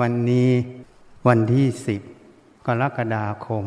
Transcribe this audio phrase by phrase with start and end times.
[0.00, 0.50] วันนี้
[1.28, 2.00] วันที่สิบ
[2.66, 3.64] กรกฎาคม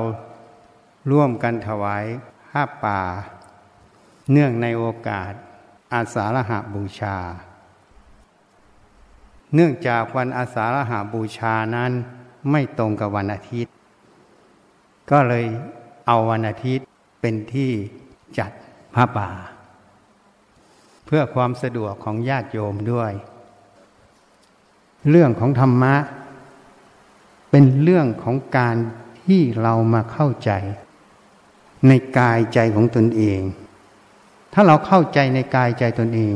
[1.11, 2.05] ร่วมกันถวาย
[2.49, 3.01] ผ้าป่า
[4.31, 5.31] เนื่องในโอกาส
[5.93, 7.17] อาสาฬหาบูชา
[9.53, 11.91] เนื่องจากวันอาสาฬหาบูชานั้น
[12.51, 13.71] ไม่ตรงกับวันอาทิตย์
[15.11, 15.45] ก็เลย
[16.07, 16.85] เอาวันอาทิตย์
[17.21, 17.71] เป็นที่
[18.37, 18.51] จัด
[18.95, 19.29] ผ้าป่า
[21.11, 23.11] เพื่อความสะดวกของญาติโยมด้วย
[25.09, 25.95] เรื่องของธรรมะ
[27.49, 28.75] เป็นเรื่องของการ
[29.25, 30.51] ที่เรามาเข้าใจ
[31.87, 33.41] ในกายใจของตนเอง
[34.53, 36.33] ถ้าเราเข้าใจในกายใจตนเอง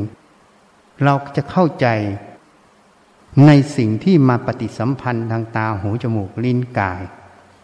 [1.04, 1.86] เราจะเข้าใจ
[3.46, 7.02] ในสิ่งที่มาปฏิสัมพันธ์ทางตาหูจมูกลิ้นกาย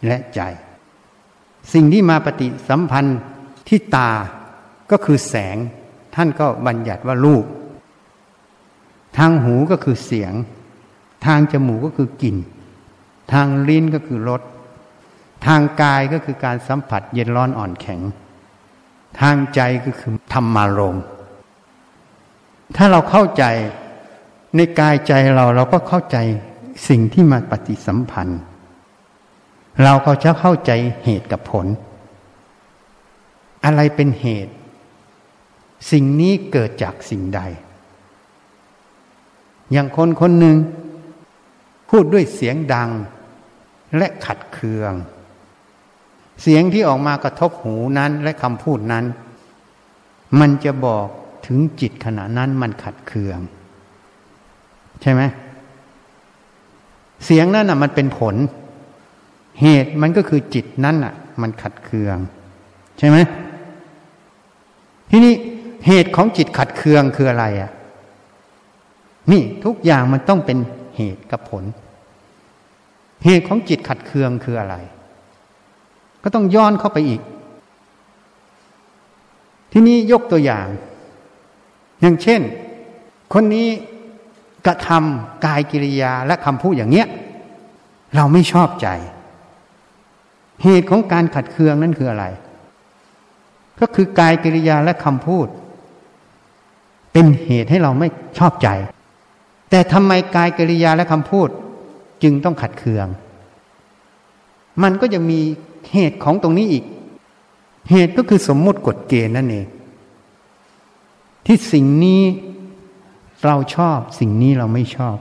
[0.07, 0.41] และใจ
[1.73, 3.19] สิ่งที่มาปฏิสัมพันธ์
[3.69, 4.11] ที่ตา
[4.91, 5.59] ก็คือแสง
[6.15, 7.45] ท่านก็บัญญัติว่ารูป
[9.19, 10.33] ทางหูก็คือเสียง
[11.27, 12.37] ทางจมูกก็คือกลิ่น
[13.33, 14.43] ทางลิ้นก็คือรส
[15.47, 18.01] ทางกายก็คือการสัมผัสเย็นร้อนอ่อนแข็ง
[19.21, 20.99] ทางใจก็คือธรรมารม
[22.77, 23.45] ถ้าเราเข้าใจ
[24.57, 26.17] ในกายใจเราเราก็เข้าใจ
[26.89, 28.41] สิ่งที่มาปฏิสัมพันธ์
[29.85, 30.71] เราก็จะเข้าใจ
[31.05, 31.67] เหตุกับผล
[33.65, 34.53] อะไรเป็นเหตุ
[35.91, 37.41] สิ่งนี้เกิดจากสิ่งใด
[39.73, 40.57] อย่างคนคนหนึ่ง
[41.91, 42.91] พูดด้วยเสียงดัง
[43.97, 44.93] และขัดเคือง
[46.43, 49.05] เสียงที่ออกมากระทบหูนั้นและคำพูดนั้น
[50.41, 51.07] มันจะบอก
[51.47, 53.39] ถึงจิตขณะนั้นมันขัดเคือง
[55.03, 55.23] ใช่ไหม
[57.25, 58.37] เสียงนั่นอะ มันเป็นผล
[59.61, 62.17] เหตุมันก็คือจิตนั่นอะ มันขัดเคือง
[62.99, 63.19] ใช่ไหม
[65.11, 65.35] ทีนี้
[65.87, 67.71] เหตุของจิตขัดเคืองคืออะไรอะ
[69.33, 70.59] นี่ทุกอย่างมันต้องเป็น
[70.97, 71.65] เหตุกับผล
[73.25, 74.77] เหตุของจิตขัดเคืองคืออะไร
[76.23, 77.21] ก็ต้องย้อนเข้าไปอีก
[79.73, 80.67] ที่นี้ยกตัวอย่าง
[82.01, 82.41] อย่างเช่น
[83.33, 83.69] คนนี้
[84.67, 87.07] กระทำกายกิริยาและคำพูดอย่างเนี้ย
[88.15, 88.89] เราไม่ชอบใจ
[90.63, 92.25] เหตุของการขัดเคืองนั่นคืออะไร
[93.81, 95.47] ก็คือกายกิริยาและคำพูด
[97.13, 98.69] เป็นเหตุให้เราไม่ชอบใจ
[99.71, 101.49] แต่ทำไมกายกิริยาและคำพูด
[102.23, 103.07] จึงต้องขัดเคือง
[104.83, 105.41] มันก็ยังมี
[105.93, 106.85] เหตุของตรงนี้อีก
[107.91, 109.67] เหตุก็คือสมมติกฎเกณฑ์นั่นเอง
[111.47, 112.23] ที่สิ่งนี้
[113.45, 115.17] เราชอบสิ่งนี้เราไม่ชอบ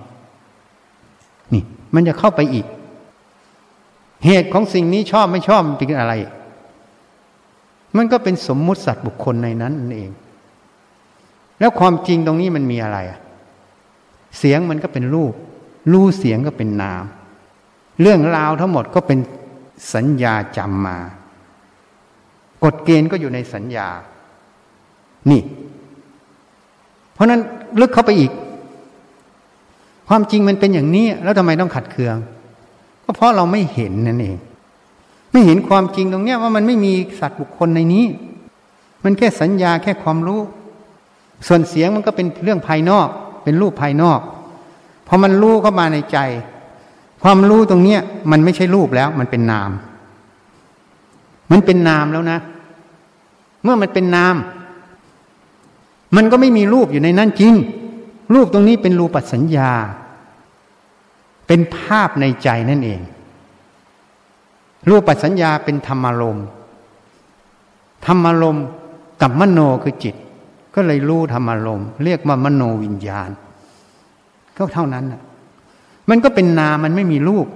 [1.54, 1.64] นี่
[1.94, 2.66] มันจะเข้าไปอีก
[4.26, 6.14] เหตุของสิ่งนี้ชอบไม่ชอบเป็นอะไร
[7.98, 10.12] มันก็เป็นสมมุติสัตว์บุคคลในนั้นนั่นเอง
[11.60, 12.98] แล้วความจริงตรงนี้มันมีอะไร
[14.38, 15.34] เสียงมันก็เป็นรูป
[15.92, 17.04] รูเสียงก็เป็นนาม
[18.02, 19.20] เรื่องราวทั้งหมดก็เป็น
[19.94, 20.98] สัญญาจำมา
[22.64, 23.88] กฎเกณฑ์ก็อยู่ในสัญญา
[25.32, 25.42] นี่
[27.14, 27.42] เพราะนั้น
[27.80, 28.32] ลึกเข้าไปอีก
[30.08, 32.16] ความจริงมันเป็นอย่างนี้ แล้วทำไมต้องขัดเคือง
[33.04, 34.38] ก็เพราะเราไม่เห็นนั่นเอง
[35.32, 38.06] ไม่เห็นความจริงตรงเนี้ยว่ามันไม่มีสัตว์บุคคลในนี้
[39.04, 40.40] มันแค่สัญญาแค่ความรู้
[41.48, 43.08] ส่วนเสียงมันก็เป็นเรื่องภายนอก
[43.44, 44.20] เป็นรูปภายนอก
[45.08, 46.18] พอมันรู้เข้ามาในใจ
[47.24, 48.02] ความรู้ตรงเนี้ย
[48.32, 49.72] มันไม่ใช่รูปแล้ว มันเป็นนาม
[51.52, 52.40] มันเป็นนามแล้วนะ
[53.64, 54.36] เมื่อมันเป็นนาม
[56.16, 57.54] มันก็ไม่มีรูปอยู่ในนั้นจริง
[58.34, 59.72] รูปตรงนี้เป็นรูปปัสัญญา
[61.48, 63.02] เป็นภาพในใจนั่นเอง
[64.90, 66.40] รูปปัสัญญาเป็นธรรมารม
[68.06, 68.58] ธรรมารม
[69.22, 70.16] กับมโนคือจิต
[70.76, 73.30] ก็เลยรู้ธรรมารมเรียกว่ามโนวิญญาณ
[74.58, 75.22] ก็เท่านั้นน่ะ
[76.10, 77.48] มันก็เป็นนามันไม่มีรูป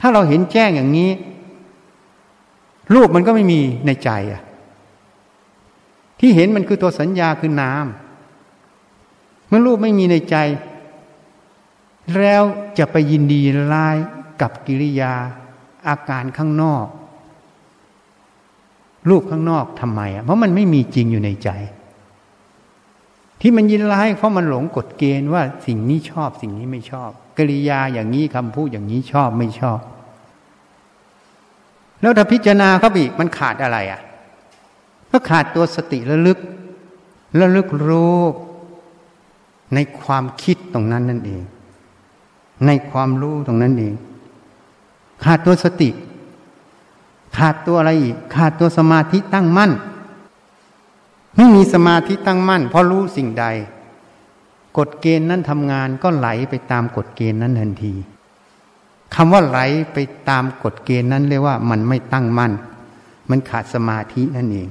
[0.00, 1.10] ถ้าเราเห็นแจ้งอย่างนี้
[2.94, 4.42] รูปมันก็ไม่มีในใจอะ
[6.20, 7.86] ที่เห็นมันคือตัวสัญญาคือนาม
[9.48, 10.36] เมื่อรูปไม่มีในใจ
[12.16, 12.42] แล้ว
[12.78, 13.40] จะไปยินดี
[13.72, 13.96] ร้าย
[14.40, 15.14] กับกิริยา
[15.88, 16.86] อาการข้างนอก
[19.08, 21.50] รูปข้างนอกทำไมอะเพราะมันไม่มีจริงอยู่ในใจ
[23.40, 29.80] ที่มันยินร้ายเพราะมันหลงกฎเกณฑ์ว่าสิ่งนี้ชอบสิ่งนี้ไม่ชอบกิริยาอย่างนี้คำพูดอย่างนี้ชอบไม่ชอบ
[32.00, 34.00] แล้วถ้าพิจารณาเขาอีกมันขาดอะไรอะ
[35.10, 36.38] ก็ขาดตัวสติระลึก
[37.40, 38.20] ระลึกรู้
[39.74, 41.42] ในความคิดตรงนั้นนั่นเอง
[42.66, 43.94] ในความรู้ตรงนั้นเอง
[45.24, 45.90] ขาดตัวสติ
[47.36, 49.72] ขาดตัวอะไรอีกขาดตัวสมาธิตั้งมั่น
[51.36, 53.46] ไม่มีสมาธิตั้งมั่นเพราะรู้สิ่งใด
[54.78, 57.94] กฎเกณฑ์นั้นทำงานก็ไหลไปตามกฎเกณฑ์นั้นทันที
[59.14, 59.58] คำว่าไหล
[59.92, 59.98] ไป
[60.28, 62.52] ตามกฎเกณฑ์นั้นเรียกว่ามันไม่ตั้งมั่น
[63.30, 64.68] มันขาดสมาธินั่นเอง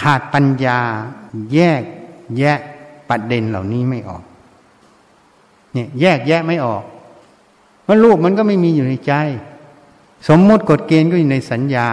[0.00, 0.80] ขาดปัญญา
[1.52, 1.82] แยก
[2.38, 2.58] แยะ
[3.08, 4.22] ประเด็นเหล่านี้ไม่ออก
[5.72, 6.82] เนี่ยแยกแยะไม่ออก
[7.86, 9.12] ว่ารูปมันก็ไม่มีอยู่ในใจ
[10.28, 11.88] สมมติกฎเกณฑ์ก็อยู่ในสัญญา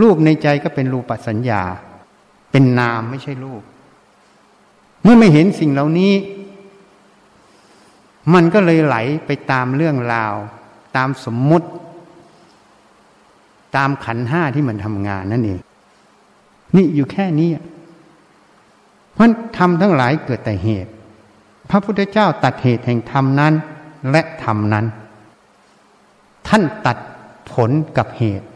[0.00, 1.62] รูปในใจก็เป็นรูปสัญญา
[2.50, 3.62] เป็นนามไม่ใช่รูป
[5.02, 6.12] เมื่อไม่เห็นสิ่งเหล่านี้
[8.34, 8.96] มันก็เลยไหล
[9.26, 10.34] ไปตามเรื่องราว
[10.96, 11.68] ตามสมมุติ
[13.76, 15.60] ตามขันห้าที่มันทำงานนั่นเอง
[16.76, 17.48] นี่อยู่แค่นี้
[19.12, 20.90] เพราะทำทั้งหลายเกิดแต่เหตุ
[21.70, 23.54] พระพุทธเจ้าตัดเหตุแห่งธรรมนั้น
[24.10, 24.86] และธรรมนั้น
[26.48, 26.96] ท่านตัด
[27.54, 28.46] ผลกับเหตุ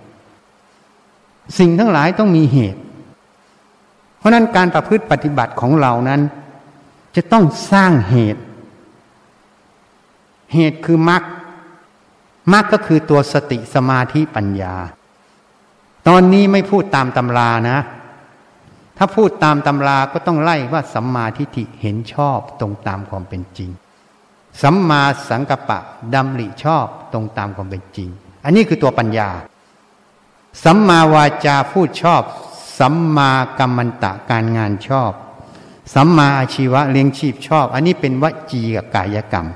[1.58, 2.81] สิ่งทั้งหลายต้องมีเหตุ
[4.19, 6.20] เพราะนั้นการประพฤติปฏิบัติของเรานั้น
[7.17, 8.43] จะต้องสร้างเหตุ
[10.55, 11.23] เหตุคือมรรค
[12.52, 14.75] มรรคก็คือตัวสติสมาธิปัญญา
[16.08, 17.79] ตอนนี้ไม่พูดตามตำรานะ
[18.99, 23.70] ถ้าพูดตามตำราก็ต้องไล่ว่าสัมมาทิฏฐิเห็นชอบตรงตามความเป็นจริง
[24.62, 25.79] สัมมาสังกัปปะ
[26.14, 28.11] ดำริชอบตรงตามความเป็นจริง
[28.44, 29.31] อันนี้คือตัวปัญญา
[30.64, 32.23] สัมมาวาจาพูดชอบ
[32.79, 35.12] สัมมากรรมันตะการงานชอบ
[35.94, 39.46] สัมมาอาชีวะเลี้ยงชีพชอบ อันนี้เป็นวจีกับกายกรรม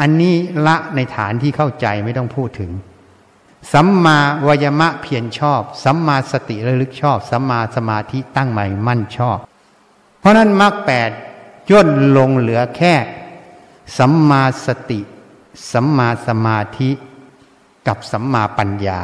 [0.00, 0.36] อันนี้
[0.66, 2.70] ละในฐานที่เข้าใจไม่ต้องพูดถึง
[3.72, 9.38] สัมมาวายมะเพียรชอบ สัมมาสติระลึกชอบ สัมมาสมาธิตั้งใหม่มั่นชอบ
[10.18, 11.10] เพราะนั้นมรรคแปด
[11.70, 12.94] ย่นลงเหลือแค่
[13.98, 15.00] สัมมาสติ
[15.72, 16.90] สัมมาสมาธิ
[17.88, 19.00] กับสัมมาปัญญา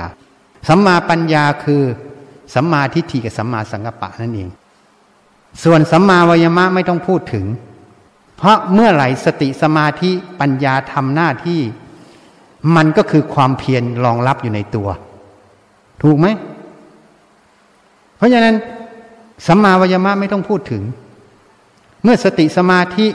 [0.69, 1.82] สัมมาปัญญาคือ
[2.55, 4.49] สัมมาทิฏฐิกับสัมมาสังกัปปะนั่นเอง
[5.64, 7.46] ส่วนสัมมาวายมะไม่ต้องพูดถึง
[8.37, 11.61] เพราะเมื่อไหร่สติสมาธิปัญญาทำหน้าที่
[12.76, 14.88] มันก็คือความเพียรรองรับอยู่ในตัว
[16.02, 16.26] ถูกไหม
[18.17, 18.56] เพราะฉะนั้น
[19.46, 20.82] สัมมาวายมะไม่ต้องพูดถึง
[22.02, 23.06] เมื่อสติสมาธิ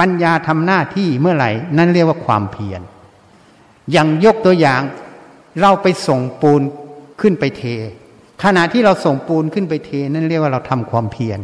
[0.00, 2.80] ปัญญาทำหน้าที่เมื่อไหร่ นั่นเรียกว่าความเพียร
[3.92, 4.82] อย่างยกตัวอย่าง
[5.60, 6.62] เราไปส่งปูน
[7.20, 7.62] ขึ้นไปเท
[8.42, 11.38] ขณะที่เราส่งปูนขึ้นไปเท นั่นเรียกว่าเราทำความเพียร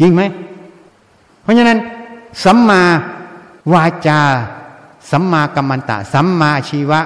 [0.00, 0.22] จริงไหม
[1.42, 1.78] เพราะฉะนั้น
[2.44, 2.82] สัมมา
[3.72, 4.20] วาจา
[5.10, 7.00] สัมมากัมมันตะ สัมมาชีวะ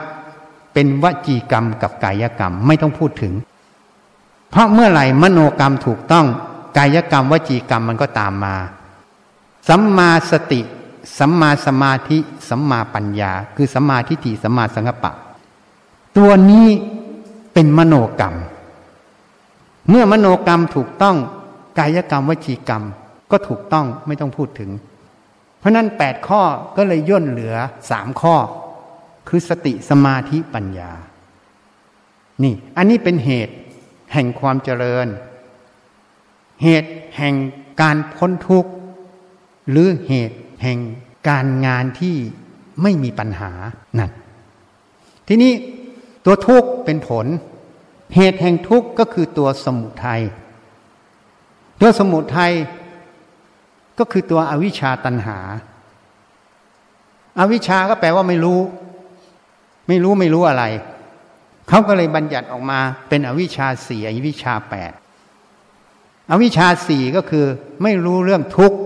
[0.72, 3.34] เป็นวจีกรรมกับกายกรรมไม่ต้องพูดถึง
[4.50, 6.26] เพราะเมื่อไหร่มโนกรรมถูกต้อง
[6.76, 8.56] กายกรรมวจีกรรมมันก็ตามมา
[9.68, 10.60] สัมมาสติ
[11.18, 12.18] สัมมาสมาธิ
[12.48, 15.12] สัมมาปัญญา คือสัมมาทิฏฐิสัมมาสังกปะ
[16.16, 16.68] ตัวนี้
[17.52, 18.34] เป็นมโนกรรม
[19.88, 21.16] เมื่อมโนกรรมถูกต้อง
[21.78, 22.82] กายกรรมวจีกรรม
[23.30, 24.70] ก็ถูกต้องไม่ต้องพูดถึง
[25.58, 26.42] เพราะนั้นแปดข้อ
[26.76, 27.54] ก็เลยย่นเหลือ
[27.90, 28.36] สามข้อ
[29.28, 30.90] คือสติสมาธิปัญญา
[32.42, 33.54] นี่ อันนี้เป็นเหตุ
[34.12, 35.06] แห่งความเจริญ
[36.62, 37.34] เหตุแห่ง
[37.80, 38.70] การพ้นทุกข์
[39.70, 40.78] หรือเหตุ แห่ง
[41.28, 42.16] การงานที่
[42.82, 43.52] ไม่มีปัญหา
[43.98, 44.10] นั่น
[45.28, 45.52] ทีนี้
[46.24, 47.26] ตัวทุกข์เป็นผล
[48.14, 50.22] เหตุแห่งทุกข์ก็คือตัวสมุทยัย
[51.80, 52.52] ตัวสมุทัย
[53.98, 55.38] ก็คือตัวอวิชชาตันหา
[57.38, 58.60] อาวิชชาก็แปลว่าไม่รู้
[59.88, 60.64] ไม่รู้ไม่รู้อะไร
[61.68, 64.92] เขาก็เลยบัญญัติออกมาเป็นอวิชชาสี่อวิชชาแปด
[66.30, 67.46] อวิชชาสี่ก็คือ
[67.82, 68.78] ไม่รู้เรื่องทุกข์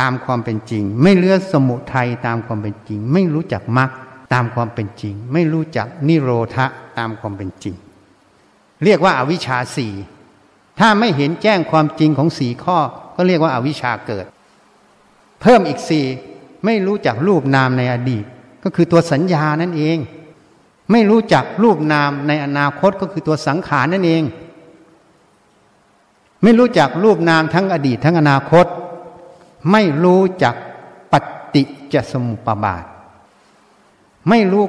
[0.00, 3.90] ตามความเป็นจริง ไม่เลือกสมุทัยตามความเป็นจริง ไม่รู้จักมรรค
[4.32, 6.66] ตามความเป็นจริง ไม่รู้จักนิโรธะ
[6.98, 7.74] ตามความเป็นจริง
[8.84, 9.92] เรียกว่าอาวิชชาสี่
[10.78, 12.78] ถ้าไม่เห็นแจ้งความจริงของสี่ข้อ
[13.16, 14.26] ก็เรียกว่าอาวิชชาเกิด
[15.40, 16.04] เพิ่มอีกสี่
[16.64, 18.24] ไม่รู้จักรูปนามในอดีต
[18.64, 19.98] ก็คือตัวสัญญานั่นเอง
[20.90, 24.22] ไม่รู้จักรูปนามในอนาคตก็คือตัวสังขารนั่นเอง
[26.42, 28.66] ไม่รู้จักรูปนามทั้งอดีตทั้งอนาคต
[29.72, 30.54] ไม่รู้จัก
[31.12, 31.14] ป
[31.54, 32.84] ฏิจสมุปบาท
[34.28, 34.64] ไม่รู้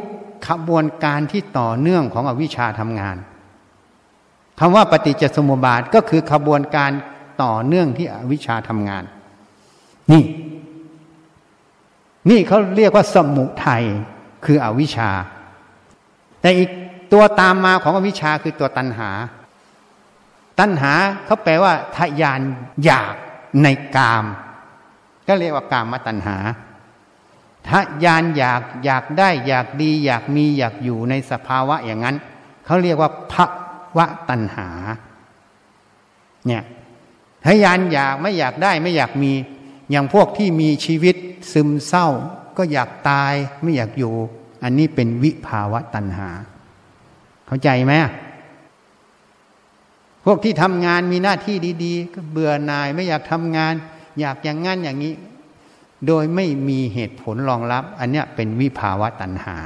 [0.47, 3.17] ขบวนการที่ต่อเนื่องของอวิชชาทำงาน
[4.59, 6.91] คำว่าปฏิจจสมุปบาทก็คือขบวนการ
[7.43, 9.03] ต่อเนื่องที่อวิชชาทำงาน
[10.11, 10.23] นี่
[12.29, 13.83] นี่เขาเรียกว่าสมุทัย
[14.45, 15.09] คืออวิชชา
[16.41, 16.69] แต่อีก
[17.13, 19.09] ตัวตามมาของอวิชชาคือตัวตัณหา
[20.59, 20.93] ตัณหา
[21.25, 22.41] เขาแปลว่าทยาน
[22.83, 23.13] อยาก
[23.63, 24.25] ในกาม
[25.29, 26.37] ก็เรียกว่ากามมาตัณหา
[27.69, 27.71] ท
[28.03, 32.15] ยานอยากอยากได้อยากดี อยากมีอยากอยู่ในสภาวะอย่างนั้น
[32.65, 33.33] เขาเรียกว่าภ
[33.97, 34.69] วะตัณหา
[36.47, 36.63] เนี่ย
[37.45, 39.31] ทยานอยากไม่อยากได้ไม่อยากมี
[39.91, 41.15] อย่างพวกที่มีชีวิต
[41.51, 42.07] ซึมเศร้า
[42.57, 44.13] ก็อยากตายไม่อยากอยู่
[44.63, 46.29] อันนี้เป็นวิภาวะตัณหา
[47.47, 47.93] เข้าใจไหม
[50.25, 53.73] พวกที่ทำงานมีหน้าที่ดี ๆ ก็เบื่อหน่ายไม่อยากทำงาน
[54.19, 55.13] อยากอย่างงั้นอย่างนี้
[56.07, 59.57] โดยไม่มีเหตุผลรองรับ อันเนี้ยเป็นวิภาวะตัณหา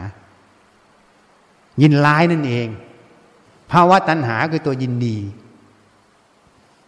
[1.82, 2.68] ยินร้ายนั่นเอง
[3.72, 5.18] ภาวะตัณหาคือตัวยินดี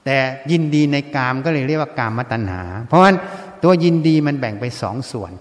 [0.06, 0.18] แต่
[0.52, 3.18] ยินดีในกามก็เลยเรียกว่ากามตัณหา เพราะฉะนั้น
[3.64, 5.32] ตัวยินดีมันแบ่งไปสองส่วน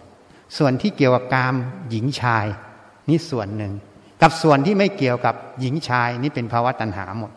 [0.58, 1.54] ส่วนที่เกี่ยวกับกาม
[1.90, 2.46] หญิงชาย
[3.08, 3.72] นี่ส่วนหนึ่ง
[4.22, 7.30] กับส่วนที่ไม่เกี่ยวกับหญิงชายนี่เป็นภาวะตัณหาหมด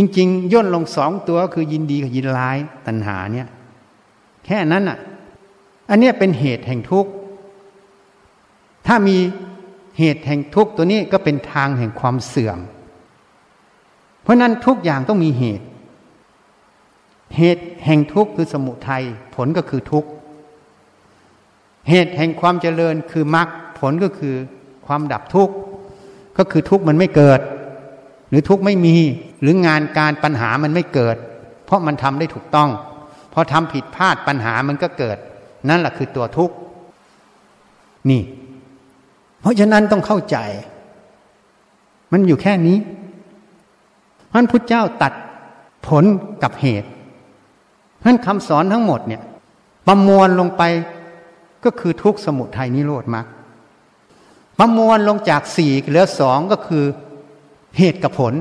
[0.00, 3.48] จริงๆย่นลงสองตัวคือยินดีกับยินร้ายตัณหาเนี่ย
[4.44, 4.98] แค่นั้นอะ
[5.90, 7.10] อันนี้เป็นเหตุแห่งทุกข์
[8.86, 9.16] ถ้ามี
[9.98, 12.58] เหตุแห่งทุกข์ตัวนี้ก็เป็นทางแห่งความเสื่อม
[14.22, 15.66] เพราะนั้นทุกอย่างต้องมีเหตุ
[17.36, 20.08] เหตุแห่งทุกข์คือสมุทัยผลก็คือทุกข์
[21.90, 24.34] เหตุแห่งความเจริญคือมรรคผลก็คือ
[24.86, 25.54] ความดับทุกข์
[26.38, 27.40] ก็คือทุกข์มันไม่เกิด
[28.28, 28.96] หรือทุกข์ไม่มี
[29.40, 31.16] หรืองานการปัญหามันไม่เกิด
[31.64, 32.70] เพราะมันทำได้ถูกต้อง
[33.32, 35.16] พอทำผิดพลาดปัญหามันก็เกิด
[35.68, 36.54] นั่นแหละคือตัวทุกข์
[38.10, 38.22] นี่
[39.40, 40.36] เพราะฉะนั้นต้องเข้าใจ
[42.12, 42.76] มันอยู่แค่นี้
[44.30, 45.12] พระพุทธเจ้าตัด
[45.86, 46.04] ผล
[46.42, 46.88] กับเหตุ
[47.98, 49.22] เพราะคำสอนทั้งหมดเนี่ย
[49.86, 50.62] ประมวลลงไป
[51.64, 53.26] ก็คือทุกสมุทัยนิโรธมรรค
[54.58, 56.84] ประมวลลงจากสี่เหลือสองก็คือ
[57.78, 58.34] เหตุกับผล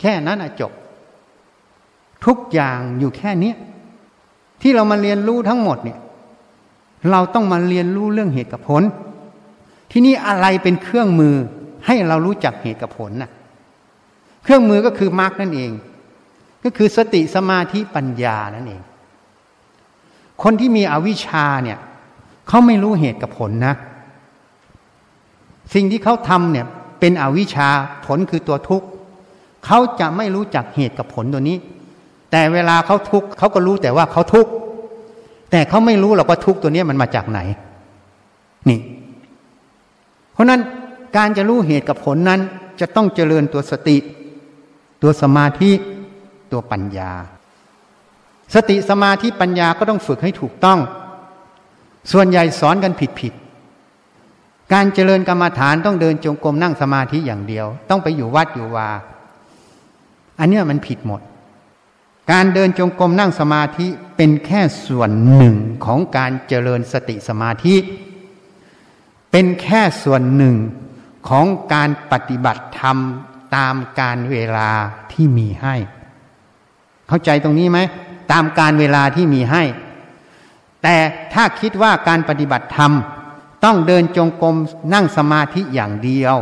[0.00, 0.72] แค่นั้นจบ
[2.26, 3.52] ทุกอย่างอยู่แค่นี้
[4.62, 5.98] ที่เรามาเรียนรู้ทั้งหมดเนี่ย
[7.10, 8.82] เราต้องมาเรียนรู้เรื่องเหตุกับผล
[9.90, 11.34] ที่นี่อะไรเป็นเครื่องมือ
[11.86, 13.30] ให้เรารู้จักเหตุกับผลน่ะ
[14.42, 15.72] เครื่องมือก็คือมรรคนั่นเอง
[16.64, 18.82] ก็คือสติสมาธิปัญญานั่นเอง
[20.42, 21.78] คนที่มีอวิชชาเนี่ย
[22.48, 23.74] เขาไม่รู้เหตุกับผลนะ
[25.74, 26.66] สิ่งที่เขาทำเนี่ย
[27.00, 27.68] เป็นอวิชชา
[28.06, 28.86] ผลคือตัวทุกข์
[29.66, 31.56] เขาจะไม่รู้จักเหตุกับผลตัวนี้
[32.30, 34.50] แต่เวลาเขาทุกข์เขาก็รู้แต่ว่าเขาทุกข์
[35.50, 37.40] แต่เขาไม่รู้หรอกว่าทุกข์ตัวนี้มันมาจากไหน
[38.68, 38.80] นี่
[40.32, 40.60] เพราะนั้น
[41.16, 42.40] การจะรู้เหตุกับผลนั้น
[42.80, 43.96] จะต้องเจริญตัวสติ
[45.02, 45.70] ตัวสมาธิ
[46.52, 47.12] ตัวปัญญา
[48.54, 50.78] สติสมาธิปัญญาก็ต้องฝึกให้ถูกต้อง
[52.12, 53.32] ส่วนใหญ่สอนกันผิดผิด
[54.72, 58.90] การเจริญกรรมฐานต้องเดินจงกรมนั่งสมาธิอย่างเดียว ต้องไปอยู่วัดอยู่วา
[60.38, 61.20] อันเนี้ยมันผิดหมด
[62.32, 67.76] การเดินจงกรมนั่งสมาธิเป็นแค่ส่วนหนึ่งของการเจริญสติสมาธิ
[69.30, 70.56] เป็นแค่ส่วนหนึ่ง
[71.28, 72.96] ของการปฏิบัติธรรม
[73.56, 74.70] ตามการเวลา
[75.12, 75.74] ที่มีให้
[77.08, 77.78] เข้าใจตรงนี้ไหม
[78.32, 79.62] ตามการเวลาที่มีให้
[80.82, 80.96] แต่
[81.34, 82.92] ถ้าคิดว่าการปฏิบัติธรรม
[83.64, 84.56] ต้องเดินจงกรม
[84.94, 86.36] นั่งสมาธิอย่างเดียว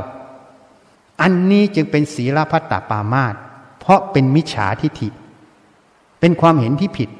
[1.21, 3.35] อันนี้จึงเป็นศีลพัตตปามาต
[3.81, 5.09] เพราะเป็นมิจฉาทิฐิ
[6.21, 7.11] เป็นความเห็นที่ผิด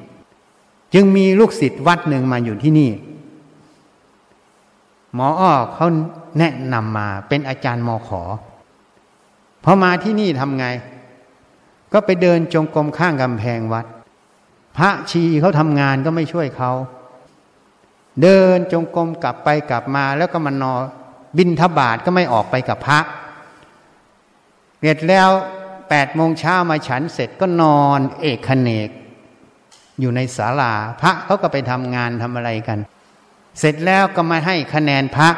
[0.93, 2.91] จึงมีลูกศิษย์วัดหนึ่งมาอยู่ที่นี่
[5.13, 5.87] หมออ้อเขา
[6.39, 8.21] แนะนำมาเป็นอาจารย์มอขอ
[9.63, 10.65] พอมาที่นี่ทำไง
[11.93, 13.85] ก็ไปเดินจงกรมข้างกำแพงวัด
[14.77, 16.71] พระชีเขาทำงานก็ไม่ช่วยเขา
[18.21, 20.81] เดินจงกรมกลับไปกลับมา แล้วก็มานอน
[21.37, 22.99] บินทบาทก็ไม่ออกไปกับพระ
[24.79, 25.29] เสร็จแล้ว
[25.89, 28.89] แปดโมงเช้ามาฉันเสร็จก็นอนเอกขเนก
[29.99, 32.79] อยู่ในศาลาพระเขาก็ไปทำงานทำอะไรกัน
[33.59, 35.29] เสร็จแล้วก็มาให้คะแนนพระ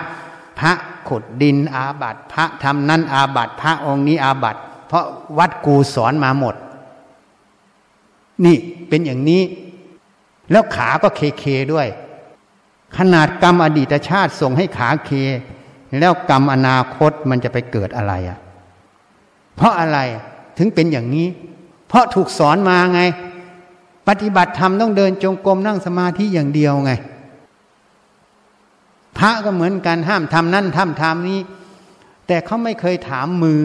[0.60, 0.72] พระ
[1.08, 4.58] ขุดดินอาบัตพระทำนั้นอาบัตพระองค์นี้อาบัต
[4.88, 5.06] เพราะ
[5.38, 6.56] วัดกูสอนมาหมด
[8.46, 8.58] นี่
[8.90, 9.42] เป็นอย่างนี้
[10.52, 11.44] แล้วขาก็เคเค
[11.74, 11.88] ด้วย
[12.98, 15.12] ขนาดกรรมอดีตชาติส่งให้ขาเค
[16.00, 18.40] แล้วกรรมอนาคตมันจะไปเกิดอะไรอะ
[19.56, 20.00] เพราะอะไร
[20.58, 21.28] ถึงเป็นอย่างนี้
[21.88, 23.02] เพราะถูกสอนมาไง
[24.08, 26.92] ปฏิบัติธรรมต้องเดินจงกรมนั่งสมาธิอย่างเดียวไง
[29.18, 31.40] พระก็เหมือนกันห้ามทำนั่นทำทำนี้
[32.28, 33.64] แต่เขาไม่เคยถามมือ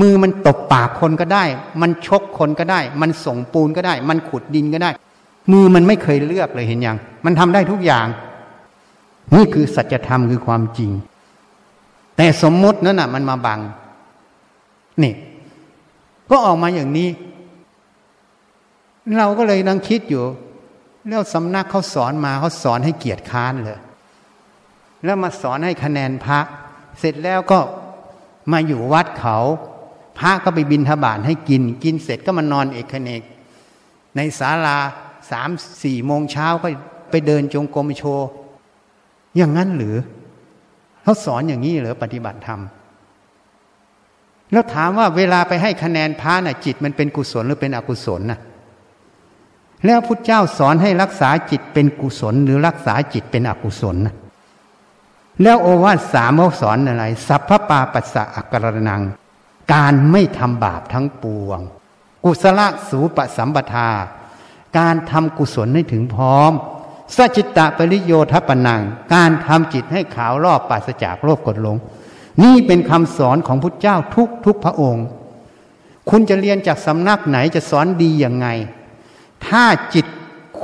[0.00, 1.44] มือมันตบปากคนก็ได้
[1.82, 4.90] มันชกคนก็ได้ มันส่งปูนก็ได้ มันขุดดินก็ได้
[5.52, 8.06] มือมันไม่เคยเลือกเลยเห็นยัง มันทำได้ทุกอย่าง
[9.32, 10.90] นี่คือสัจธรรมคือความจริง
[12.16, 13.60] แต่สมมตินั่นน่ะ มันมาบัง
[15.02, 15.14] นี่
[16.30, 17.08] ก็ออกมาอย่างนี้
[19.18, 20.24] เราก็เลยนั่งคิดอยู่
[21.08, 23.80] แล้วสำนักเขาสอนมาเขาสอนให้เกียรติค้านเลย
[25.04, 26.38] แล้วมาสอนให้คะแนนพระ
[26.98, 27.58] เสร็จแล้วก็
[28.52, 29.36] มาอยู่วัดเขา
[30.18, 33.22] พระก็ไปบินทบาทให้กิน กินเสร็จก็มานอนเอกเนก
[34.16, 34.78] ในศาลา
[35.30, 35.50] สาม
[35.82, 36.68] สี่โมงเช้าก็
[37.10, 38.28] ไปเดินจงกรมโชว์
[39.36, 39.96] อย่างนั้นหรือ
[41.02, 42.60] เขาสอนอย่างนี้หรือปฏิบัติธรรม
[44.52, 48.40] แล้วถามว่าเวลาไปให้คะแนนพระน่ะจิตมันเป็นกุศลหรือเป็นอกุศลน่ะ
[49.86, 54.14] แล้วพุทธเจ้าสอนให้รักษาจิตเป็นกุศล หรือรักษาจิตเป็นอกุศลน่ะ
[55.42, 59.02] แล้วโอวาทสามเขาสอนอะไร สัพพปาปัสสะอักรนัง
[59.74, 61.60] การไม่ทำบาปทั้งปวง
[62.24, 63.88] กุศลสูปสัมปทา
[64.78, 66.52] การทำกุศลให้ถึงพร้อม
[67.16, 68.82] สัจิตตปริโยทัปนัง
[69.14, 71.76] การทำจิตให้ขาวรอบปราศจากโลภกดหลง
[72.44, 75.06] นี่เป็นคำสอนของพุทธเจ้าทุกทุกพระองค์
[76.10, 78.46] คุณจะเรียนจากสำนักไหนจะสอนดีอยังไง
[79.46, 80.06] ถ้าจิต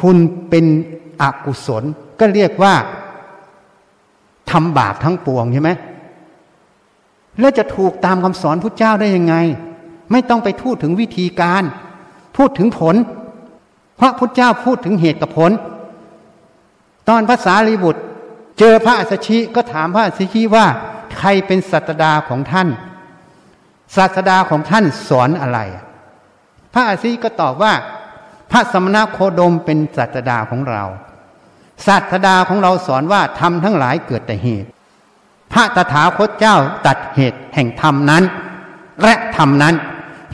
[0.00, 0.16] คุณ
[0.48, 0.64] เป็น
[1.22, 1.84] อกุศล
[2.20, 2.74] ก็เรียกว่า
[4.50, 5.70] ทำบาปทั้งปวงใช่ไหม
[7.40, 9.34] แล้วจะถูกตามคำสอนพุทธเจ้าได้ยังไง
[10.10, 11.62] ไม่ต้องไปพูดถึงวิธีการ
[12.36, 12.96] พูดถึงผล
[13.96, 15.50] เพราะพุทธเจ้าพูดถึงเหตุกับผล
[17.10, 18.02] ตอนภาษาลีบุตร
[18.58, 20.66] เจอพระอัสชิก็ถามพระอัสชิว่า
[21.18, 22.68] ใครเป็นศาสดาของท่าน
[23.96, 25.58] ศาสดาของท่านสอนอะไร
[26.74, 27.72] พระอัสชิก็ตอบว่า
[28.50, 30.82] พระสมณโคดมเป็นศาสดาของเรา
[31.86, 34.68] ศาสดาของเราสอนว่าทำทั้งหลายเกิดแต่เหตุ
[35.52, 38.22] พระตถาคตเจ้าตัดเหตุแห่งธรรมนั้น
[39.02, 39.74] และธรรมนั้น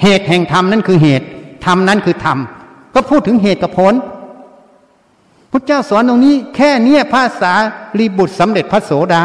[0.03, 1.27] เหตุแห่งธรรมนั้นคือเหตุ
[1.67, 2.39] ธรรมนั้นคือธรรม
[2.95, 3.95] ก็พูดถึงเหตุกับผล
[5.57, 7.53] พุทธเจ้าสอนตรงนี้ แค่เนี้ยภาษา
[7.99, 9.25] รีบุตรสำเร็จพระโสดา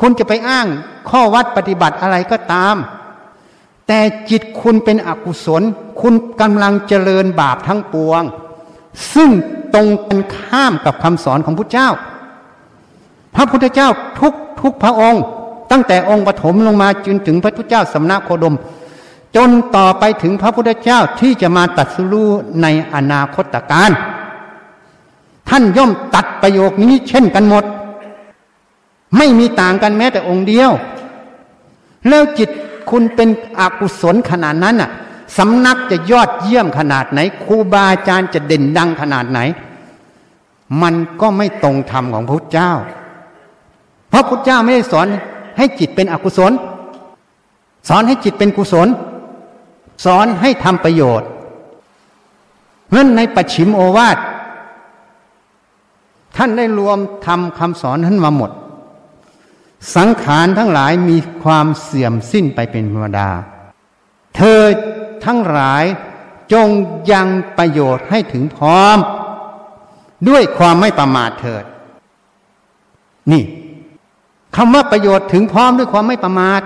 [0.00, 0.66] คุณจะไปอ้าง
[1.08, 2.76] ข้อวัดปฏิบัติอะไรก็ตาม
[3.86, 5.62] แต่จิตคุณเป็นอกุศล
[6.00, 8.22] คุณกำลังเจริญบาปทั้งปวง
[9.14, 9.30] ซึ่ง
[9.74, 11.88] ตรงกันข้ามกับคำสอนของพุทธเจ้า
[13.34, 13.88] พระพุทธเจ้า
[14.20, 15.22] ทุกทุกพระองค์
[15.70, 18.54] ตั้งแต่องค์ปฐมลงมาจนถึงพระพุทธเจ้าสำนักโคดม
[19.36, 22.28] จนต่อไปถึงพระพุทธเจ้าที่จะมาตัดสู้
[22.62, 23.92] ในอนาคตการ
[25.48, 27.64] ท่านย่อมตัดประโยคนี้เช่นกันหมด
[29.16, 30.70] ไม่มีต่างกันแม้แต่องค์เดียว
[32.08, 32.50] แล้วจิต
[32.90, 33.28] คุณเป็น
[33.58, 34.90] อกุศลขนาดนั้นน่ะ
[35.36, 39.40] สำนักจะยอดเยี่ยมขนาดไหนครูบาอาจารย์จะเด่นดังขนาดไหน
[40.82, 42.70] มันก็ไม่ตรงธรรมของพระเจ้า
[44.08, 45.06] เพราะพระเจ้าไม่ได้สอน
[45.58, 46.52] ให้จิตเป็นอกุศล
[47.88, 48.88] สอนให้จิตเป็นกุศล
[50.04, 51.28] สอนให้ทำประโยชน์
[52.86, 54.16] เพราะในปัจฉิมโอวาท
[56.36, 58.50] ท่านได้รวมทำคำสอนท่านมาหมด
[59.96, 63.30] สังขารทั้งหลายมีความเสื่อมสิ้นไปเป็นธรรมดา
[64.36, 64.60] เธอ
[65.24, 65.84] ทั้งหลาย
[66.52, 66.68] จง
[67.12, 67.26] ยัง
[67.58, 68.98] ประโยชน์ให้ถึงพร้อม
[70.28, 71.64] ด้วยความไม่ประมาทเถิด
[73.32, 73.44] นี่
[74.56, 76.60] คำว่าประโยชน์ถึงพร้อมด้วยความไม่ประมาท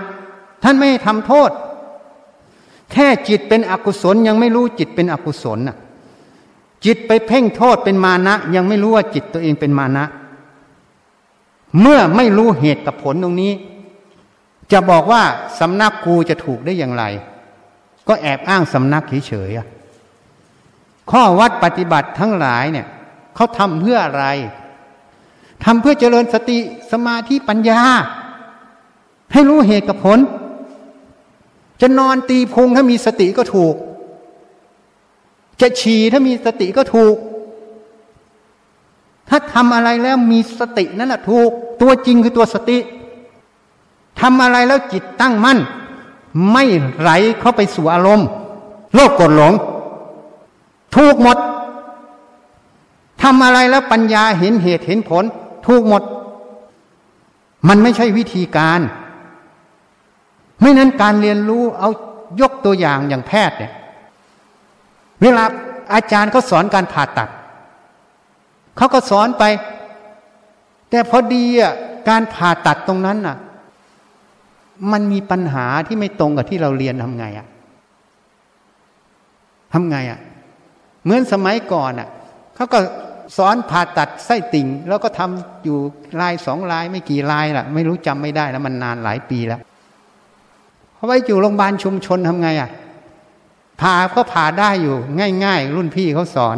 [0.63, 1.49] ท่านไม่ทำโทษ
[2.91, 5.77] แค่จิตเป็นอกุศลยังไม่รู้จิตเป็นอกุศลน่ะ
[6.85, 10.05] จิตไปเพ่งโทษเป็นมานะ ยังไม่รู้ว่าจิตตัวเองเป็นมานะ
[11.79, 13.51] เมื่อไม่รู้เหตุกับผลตรงนี้
[14.71, 15.23] จะบอกว่า
[15.59, 17.03] สำนักกูจะถูกได้อย่างไร
[18.07, 22.87] ก็แอบอ้างสำนักเฉยๆข้อวัดปฏิบัติทั้งหลายเนี่ย
[23.35, 24.25] เขาทำเพื่ออะไร
[25.63, 26.59] ทำเพื่อเจริญสติ
[26.91, 27.81] สมาธิปัญญา
[29.33, 30.19] ให้รู้เหตุกับผล
[31.81, 33.75] จะนอนตีพุงถ้ามีสติก็ถูก
[35.61, 37.15] จะฉี่ถ้ามีสติก็ถูก
[39.29, 41.49] ถ้าทำอะไรแล้วมีสตินั่นแหละถูก
[41.81, 42.77] ตัวจริงคือตัวสติ
[44.21, 45.59] ทำอะไรแล้วจิตตั้งมั่น
[46.51, 46.63] ไม่
[46.99, 48.27] ไหลเข้าไปสู่อารมณ์
[48.95, 49.53] โลกกดหลง
[50.95, 51.37] ถูกหมด
[53.21, 55.23] ทำอะไรแล้วปัญญาเห็นเหตุเห็นผล
[55.67, 56.03] ถูกหมด
[57.67, 58.79] มันไม่ใช่วิธีการ
[60.61, 61.89] ไม่นั้นการเรียนรู้เอา
[62.41, 63.71] ยกตัวอย่างอย่างแพทย์เนี่ย
[65.21, 65.43] เวลา
[65.93, 67.29] อาจารย์เขาสอนการผ่าตัด
[68.77, 69.43] เขาก็สอนไป
[70.89, 71.73] แต่พอดีอะ
[72.09, 73.37] การผ่าตัดตรงนั้นน่ะ
[74.91, 77.47] มันมีปัญหาที่ไม่ตรงกับที่เราเรียนทำไงอะ
[79.73, 80.19] ทำไงอะ
[81.03, 82.09] เหมือนสมัยก่อนอะ
[82.55, 82.79] เขาก็
[83.37, 85.77] สอนผ่าตัดไส้ติ่ง แล้วก็ทำอยู่
[86.19, 89.61] ลายสองลายไม่กี่ลายล่ะ ไม่รู้จำไม่ได้แล้วมันนานหลายปีแล้ว
[90.95, 92.69] เพราไว้อยู่โรงพยาบาลชุมชนทำไงอะ
[93.81, 94.97] ผ่าก็ผ่าได้อยู่
[95.45, 96.57] ง่าย ๆ รุ่นพี่เขาสอน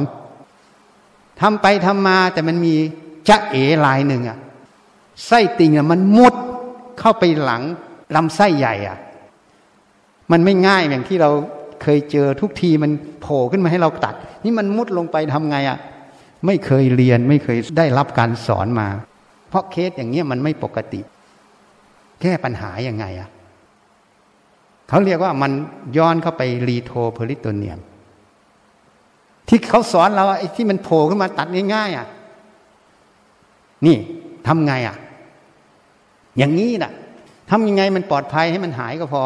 [1.42, 2.76] ทำไปทำมาแต่มันมี
[3.30, 3.56] จะเอ
[3.86, 4.38] ลายหนึ่งอะ
[5.28, 6.34] ไส้ติ่งอะมันมุด
[7.00, 7.62] เข้าไปหลัง
[8.16, 8.98] ลำไส้ใหญ่อะ
[10.32, 11.32] มันไม่ง่ายอย่างที่เรา
[11.82, 15.78] เคยเจอทุกทีมันโผล่ขึ้นมาให้เราตัด นี่มันมุดลงไปทำไงอะ
[16.46, 18.88] ไม่เคยเรียนไม่เคยได้รับการสอนมา
[19.50, 21.02] เพราะเคสอย่างเงี้ยมันไม่ปกติ
[22.22, 23.30] แก้ปัญหายังไงอะ
[24.94, 25.52] เขาเรียกว่ามัน
[25.98, 27.80] ย้อนเข้าไปรีโทเพลิโตเนียม
[29.48, 32.08] ที่เขาสอนเราไอ้ที่มันโผล่ขึ้นมาตัดง่ายๆอะ
[33.86, 33.98] นี่
[34.48, 34.96] ทำไงอะ
[36.38, 36.92] อย่างนี้น่ะ
[37.50, 39.24] ทำยังไงมันปลอดภัยให้มันหายก็พอ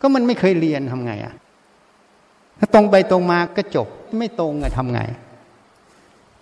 [0.00, 1.34] ก็มันไม่เคยเรียนทำไงอะ
[2.58, 5.00] ถ้าตรงไปตรงมาก็จบ ไม่ตรงอะทำไง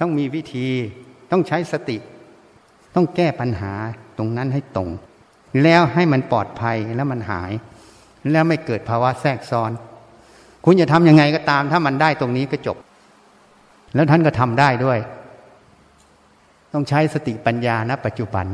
[0.01, 0.67] ต้องมีวิธี
[1.31, 1.97] ต้องใช้สติ
[2.95, 3.73] ต้องแก้ปัญหา
[4.19, 4.91] ตรงนั้นให้ตรง
[5.63, 7.53] แล้วให้มันปลอดภัยแล้วมันหาย
[8.31, 9.71] แล้วไม่เกิดภาวะแทรกซ้อน
[10.65, 12.77] คุณจะทำยังไงก็ตาม ถ้ามันได้ตรงนี้ก็จบ
[13.95, 14.99] แล้วท่านก็ทำได้ด้วย
[16.73, 18.47] ต้องใช้สติปัญญาณปัจจุบัน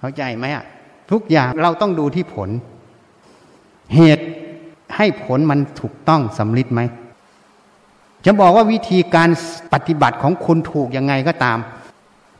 [0.00, 0.64] เข้าใจไหมอะ
[1.10, 2.50] ทุกอย่างเราต้องดูที่ผล
[3.94, 4.24] เหตุ
[4.96, 6.80] ให้ผลมันถูกต้องสำลิดไหม
[8.24, 9.28] จะบอกว่าวิธีการ
[9.72, 11.58] ปฏิบัติของคุณถูกยังไงก็ตาม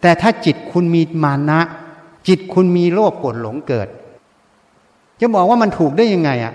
[0.02, 1.61] แต่ถ้าจิตคุณมีมานะ
[2.28, 3.88] จิตคุณมีโลภโกรธหลงเกิด
[5.20, 6.54] จะบอกว่ามันถูกได้ยังไงอะ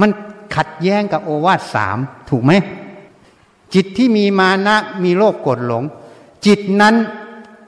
[0.00, 0.10] มัน
[0.54, 1.98] ขัดแย้งกับโอวาทสาม
[2.30, 2.52] ถูกไหม
[3.74, 5.84] จิตที่มีมานะมีโลภโกรธหลง
[6.46, 6.94] จิตนั้น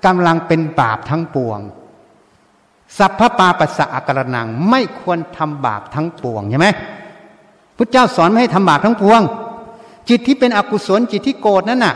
[0.07, 1.61] กำลังเป็นบาปทั้งปวง
[2.99, 6.69] สัพพปาปัสสะอักรนังไม่ควรทำบาปทั้งปวงใช่ไหม
[7.77, 9.21] พุทธเจ้าสอนไม่ให้ทำบาปทั้งปวง
[10.09, 11.95] จิตที่เป็นอกุศลจิตที่โกรธนั่นน่ะ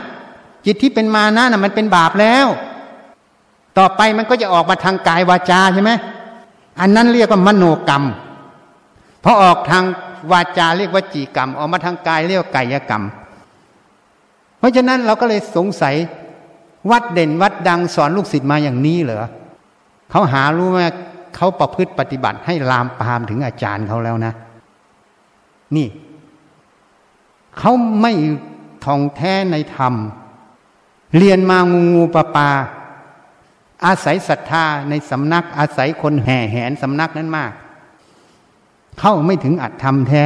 [0.65, 2.47] จิตที่เป็นมานะน่ะมันเป็นบาปแล้ว
[3.77, 5.91] ต่อไปมันก็จะออกมาทางกายวาจาใช่ไหม
[6.81, 8.03] อันนั้นเรียกว่ามโนกรรม
[9.23, 9.83] พอออกทาง
[10.31, 13.03] วาจาเรียกว่าจีกรรม ออกมาทางกายเรียกว่ากายกรรม
[14.57, 15.95] เพราะฉะนั้นเราก็เลยสงสัย
[16.91, 19.27] วัดเด่นวัดดังสอนลูกศิษย์มาอย่างนี้เหรอ
[20.11, 20.87] เขาหารู้ว่า
[21.35, 24.33] เขาประพฤติปฏิบัติให้ลามปามถึงอาจารย์เขาแล้วนะ
[25.75, 25.87] นี่
[27.57, 28.13] เขาไม่
[28.85, 29.93] ท่องแท้ในธรรม
[31.17, 32.49] เรียนมางูงูปลาปา
[33.85, 37.51] อาศัยศรัทธาในสำนัก อาศัยคนแห่แหนสำนักนั้นมาก
[38.99, 40.25] เข้าไม่ถึงอัตธรรมแท้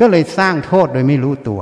[0.00, 1.60] ก็เลยสร้างโทษโดยไม่รู้ตัว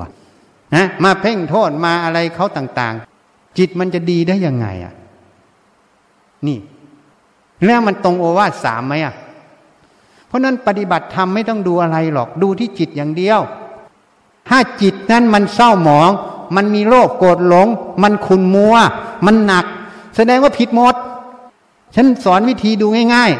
[0.75, 2.95] นะมาเพ่งโทษมาอะไรเขาต่าง
[3.27, 4.95] ๆ จิตมันจะดีได้ยังไงอะ
[6.47, 6.59] นี่
[7.65, 9.15] แล้วมันตรงโอวาทสามไหมอะ
[10.27, 13.41] เพราะนั้นปฏิบัติธรรมไม่ต้องดูอะไรหรอกดูที่จิตอย่างเดียว
[14.49, 16.11] ถ้าจิตนั้นมันเศร้าหมอง
[16.57, 17.69] มันมีโรคโกรธหลง
[18.03, 18.75] มันขุนมัว
[19.27, 19.67] มันหนัก
[20.17, 20.95] แสดงว่าผิดหมด
[21.95, 23.33] ฉันสอนวิธีดูง่าย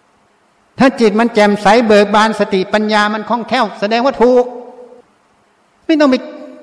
[0.00, 4.44] ๆ ถ้าจิตมันแจ่มใสเบิกบานสติปัญญามันคล่องแคล่ว แสดงว่าถูก
[5.86, 6.16] ไม่ต้องไป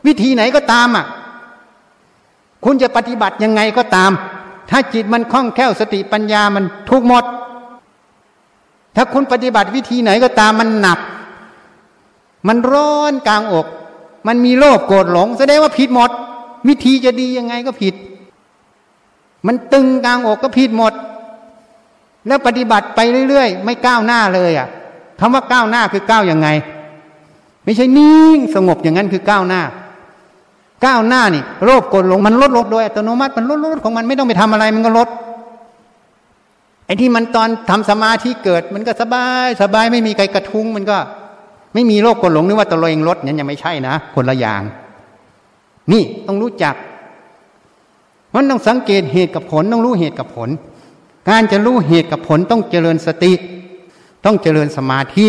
[0.07, 1.05] วิธีไหนก็ตามอะ
[2.65, 4.11] คุณจะปฏิบัติยังไงก็ตาม
[4.69, 7.23] ถ้าจิตมันคล่องแคล่วสติปัญญามันทุกหมด
[8.95, 10.99] ถ้าคุณปฏิบัติวิธีไหนก็ตามมันหนัก
[12.47, 13.67] มันร้อนกลางอก
[14.27, 16.09] มันมีโลภโกรธหลง แสดงว่าผิดหมด
[16.67, 17.95] วิธีจะดียังไงก็ผิด
[19.47, 20.93] มันตึงกลางอกก็ผิดหมด
[22.27, 24.67] แล้วปฏิบัติไปเรื่อยๆ ไม่ก้าวหน้าเลยอะ
[25.19, 26.47] คำว่าก้าวหน้าคือก้าวยังไง
[27.63, 29.61] ไม่ใช่นิ่งสงบอย่างนั้นคือก้าวหน้า
[30.85, 35.09] ก้าวหน้านี่โลภกรธหลงมันลดลดโดยอัตโนมัติมันลดลดของมันไม่ต้องไปทำอะไรมันก็ลด
[36.85, 40.97] ไอ้ที่มันตอนทำสมาธิเกิด มันก็สบายสบายไม่มีใครกระทุ้งมันก็
[41.73, 44.61] ไม่มีโรคกดหลงนึกว่าตัวเองลดนั้นยังไม่ใช่นะคนละอย่าง
[45.91, 46.75] นี่ต้องรู้จัก
[48.35, 50.49] มันต้องสังเกตเหตุกับผลต้องรู้เหตุกับผล
[51.29, 53.33] การจะรู้เหตุกับผลต้องเจริญสติ
[54.25, 55.27] ต้องเจริญสมาธิ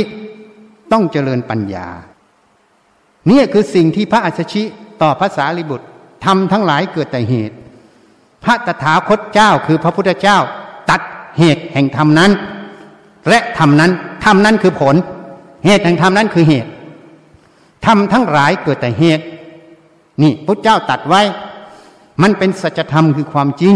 [0.93, 1.89] ต้องเจริญปัญญา
[3.29, 4.63] เนี่ยคือสิ่งที่พระอัจฉริ
[5.03, 5.87] ต่อภาษาลิบุตร
[6.25, 7.57] ทำทั้งหลายเกิดแต่เหตุ
[8.45, 10.39] พระตถาคตเจ้าคือพระพุทธเจ้า
[10.91, 11.01] ตัด
[11.39, 12.31] เหตุแห่งธรรมนั้น
[13.29, 13.93] และธรรมนั้น
[14.25, 14.95] ธรรมนั้นคือผล
[15.67, 16.71] เหตุแห่งธรรมนั้นคือเหตุ
[17.87, 19.25] ธรรมทั้งหลายเกิดแต่เหตุ
[20.23, 21.23] นี่พระเจ้าตัดไว้
[22.23, 23.75] มันเป็นสัจธรรมคือความจริง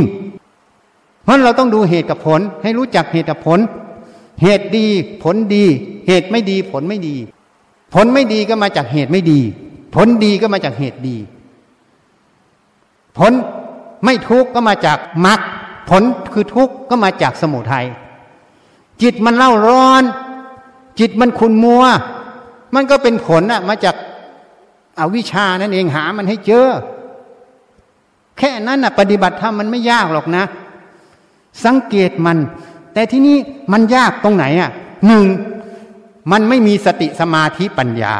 [1.23, 3.59] เพราะเราต้องดูเหตุกับผล ให้รู้จักเหตุกับผล
[4.43, 4.87] เหตุดี
[5.23, 5.65] ผลดี
[6.07, 7.17] เหตุไม่ดีผลไม่ดี
[7.95, 9.41] ผลไม่ดีก็มาจากเหตุไม่ดี
[9.95, 11.17] ผลดีก็มาจากเหตุดี
[13.19, 13.33] ผล
[14.05, 15.41] ไม่ทุกข์ก็มาจากมรรค
[15.91, 17.87] ผลคือทุกข์ก็มาจากสมุทัย
[19.03, 20.03] จิตมันเล่าร้อน
[21.01, 21.85] จิตมันขุนมัว
[22.75, 23.97] มันก็เป็นผลอะมาจาก
[24.99, 26.69] อาวิชานั่นเองหามันให้เจอ
[28.41, 30.45] แค่นั้นอะปฏิบัติธรรมมันไม่ยากหรอกนะ
[31.65, 32.39] สังเกตมัน
[32.95, 33.37] แต่ที่นี้
[33.73, 34.71] มันยากตรงไหนอะ
[35.07, 35.25] หนึ่ง
[36.33, 38.17] มันไม่มีสติสมาธิปัญญา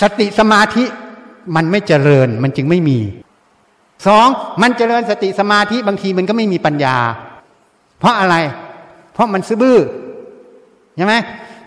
[0.00, 0.84] สติสมาธิ
[1.56, 2.98] มันไม่เจริญมันจึงไม่มี
[4.06, 4.26] สอง
[4.62, 6.96] มันเจริญสติสมาธิบางทีมันก็ไม่มีปัญญา
[7.98, 8.36] เพราะอะไร
[9.12, 9.78] เพราะมันซื่อ
[10.96, 11.14] ใช่ไหม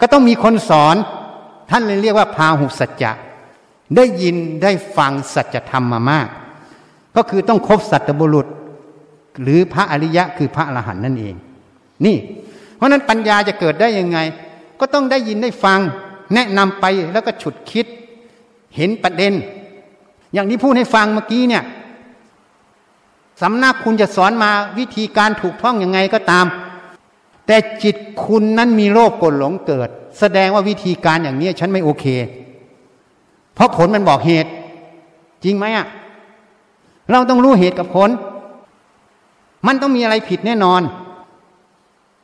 [0.01, 0.95] ก็ต้องมีคนสอน
[1.69, 3.11] ท่านเลยเรียกว่าพาหุสัจจะ
[3.95, 6.27] ได้ยินได้ฟังสัจธรรมมามาก
[7.17, 8.47] ก็คือต้องครบสัตบุรุษ
[9.41, 11.35] หรือพระอริยะคือพระอรหันต์นั่นเอง
[12.05, 12.17] นี่
[12.75, 14.19] เพราะนั้นปัญญาจะเกิดได้ยังไง
[14.79, 15.79] ก็ต้องได้ยินได้ฟัง
[16.33, 17.85] แนะนำไปแล้วก็ฉุดคิด
[18.75, 19.33] เห็นประเด็น
[20.33, 21.63] อย่างที่พูดให้ฟังเมื่อกี้เนี่ย
[23.41, 26.45] สำนักคุณจะสอนมาวิธีการถูกท่องยังไงก็ตาม
[27.47, 32.05] แต่จิตคุณนั้นมีโรคกดหลงเกิด แสดงว่าวิธีการอย่างนี้ฉันไม่โอเค
[33.55, 34.51] เพราะผลมันบอกเหตุ
[35.43, 35.87] จริงไหมอะ
[37.11, 38.09] เราต้องรู้เหตุกับผล
[39.67, 40.81] มันต้องมีอะไรผิดแน่นอน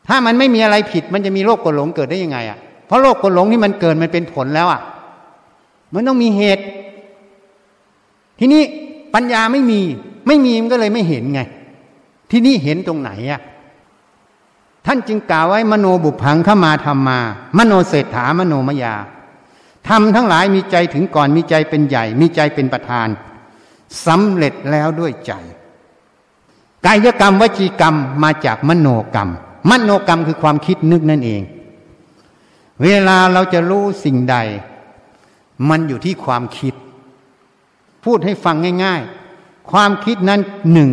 [0.07, 4.81] ถ้ามันไม่มีอะไรผิด มันจะมีโรคกดหลงเกิดได้ยังไงอะเพราะโรคกดหลงที่มันเกิดมันเป็นผลแล้วอะ
[5.93, 6.63] มันต้องมีเหตุ
[8.39, 8.61] ทีนี้
[9.13, 9.81] ปัญญาไม่มี
[10.27, 11.41] ไม่มีมันก็เลยไม่เห็นไง
[12.31, 13.41] ที่นี่เห็นตรงไหนอะ
[14.85, 17.19] ท่านจึงกล่าวไว้มโนบุพังเข้ามาทำมา
[17.57, 18.95] มโนเศรษฐามโนมยา
[19.87, 23.07] ทำทั้งหลายมีใจถึงก่อนมีใจเป็นใหญ่ มีใจเป็นประธาน
[24.05, 25.33] สำเร็จแล้วด้วยใจ
[26.85, 29.29] กายกรรมวจีกรรมมาจากมโนกรรม
[29.69, 31.41] มโนกรรมคือความคิดนึกนั่นเอง
[32.83, 34.35] เวลาเราจะรู้สิ่งใด
[35.69, 36.73] มันอยู่ที่ความคิด
[38.03, 39.01] พูดให้ฟังง่าย
[39.35, 40.41] ๆ ความคิดนั้น
[40.73, 40.91] หนึ่ง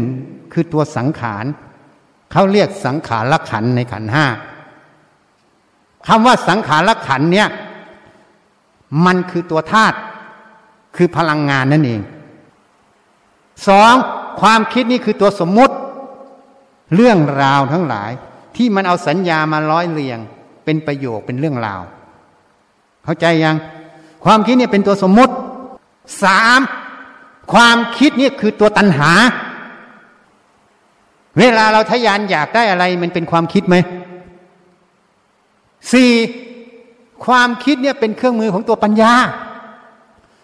[0.52, 1.44] คือตัวสังขาร
[2.32, 4.26] เขาเรียกสังขารขันในขันห้า
[6.06, 7.48] คำว่าสังขารขันเนี่ย
[9.06, 9.96] มันคือตัวธาตุ
[10.96, 12.00] คือพลังงานนั่นเอง
[13.68, 13.94] สอง
[14.40, 15.74] ความคิดนี่คือตัวสมมุติ
[16.94, 18.10] เรื่องราวทั้งหลาย
[18.56, 20.18] ที่มันเอาสัญญามาร้อยเรียง
[20.64, 21.80] เป็นประโยคเป็นเรื่องราว
[23.04, 23.56] เข้าใจยัง
[24.24, 25.34] ความคิดเนี่ยเป็นตัวสมมุติ
[26.22, 26.60] สาม
[27.52, 29.12] ความคิดนี่คือตัวตัณหา
[31.38, 33.76] เวลาเราทยานอยากได้อะไรมันเป็นความคิดไหม
[35.92, 36.12] สี่
[37.26, 39.12] ความคิดเนี่ยเป็นเครื่องมือของตัวปัญญา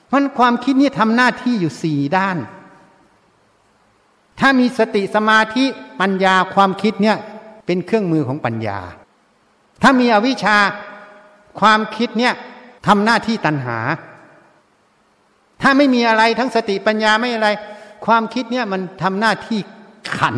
[0.07, 2.37] เพราะความคิดนี่ทำหน้าที่อยู่สี่ด้าน
[4.41, 5.65] ถ้ามีสติสมาธิ
[6.01, 7.17] ปัญญาความคิดเนี่ย
[7.67, 8.79] เป็นเครื่องมือของปัญญา
[9.83, 10.57] ถ้ามีอวิชชา
[11.61, 12.35] ความคิดเนี่ย
[12.87, 13.79] ทำหน้าที่ตัณหา
[15.63, 17.49] ถ้าไม่มีอะไรทั้งสติปัญญาไม่อะไร
[18.07, 19.59] ความคิดเนี่ยมันทำหน้าที่
[20.17, 20.37] ขัน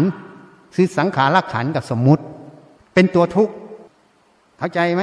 [0.75, 2.23] คือสังขารขันกับสมมุติ
[2.95, 3.55] เป็นตัวทุกข์
[4.59, 5.03] เข้าใจไหม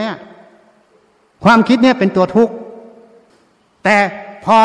[1.44, 2.54] ความคิดเนี่ยเป็นตัวทุกข์
[3.84, 3.98] แต่
[4.46, 4.58] พอ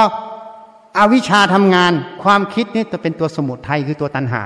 [0.98, 4.42] อาวิชาทำงาน ความคิดนี่จะเป็นตัวสมุทัยคือตัวตัณหา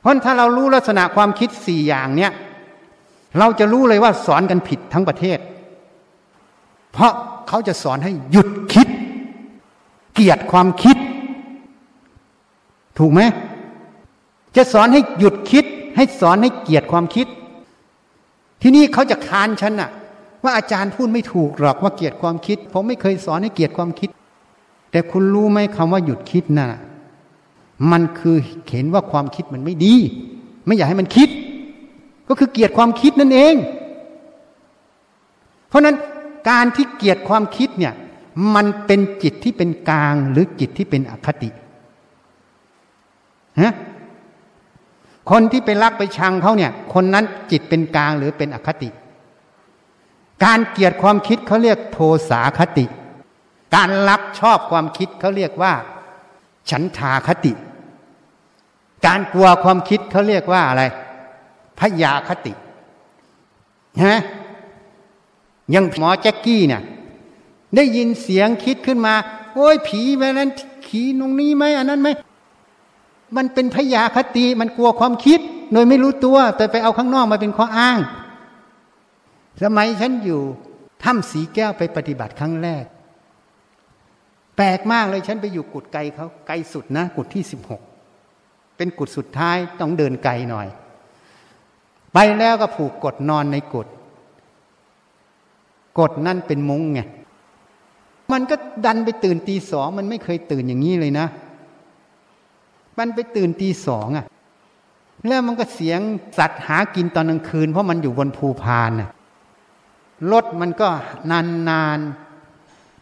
[0.00, 2.32] เพราะถ้าเรารู้ลักษณะความคิดสี่อย่างเนี่ย
[3.38, 5.38] เราจะรู้เลยว่าสอนกันผิดทั้งประเทศ
[6.92, 7.12] เพราะ
[7.48, 8.88] เขาจะสอนให้หยุดคิด
[10.14, 10.96] เกียดความคิด
[12.98, 13.20] ถูกไหม
[14.56, 15.64] จะสอนให้หยุดคิด
[15.96, 17.26] ให้สอนให้เกียดความคิด
[18.62, 19.90] ที่นี่เขาจะคานฉันอะ
[20.42, 24.10] ว่าอาจารย์พูดไม่ถูกหรอกว่าเกียดความคิด ผมไม่เคยสอนให้เกียดความคิด
[24.90, 26.68] แต่คุณรู้ไหมคำว่าหยุดคิดนะ่ะ
[27.90, 28.36] มันคือ
[28.70, 29.94] เห็นว่าความคิดมันไม่ดี
[30.66, 31.28] ไม่อยากให้มันคิด
[32.28, 33.54] ก็คือเกลียดความคิดนั่นเอง
[35.68, 35.96] เพราะนั้น
[36.50, 37.94] การที่เกลียดความคิดเนี่ย
[38.54, 41.50] มันเป็นจิตที่เป็นกลางหรือจิตที่เป็นอคติ
[43.60, 43.74] ฮะ
[45.30, 48.90] คนที่ไปรักไปชังเขาเนี่ย คนนั้นจิตเป็นกลางหรือเป็นอคติ
[50.44, 51.98] การเกลียดความคิดเขาเรียกโท
[52.30, 52.84] สาคติ
[53.74, 55.72] การรักชอบความคิดเขาเรียกว่า
[56.70, 57.52] ฉันทาคติ
[59.06, 60.82] การกลัวความคิดเขาเรียกว่าอะไร
[61.78, 62.52] พยาคติ
[64.04, 64.20] ฮะ
[65.74, 66.82] ยังหมอแจ็กกี้เนี่ย
[67.76, 69.14] ได้ยินเสียงคิดขึ้นมา
[69.54, 70.50] โอ้ยผีไปนั้น
[70.86, 72.08] ขีตรงนี้ไหมอันนั้นไหม
[73.36, 75.40] มันเป็นพยาคติมันกลัวความคิด
[75.72, 77.98] โดยไม่รู้ตัว แต่ไปเอาข้างนอกมาเป็นข้ออ้าง
[79.62, 80.40] สมัยฉันอยู่
[81.02, 82.84] ถ้ำสีแก้วไปปฏิบัติครั้งแรก
[84.62, 87.82] แปลกมากเลยฉันไปอยู่กุดไกลเขาไกลสุดนะ กุดที่สิบหก
[88.76, 90.68] เป็นกุดสุดท้ายต้องเดินไกลหน่อย
[92.14, 93.88] ไปแล้วก็ผูกกดนอนในกุด
[95.98, 97.00] กดนั่นเป็นมุ้งไง
[98.32, 101.26] มันก็ดันไปตื่นตีสองมันไม่เคยตื่นอย่างนี้เลยนะ
[102.98, 104.26] มันไปตื่นตีสองอะ่ะ
[105.26, 106.00] แล้วมันก็เสียง
[106.38, 109.10] สัตว์หากินตอนกลางคืน เพราะมันอยู่บนภูพานน่ะ
[110.32, 110.88] รถมันก็
[111.30, 112.29] นานๆ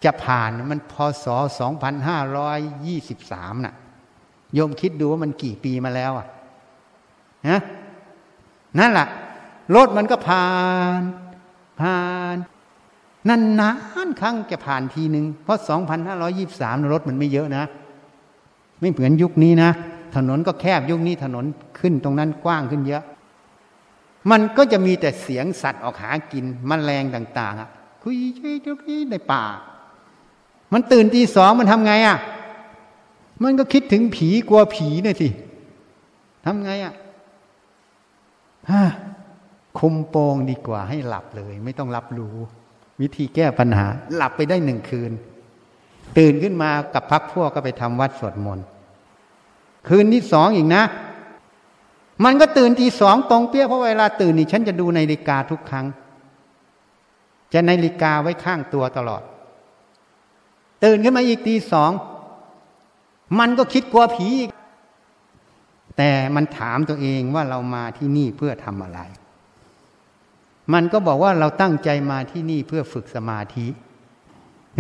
[0.05, 3.75] จะผ่านมันพศ2523น่ะ
[4.55, 6.27] โยมคิดดูว่ามันกี่ปีมาแล้วอะ
[7.49, 7.61] ฮะ
[8.79, 9.09] นั่นแหละ
[9.75, 10.49] รถมันก็ผ่า
[10.99, 11.01] น
[11.81, 11.99] ผ่า
[12.35, 12.37] น
[13.29, 13.71] นั่นนา
[14.07, 15.61] นครั้งจะผ่านทีหนึ่งเพราะ
[16.25, 17.65] 2523รถมันไม่เยอะนะ
[18.81, 19.71] ไม่เหมือนยุคนี้นะ
[20.17, 21.45] ถนนก็แคบยุคนี้ถนน
[21.79, 23.03] ขึ้นตรงนั้นกว้างขึ้นเยอะ
[24.31, 27.69] มันก็จะมีแต่เสียงสัตว์ออกหากินมแมลงต่าง ๆ อะ
[28.03, 28.17] คุย
[29.11, 29.45] ในป่า
[30.73, 32.19] มันตื่นตีสองมันทำไงอะ
[33.43, 35.29] มันก็คิดถึงผีกลัวผีเนี่ยสิ
[36.45, 36.95] ทำไงอะ
[39.79, 42.37] คุมโปงดีกว่าให้หลับเลย ไม่ต้องรับรู้
[43.01, 45.13] วิธีแก้ปัญหา หลับไปได้หนึ่งคืน
[46.19, 48.67] ตื่นขึ้นมากับพักพวกก็ไปทำวัดสวดมนต์
[49.89, 50.83] คืนที่สองอีกนะ
[52.25, 55.87] มันก็ตื่นทีสองตรงเปี้ยเพราะเวลาตื่นนี่ฉันจะดูนาฬิกาทุกครั้ง
[57.53, 59.23] จะนาฬิกาไว้ข้างตัวตลอด
[60.85, 61.91] ตื่นขึ้นมาอีกทีสอง
[63.39, 64.51] มันก็คิดกลัวผีอีก
[65.97, 69.01] แต่มันถามตัวเองว่าเรามาที่นี่เพื่อทำอะไร
[70.73, 73.67] มันก็บอกว่าเราตั้งใจมาที่นี่เพื่อฝึกสมาธิ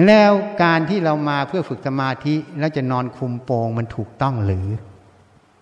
[0.07, 0.33] แล้ว
[0.63, 4.69] การที่เรามาเพื่อฝึกสมาธิแล้วจะนอนคุมโปงมันถูกต้องหรือ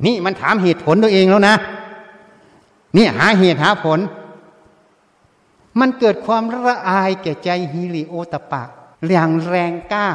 [0.07, 1.57] นี่มันถามเหตุผลตัวเองแล้วนะ
[2.97, 3.99] นี่หาเหตุหาผล
[5.81, 8.63] มันเกิดความละอายแก่ใจฮิริโอตปะ
[9.11, 10.09] อย่างแรงกล้า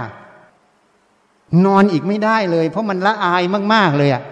[1.65, 4.23] นอนอีกไม่ได้เลย เพราะมันละอายมาก ๆ เลยอะ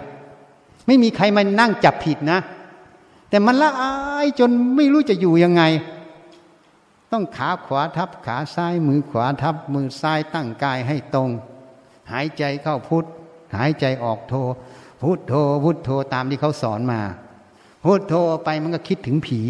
[0.86, 2.40] ไม่มีใครมานั่งจับผิดนะ
[3.30, 3.92] แต่มันละอา
[4.24, 5.62] ยจนไม่รู้จะอยู่ยังไง
[7.12, 11.30] ต้องขาขวาทับขาซ้ายมือขวาทับ มือซ้ายตั้งกายให้ตรง
[12.12, 13.04] หายใจเข้าพุทธ
[13.56, 14.34] หายใจออกโท
[15.02, 15.34] พุทโธ
[15.64, 17.00] พุทโธตามที่เขาสอนมา
[17.84, 19.40] พุทโธไปมันก็คิดถึงผี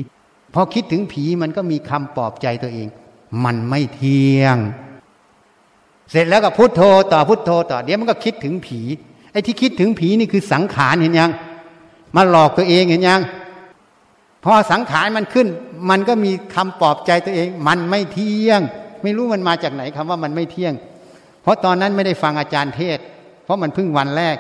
[0.55, 2.89] พอคิดถึงผีมันก็มีคำปลอบใจตัวเอง
[3.45, 4.57] มันไม่เที่ยง
[6.11, 8.81] เสร็จแล้วก็พุทโธต่อพุทโธต่อเดี๋ยวมันก็คิดถึงผี
[9.33, 11.31] ไอ้ที่คิดถึงผีนี่คือสังขารเห็นยัง
[12.17, 13.21] มาหลอกตัวเองเห็นยัง
[14.45, 15.49] พอสังขารมันขึ้น
[15.91, 18.61] มันก็มีคำปลอบใจตัวเอง มันไม่เที่ยง
[19.03, 20.73] ไม่รู้มันมาจากไหนคำว่ามันไม่เที่ยง
[21.43, 22.99] เพราะตอนนั้นไม่ได้ฟังอาจารย์เทศ
[23.45, 24.37] เพราะมันเพิ่งวันแรก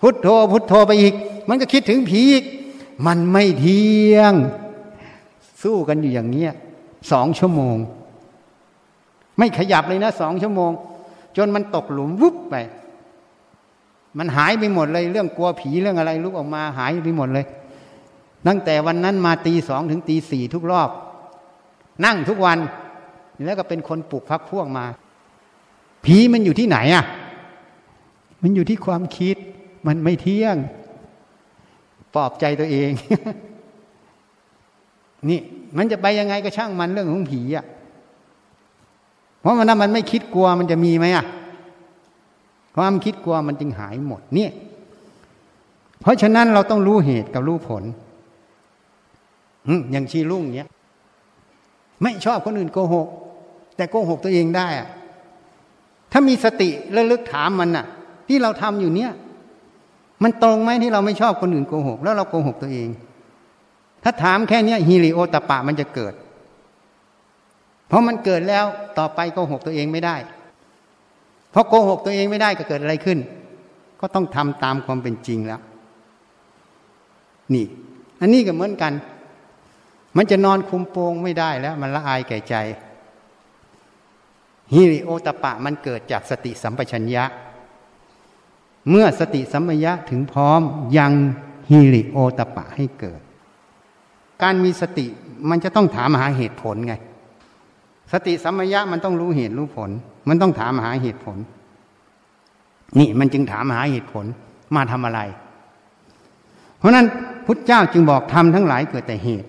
[0.00, 1.14] พุทโธพุทโธไปอีก
[1.48, 2.44] มันก็คิดถึงผีอีก
[3.06, 4.32] มันไม่เที่ยง
[5.62, 6.52] สู้กันอยู่อย่างเงี้ย
[7.10, 7.76] สองชั่วโมง
[9.38, 10.72] ไม่ขยับเลยนะสองชั่วโมง
[11.36, 12.54] จนมันตกหลุมวุบไป
[14.18, 17.46] มันหายไปหมดเลย เรื่องกลัวผีเรื่องอะไรลุกออกมาหายไปหมดเลย
[18.46, 20.90] ตั้งแต่วันนั้นมาตีสองถึงตีสี่ทุกรอบ
[22.04, 22.58] นั่งทุกวัน
[23.44, 24.84] แล้วก็เป็นคนปลุกพักพวกมา
[26.04, 27.04] ผีมันอยู่ที่ไหนอะ
[28.42, 29.36] มันอยู่ที่ความคิด
[29.86, 30.56] มันไม่เที่ยง
[32.14, 32.90] ปลอบใจตัวเอง
[35.30, 35.40] นี่
[35.76, 37.64] มันจะไปยังไงก็ช่างมันเรื่องของผีอะ
[39.46, 41.24] ราะมันนั้นมันไม่คิดกลัวมันจะมีไหมอะ
[42.76, 44.50] ความคิดกลัวมันจึงหายหมดเนี่ย
[46.00, 47.82] เพราะฉะนั้นเราต้องรู้เหตุกับรู้ผล
[49.92, 50.68] อย่างชีรุ่งเนี้ย
[52.02, 53.08] ไม่ชอบคนอื่นโกหก
[53.76, 54.88] แต่โกหกตัวเองได้อะ
[56.12, 57.86] ถ้ามีสติระลึกถามมันน่ะ
[58.28, 59.10] ที่เราทำอยู่เนี้ย
[60.22, 62.88] มันตรงไหมที่เราไม่ชอบคนอื่นโกหก แล้วเราโกหกตัวเอง
[64.02, 66.14] ถ้าถามแค่เนี้ยฮิริโอตปะมันจะเกิด
[67.88, 68.64] เพราะมันเกิดแล้ว
[68.98, 70.16] ต่อไปโกหกตัวเองไม่ได้
[71.50, 73.18] เพราะโกหกตัวเองไม่ได้ก็เกิดอะไรขึ้น
[74.00, 75.60] ก็ต้องทำตามความเป็นจริงแล้ว
[77.54, 77.66] นี่
[78.20, 78.92] อันนี้ก็เหมือนกัน
[80.16, 82.54] มันจะนอนคุมโปงไม่ได้แล้ว มันละอายแก่ใจ
[84.72, 87.24] ฮิริโอตปะมันเกิดจากสติสัมปชัญญะ
[88.90, 90.60] เมื่อสติสัมปชัญญะถึงพร้อม
[90.98, 91.12] ยัง
[91.70, 93.20] ฮิริโอตปะให้เกิด
[94.42, 95.06] การมีสติ
[95.50, 96.94] มันจะต้องถามหาเหตุผลไง
[98.12, 99.90] สติสัมปชัญญะมันต้องรู้เหตุรู้ผล
[100.28, 101.38] มันต้องถามหาเหตุผล
[102.98, 104.24] นี่มันจึงถามหาเหตุผล
[104.74, 105.20] มาทำอะไร
[106.78, 107.06] เพราะนั้น
[107.46, 109.48] พุทธเจ้าจึงบอกทำทั้งหลายเกิดแต่เหตุ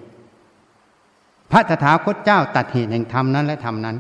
[1.51, 3.97] พระตถาคตเจ้าตัดเหตุแห่งธรรมนั้นและธรรมนั้น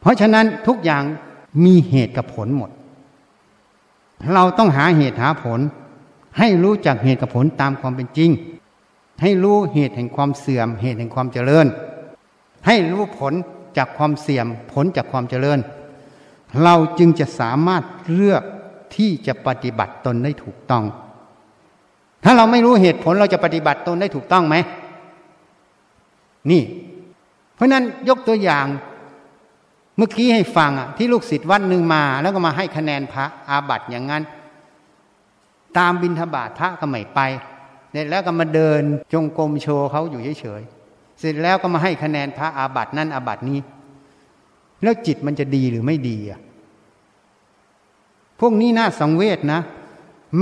[0.00, 1.02] เพราะฉะนั้นทุกอย่าง
[1.64, 2.70] มีเหตุกับผลหมด
[4.34, 5.60] เราต้องหาเหตุหาผล
[6.38, 8.30] ให้รู้จักเหตุกับผลตามความเป็นจริง
[9.22, 11.66] ให้รู้เหตุแห่งความเสื่อม เหตุแห่งความเจริญ
[12.66, 13.32] ให้รู้ผล
[13.76, 15.58] จากความเสี่ยมผลจากความเจริญ
[16.62, 17.82] เราจึงจะสามารถ
[18.14, 18.42] เลือก
[18.96, 20.84] ที่จะปฏิบัติตนได้ถูกต้อง
[22.24, 24.56] ถ้าเราไม่รู้เหตุผลเราจะปฏิบัติตนได้ถูกต้องไหม
[26.50, 26.62] นี่
[27.54, 28.66] เพราะนั้นยกตัวอย่าง
[29.96, 34.22] เมื่อกี้ให้ฟังอะที่ลูกศิษย์วัดหนึ่งมา แล้วก็มาให้คะแนนพระอาบัติอย่างนั้น
[35.78, 37.20] ตามบินทบาทพระก็ไม่ไป
[37.90, 40.62] เสร็จแล้วก็มาเดินจงกรมโชว์เขาอยู่เฉย
[41.20, 43.58] เสร็จแล้วก็มาให้คะแนนพระอาบัตินั่นอาบัตินี้
[44.82, 46.40] แล้วจิตมันจะดีหรือไม่ดีอะ
[48.40, 49.60] พวกนี้น่าสังเวชนะ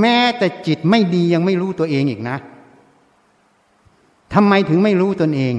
[0.00, 2.36] แม้แต่จิตไม่ดียังไม่รู้ตัวเองอีกนะ
[4.34, 5.54] ทำไมถึงไม่รู้ตนเอง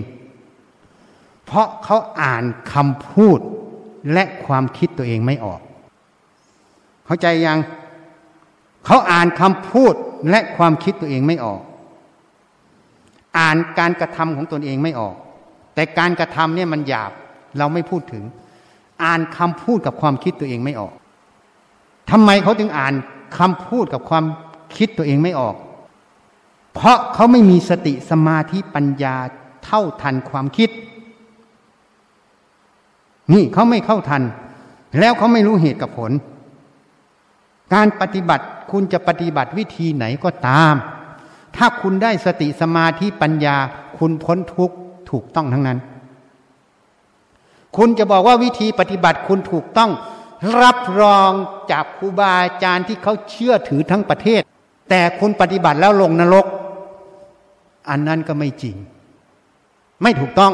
[1.46, 2.44] เพราะเขาอ่าน
[2.74, 3.40] คำพูด
[4.14, 5.62] และความคิดตัวเองไม่ออก
[7.06, 7.60] เข้าใจยัง
[8.86, 9.94] เขาอ่านคำพูด
[10.30, 11.62] และความคิดตัวเองไม่ออก
[13.38, 15.16] อ่านการกระทำของตนเองไม่ออก
[15.76, 17.12] แต่การกระทำเนี่ยมันหยาบ
[17.58, 18.24] เราไม่พูดถึง
[19.04, 20.94] อ่านคำพูดกับความคิดตัวเองไม่ออก
[22.12, 22.94] ทำไมเขาถึงอ่าน
[23.38, 24.26] คำพูดกับความ
[24.78, 25.56] คิดตัวเองไม่ออก
[26.74, 29.16] เพราะเขาไม่มีสติสมาธิปัญญา
[29.66, 30.70] เท่าทันความคิด
[33.34, 34.24] นี่เขาไม่เข้าทัน
[35.00, 36.12] แล้วเขาไม่รู้เหตุกับผล
[37.74, 40.74] การปฏิบัติคุณจะปฏิบัติวิธีไหนก็ตาม
[41.58, 43.58] ถ้าคุณได้สติสมาธิปัญญา
[43.98, 44.76] คุณพ้นทุกข์
[45.12, 45.80] ถูกต้องทั้งนั้น
[47.78, 49.92] คุณจะบอกว่าวิธีปฏิบัติคุณถูกต้อง
[50.62, 51.32] รับรอง
[51.72, 54.42] จากครูบาอาจารย์ที่เขาเชื่อถือทั้งประเทศ
[54.90, 56.46] แต่คุณปฏิบัติแล้วลงนรก
[57.90, 58.76] อันนั้นก็ไม่จริง
[60.04, 60.54] ไม่ถูกต้อง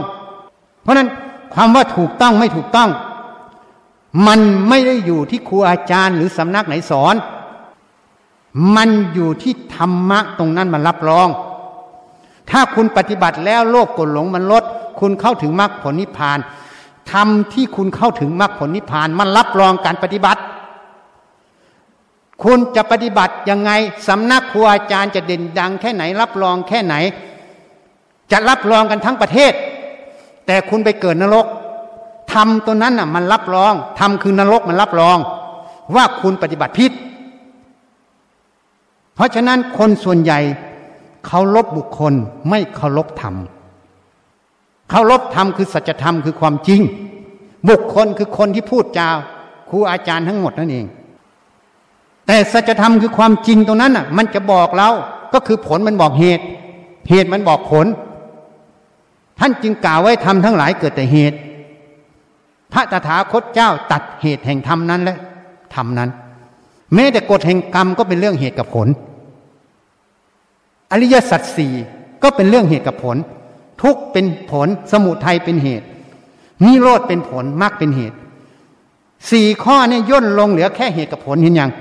[0.81, 1.09] เพราะนั้น
[1.53, 2.89] ความว่าถูกต้องไม่ถูกต้อง
[4.27, 4.39] มัน
[4.69, 7.15] ไม่ได้อยู่ที่ครูอาจารย์หรือสำนักไหนสอน
[8.75, 11.27] มันอยู่ที่ธรรมะตรงนั้นมันรับรอง
[12.51, 14.63] ถ้าคุณปฏิบัติแล้วโลกกดหลงมันลด
[14.99, 16.39] คุณเข้าถึงมรรคผลนิพพาน
[17.11, 20.41] ทำที่คุณเข้าถึงมรรคผลนิพพาน มันรับรองการปฏิบัติ
[22.43, 23.71] คุณจะปฏิบัติยังไง
[24.07, 26.95] สำนักครูอาจารย์จะเด่นดังแค่ไหน รับรองแค่ไหน
[28.31, 29.53] จะรับรองกันทั้งประเทศ
[30.45, 31.45] แต่คุณไปเกิดนรก
[32.33, 35.17] ทำตัวนั้นน่ะมันรับรองทำคือนรกมันรับรอง
[35.95, 36.91] ว่าคุณปฏิบัติผิด
[39.21, 40.39] ราะฉะนั้นคนส่วนใหญ่
[41.25, 42.13] เคารพบุคคล
[42.49, 43.35] ไม่เคารพธรรม
[44.89, 46.81] เคารพธรรมคือสัจธรรมคือความจริง
[47.69, 49.09] บุคคลคือคนที่พูดจา
[49.69, 50.85] ครูอาจารย์ทั้งหมดนั่นเอง
[52.27, 54.89] แต่สัจธรรมคือความจริงตรงนั้นอะ มันจะบอกเรา
[55.33, 56.43] ก็คือผลมันบอกเหตุ
[57.09, 57.85] เหตุมันบอกผล
[59.39, 61.37] ท่านจึงกล่าวไว้ทำทั้งหลายเกิดแต่เหตุ
[62.73, 65.15] พระตถาคตเจ้าตัดเหตุแห่งธรรมนั้นและ
[65.75, 66.09] ธรรมนั้น
[66.95, 68.87] แม้แต่กฎแห่งกรรมก็เป็นเรื่องเหตุกับผล
[70.91, 71.73] อริยสัจสี่
[72.23, 73.17] ก็เป็นเรื่องเหตุกับผล
[73.81, 75.85] ทุกเป็นผลสมุทัยเป็นเหตุ
[76.65, 78.17] นิโรธเป็นผลมรรคเป็นเหตุ
[79.31, 81.71] สี่ข้อเนี่ยย่นลงเหลือแค่เหตุกับผลเห็นยัง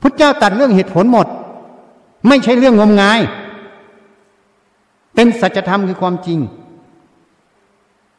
[0.00, 1.26] พุทธเจ้าตัดเรื่องเหตุผลหมด
[2.28, 3.20] ไม่ใช่เรื่องงมงาย
[5.14, 6.38] เป็นสัจธรรมคือความจริง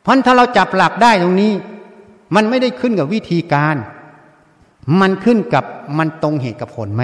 [0.02, 1.52] เพราะถ้าเราจับหลักได้ตรงนี้
[2.36, 3.76] มันไม่ได้ขึ้นกับวิธีการ
[5.02, 5.66] มันขึ้นกับ
[5.98, 7.04] มันตรงเหตุกับผลไหม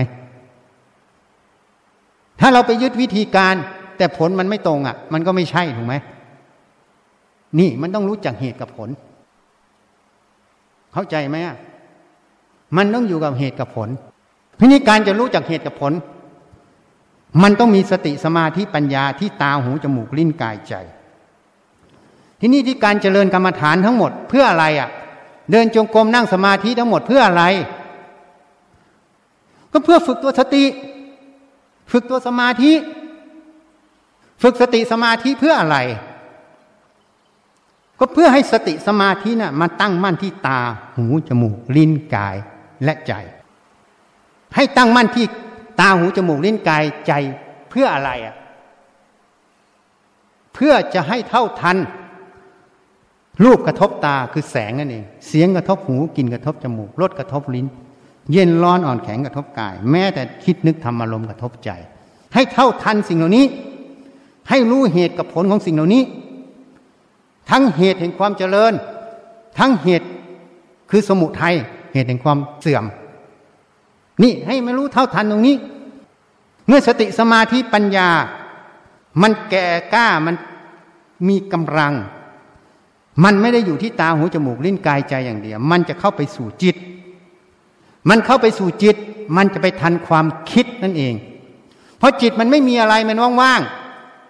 [2.40, 3.56] ถ้าเราไปยึดวิธีการ
[3.98, 5.96] แต่ผลมันไม่ตรงอะ มันก็ไม่ใช่ถูกไหม
[7.60, 8.90] นี่มันต้องรู้จักเหตุกับผล
[10.94, 11.58] เข้าใจไหมอะ
[12.78, 13.90] มันต้องอยู่กับเหตุกับผล
[14.60, 15.94] ทีนี้การจะรู้จักเหตุกับผล
[17.44, 20.74] มันต้องมีสติสมาธิปัญญาที่ตาหูจมูกลิ้นกายใจ
[22.40, 24.90] ที่นี้ที่การเจริญกรรมฐานทั้งหมดเพื่ออะไรอะ
[25.52, 27.44] เดินจงกรมนั่งสมาธิทั้งหมดเพื่ออะไร
[29.72, 30.64] ก็เพื่อฝึกตัวสติ
[31.92, 32.74] ฝึกตัวสมาธิ
[34.42, 35.78] ฝึกสติสมาธิเพื่ออะไร
[38.00, 40.60] ก็เพื่อให้สติสมาธินะ่ะมาตั้งมั่นที่ตา
[40.96, 42.36] หูจมูก ลิ้นกาย
[42.84, 43.14] และใจ
[44.56, 45.26] ให้ตั้งมั่นที่
[45.80, 47.14] ตาหูจมูกลิ้นกายใจ
[47.70, 48.36] เพื่ออะไรอะ
[50.54, 51.78] เพื่อจะให้เท่าทัน
[53.44, 57.68] รูปกระทบตาคือแสงนั่นเอง เสียงกระทบหูกลิ่นกระทบจมูกรสกระทบลิ้น
[58.32, 61.70] เย็นร้อนอ่อนแข็งกระทบกาย แม้แต่คิดนึกทำอารมณ์กระทบใจ
[62.34, 63.46] ให้เท่าทันสิ่งเหล่านี้
[64.50, 66.04] ให้รู้เหตุกับผลของสิ่งเหล่านี้
[67.50, 68.74] ทั้งเหตุแห่งความเจริญ
[69.60, 70.08] ทั้งเหตุ
[70.90, 71.56] คือสมุทัย
[71.94, 72.86] เหตุแห่งความเสื่อม
[74.24, 75.56] นี่ให้ไม่รู้เท่าทันตรงนี้
[76.68, 78.10] เมื่อสติสมาธิปัญญา
[79.22, 80.36] มันแก่กล้ามัน
[81.28, 81.94] มีกำลัง
[83.24, 86.76] มันไม่ได้อยู่ที่ตาหูจมูกลิ้นกายใจอย่างเดียว มันจะเข้าไปสู่จิต
[88.10, 88.96] มันเข้าไปสู่จิต
[89.38, 91.14] มันจะไปทันความคิดนั่นเอง
[91.98, 93.62] เพราะจิตมันไม่มีอะไรมันว่าง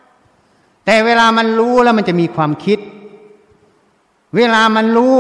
[0.07, 2.79] ๆ แต่เวลามันรู้แล้วมันจะมีความคิด
[4.35, 5.15] เวลามันรู้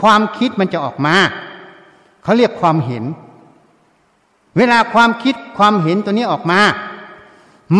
[0.00, 1.14] ความคิดมันจะออกมา
[2.22, 3.04] เขาเรียกความเห็น
[4.56, 6.60] เวลาความคิดความเห็นตัวนี้ออกมา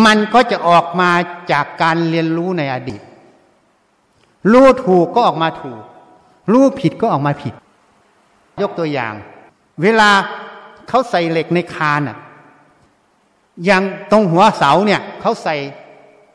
[0.05, 1.09] มันก็จะออกมา
[1.51, 3.01] จากการเรียนรู้ในอดีต
[4.51, 5.83] รู้ถูกก็ออกมาถูก
[6.51, 7.53] รู้ผิดก็ออกมาผิด
[8.61, 9.13] ยกตัวอย่าง
[9.81, 10.09] เวลา
[10.89, 12.17] เขาใส่เหล็กในคานอะ
[13.65, 15.55] อย่างตรงหัวเสาเนี่ยเขาใส่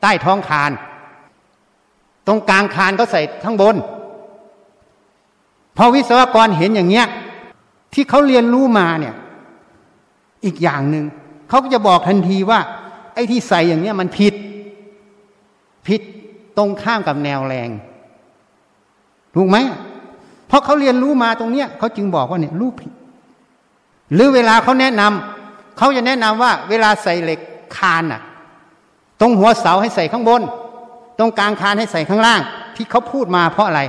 [0.01, 0.71] ใต้ท้องคาน
[2.27, 3.77] ตรงกลางคานก็ใส่ข้างบน
[5.77, 7.07] พอวิศวกรเห็นอย่างเงี้ย
[7.95, 9.15] ที่เขาเรียนรู้มาเนี่ย
[10.45, 11.05] อีกอย่างหนึ่ง
[11.49, 12.61] เขาก็จะบอกทันทีว่า
[13.15, 14.35] ไอ้ที่ใส่อย่างเนี้ยมันผิด
[15.87, 16.01] ผิด
[16.57, 17.69] ตรงข้ามกับแนวแรง
[19.35, 19.57] ถูกไหม
[20.49, 22.93] เพราะเขาเรียนรู้มาตรงเนี้ยเขาจึงบอกว่าเนี่ยรู้ผิด
[24.15, 27.41] หรือเวลาเขาแนะนำเขาจะแนะนำว่า เวลาใส่เหล็ก
[27.77, 28.23] คานอะ
[29.21, 30.43] ตรงหัวเสาให้ใส่ข้างบน
[31.19, 32.41] ตรงกลางคานให้ใส่ข้างล่าง
[32.77, 33.81] ที่เขาพูดมาเพราะอะไร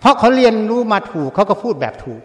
[0.00, 2.22] เพราะเขาเรียนรู้มาถูกเขาก็พูดแบบถูก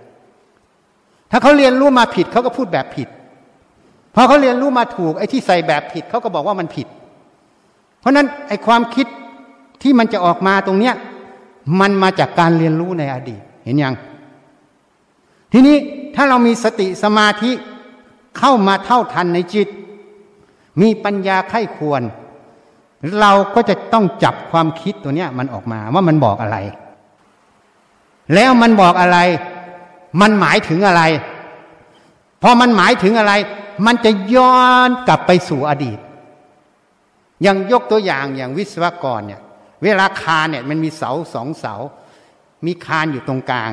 [1.31, 3.07] ถ้าเขาเรียนรู้มาผิดเขาก็พูดแบบผิด
[4.13, 6.87] เพพอเขาเรียนรู้มาถูกไอ้ที่ใส่แบบผิดเขาก็บอกว่ามันผิด
[7.99, 9.07] เพราะนั้นไอ้ความคิด
[9.81, 10.93] ที่มันจะออกมาตรงเนี้ย
[11.79, 13.95] มันมาจากการเรียนรู้ในอดีต เห็นยัง
[15.51, 15.77] ทีนี้
[16.15, 17.51] ถ้าเรามีสติสมาธิ
[18.37, 19.67] เข้ามาเท่าทันในจิต
[20.81, 22.01] มีปัญญาไข้ควร
[23.19, 26.57] เราก็จะต้องจับความคิดตัวเนี้ยมันออกมาว่ามันบอกอะไร
[28.33, 29.17] แล้วมันบอกอะไร
[30.21, 31.03] มันหมายถึงอะไร
[32.41, 33.33] พอมันหมายถึงอะไร
[33.85, 35.99] มันจะย้อนกลับไปสู่อดีต
[37.41, 39.41] อย่างยกตัวอย่างอย่างวิศวกรเนี่ย
[39.83, 41.73] เวลาคานเนี่ยมันมีเสาสองเสา
[42.65, 43.71] มีคานอยู่ตรงกลาง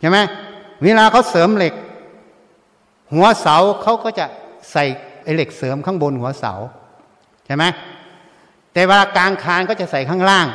[0.00, 0.18] ใช่ไหม
[0.84, 1.74] เวลาเขาเสริมเหล็ก
[3.12, 4.26] หัวเสาเขาก็จะ
[4.72, 4.84] ใส่
[5.22, 6.52] ไอเหล็กเสริมข้างบนหัวเสา
[7.46, 7.64] ใช่ไหม
[8.72, 10.46] แต่เวลากลางคานก็จะใส่ข้างล่าง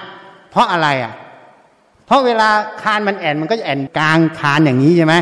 [0.50, 1.14] เพราะอะไรอะ
[2.06, 2.50] เพราะเวลา
[2.82, 5.16] คานมันแอนมันก็จะแอนกลางคานอย่างนี้ใช่ไหม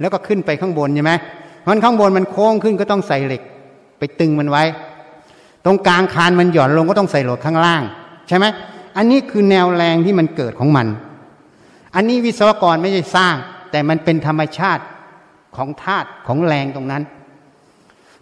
[0.00, 1.12] แล้วก็ขึ้นไปข้างบนใช่ไหม
[1.68, 3.42] มันข้างบนมันโค้งขึ้นก็ต้องใส่เหล็ก
[3.98, 4.64] ไปตึงมันไว้
[5.64, 7.82] ตรงกลางคานมันหย่อนลงก็ต้องใส่เหล็กข้างล่าง
[8.28, 8.46] ใช่ไหม
[8.96, 10.86] อันนี้คือแนวแรงที่มันเกิดของมัน
[11.94, 13.34] อันนี้วิศวกรไม่ได้สร้าง
[13.70, 14.84] แต่มันเป็นธรรมชาติ
[15.56, 17.02] ของธาตุของแรงตรงนั้น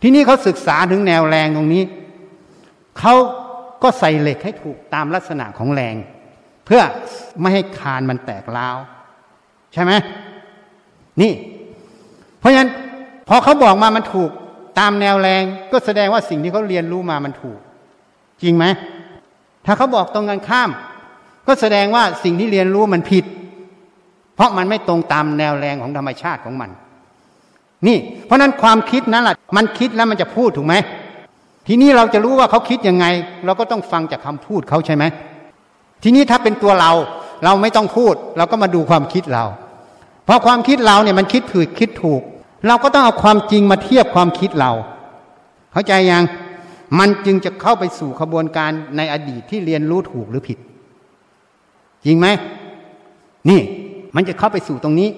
[0.02, 1.82] ที่นี่เขาศึกษาถึงแนวแรงตรงนี้
[2.98, 3.14] เขา
[3.82, 5.94] ก็ใส่เหล็กให้ถูกตามลักษณะของแรง
[6.66, 6.82] เพื่อ
[7.40, 8.76] ไม่ให้คานมันแตกร้าว
[9.72, 9.92] ใช่ไหม
[11.20, 11.32] นี่
[12.38, 12.70] เพราะฉะนั้น
[13.28, 14.30] พอเขาบอกมามันถูก
[14.78, 15.42] ตามแนวแรง
[15.72, 17.58] ก็แสดงว่าสิ่งที่เขาเรียนรู้มามันถูก
[18.42, 18.64] จริงไหม
[19.66, 20.70] ถ้าเขาบอกตรงกันข้าม
[21.46, 23.24] ก็แสดงว่าสิ่งที่เรียนรู้มันผิด
[24.36, 26.70] เพราะมันไม่ตรงตามแนวแรงของธรรมชาติของมัน
[27.86, 30.74] นี่ เพราะนั้นความคิดนั้นแหละมันคิดแล้วมันจะพูดถูกไหม
[31.66, 33.06] ทีนี้เราจะรู้ว่าเขาคิดยังไง
[33.44, 35.04] เราก็ต้องฟังจากคาพูดเขาใช่ไหม
[36.02, 36.92] ทีนี้ถ้าเป็นตัวเรา
[37.44, 39.44] เราไม่ต้องพูด เราก็มาดูความคิดเรา
[40.24, 42.22] เพราะความคิดเราเนี่ยมันคิดผิดคิดถูก
[42.66, 44.72] เราก็ต้องเอาความจริงมาเทียบความคิดเรา
[45.72, 46.24] เข้าใจยัง
[46.98, 50.58] มันจึงจะเข้าไปสู่ขบวนการในอดีตที่เรียนรู้ถูกหรือผิด
[52.04, 52.26] จริงไหม
[53.48, 53.60] นี่
[54.16, 55.10] มันจะเข้าไปสู่ตรงนี้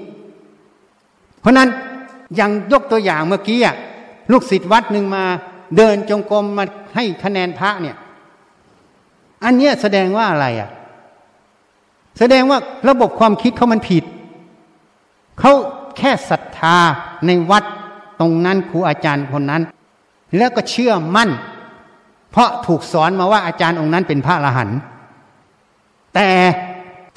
[1.40, 1.68] เพราะนั้น
[2.36, 3.58] อย่างยกตัวอย่างเมื่อกี้
[4.32, 5.24] ลูกศิษย์วัดหนึ่งมา
[5.76, 7.96] เดินจงกรมมาให้คะแนนพระเนี่ย
[9.44, 10.70] อันเนี้ยแสดงว่าอะไรอะ
[12.18, 14.04] แสดงว่าระบบความคิดเขามันผิด
[15.38, 15.52] เขา
[15.98, 16.76] แค่ศรัทธา
[17.26, 17.64] ในวัด
[18.20, 19.62] ตรงนั้นครูอาจารย์คนนั้น
[20.36, 21.30] แล้วก็เชื่อมั่น
[22.30, 24.78] เพราะถูกสอนมาว่าอาจารย์องค์นั้นเป็นพระอรหันต์
[26.14, 26.28] แต่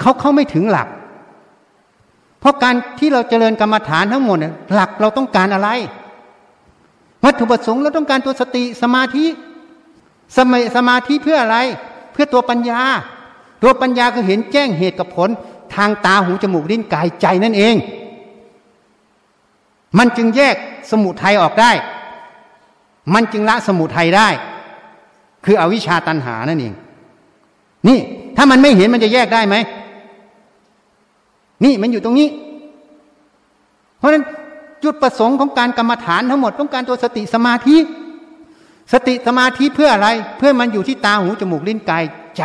[0.00, 0.88] เขาเข้าไม่ถึงหลัก
[2.42, 4.38] เพราะการที่เราเจริญกรรมฐานทั้งหมด
[4.72, 5.68] หลักเราต้องการอะไร
[7.24, 9.24] วัตถุประสงค์เราต้องการตัวสติสมาธิ
[10.36, 11.58] สมสมาธิเพื่ออะไร
[12.12, 12.80] เพื่อตัวปัญญา
[13.62, 15.28] ตัวปัญญาคือเห็นแจ้งเหตุกับผล
[15.74, 17.74] ทางตาหูจมูกลิ้นกายใจนั่นเอง
[19.98, 20.56] มันจึงแยก
[20.90, 21.72] สมุทัยออกได้
[23.14, 24.28] มันจึงละสมุทัยได้
[25.44, 26.74] คืออวิชชาตันหานั่นเอง
[27.88, 27.98] นี่
[28.36, 29.56] ถ้ามันไม่เห็นมันจะแยกได้ไหม
[31.64, 32.28] นี่มันอยู่ตรงนี้
[33.98, 34.24] เพราะฉะนั้น
[34.84, 37.76] จุดประสงค์ของการกรรมฐานทั้งหมดต้องการตัวสติสมาธิ
[38.92, 40.08] สติสมาธิเพื่ออะไร
[40.38, 42.04] เพื่อมันอยู่ที่ตาหูจมูกลิ้นกาย
[42.38, 42.44] ใจ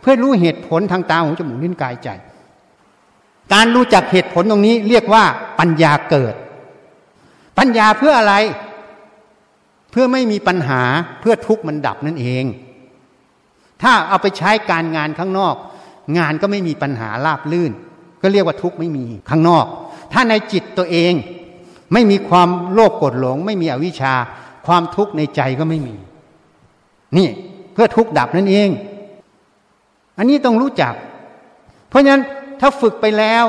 [0.00, 2.08] เพื่อรู้เหตุผลทางตาหูจมูกลิ้นกายใจ
[3.52, 5.24] การรู้จักเหตุผลตรงนี้เรียกว่า
[5.58, 6.34] ปัญญาเกิด
[7.58, 8.34] ปัญญาเพื่ออะไร
[9.90, 10.82] เพื่อไม่มีปัญหา
[11.20, 12.44] เพื่อทุกข์มันดับนั่นเอง
[13.82, 15.54] ถ้าเอาไปใช้การงานข้างนอก
[16.18, 17.72] งานก็ไม่มีปัญหาราบลื่น
[18.22, 19.66] ก็เรียกว่าทุกข์ไม่มีข้างนอก
[20.12, 21.12] ถ้าในจิตตัวเอง
[21.92, 24.14] ไม่มีความโลภโกรธหลง ไม่มีอวิชชา
[24.66, 25.96] ความทุกข์ในใจก็ไม่มี
[27.16, 27.28] นี่
[27.72, 28.68] เพื่อทุกข์ดับนั่นเอง
[30.18, 30.94] อันนี้ต้องรู้จัก
[31.88, 32.22] เพราะฉะนั้น
[32.60, 33.44] ถ้าฝึกไปแล้ว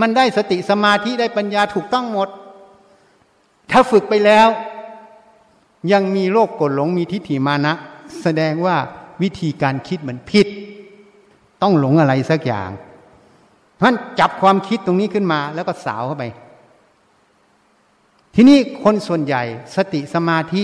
[0.00, 2.28] มันได้สติสมาธิได้ปัญญาถูกต้องหมด
[3.70, 4.48] ถ้าฝึกไปแล้ว
[5.92, 7.74] ยังมีโลภโกรธหลงมีทิฏฐิมานะ
[8.22, 8.76] แสดงว่า
[9.22, 10.46] วิธีการคิดมันผิด
[11.62, 12.70] ต้องหลงอะไรสักอย่าง
[13.78, 16.24] เพราะฉะนั้นจับความคิดตรงนี้ขึ้นมา แล้วก็สาวเข้าไป
[18.34, 19.42] ทีนี้คนส่วนใหญ่
[19.74, 20.62] สติสมาธิ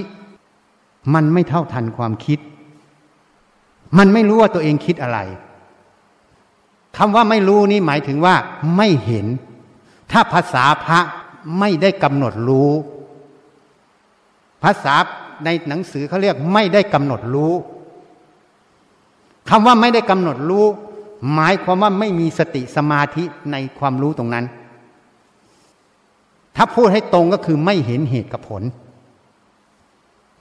[1.15, 2.39] มันไม่เท่าทันความคิด
[3.99, 5.19] มันไม่รู้ว่าตัวเองคิดอะไร
[6.97, 8.35] คำว่าไม่รู้นี่หมายถึงว่า
[8.77, 9.27] ไม่เห็น
[10.12, 11.01] ถ้าภาษาพระ
[11.59, 12.71] ไม่ได้กำหนดรู้
[14.62, 14.95] ภาษา
[15.45, 17.53] ในหนังสือเขาเรียกไม่ได้กำหนดรู้
[19.51, 20.67] คำว่าไม่ได้กำหนดรู้
[21.33, 24.47] หมายความว่าไม่มีสติสมาธิในความรู้ตรงนั้น
[26.57, 28.62] ถ้าพูดให้ตรงก็คือไม่เห็นเหตุกับผล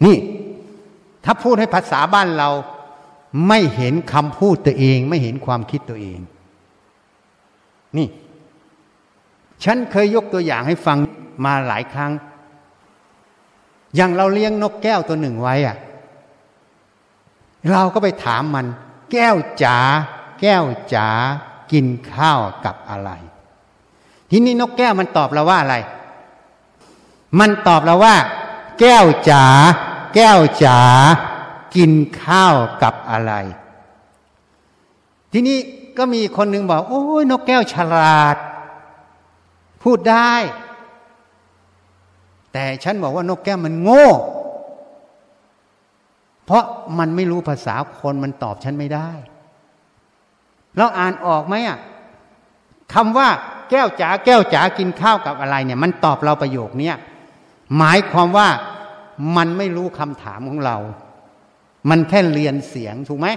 [0.05, 0.17] นี่
[1.25, 2.49] ถ้าพูดให้ภาษาบ้านเรา
[3.47, 6.19] ไม่เห็นคำพูดตัวเอง ไม่เห็นความคิดตัวเอง
[7.97, 8.07] นี่
[9.63, 10.97] ฉันเคยยกตัวอย่างให้ฟัง
[11.45, 12.11] มาหลายครั้ง
[13.95, 15.77] อย่างเราเลี้ยงนกแก้วตัวหนึ่งไว้อะ
[17.71, 18.65] เราก็ไปถามมัน
[19.11, 19.77] แก้วจ๋า
[20.43, 21.09] แก้วจ๋า
[21.71, 23.11] กินข้าวกับอะไร
[24.29, 25.75] ทีนี้นกแก้วมันตอบเราว่าอะไร
[27.39, 28.15] มันตอบเราว่า
[28.79, 29.45] แก้วจ๋า
[30.15, 30.79] แก้วจ๋า
[31.75, 31.91] กิน
[32.23, 33.33] ข้าวกับอะไร
[35.31, 35.57] ทีนี้
[35.97, 38.37] ก็มีคนหนึ่งบอก โอ้ยนกแก้วฉลาด
[39.83, 40.33] พูดได้
[42.53, 44.07] แต่ฉันบอกว่านกแก้วมันโง่
[46.45, 46.63] เพราะ
[46.99, 49.11] มันไม่รู้ภาษาคนมันตอบฉันไม่ได้
[50.77, 51.77] เราอ่านออกไหมอะ
[52.93, 53.27] คำว่า
[53.69, 56.95] แก้วจ๋าแก้วจ๋ากินข้าวกับอะไรเนี่ย มันตอบเราประโยคเนี้ย
[57.77, 58.47] หมายความว่า
[59.37, 60.77] มันไม่รู้คำถามของเรา
[61.89, 63.27] มันแค่เรียนเสียงถูกไหม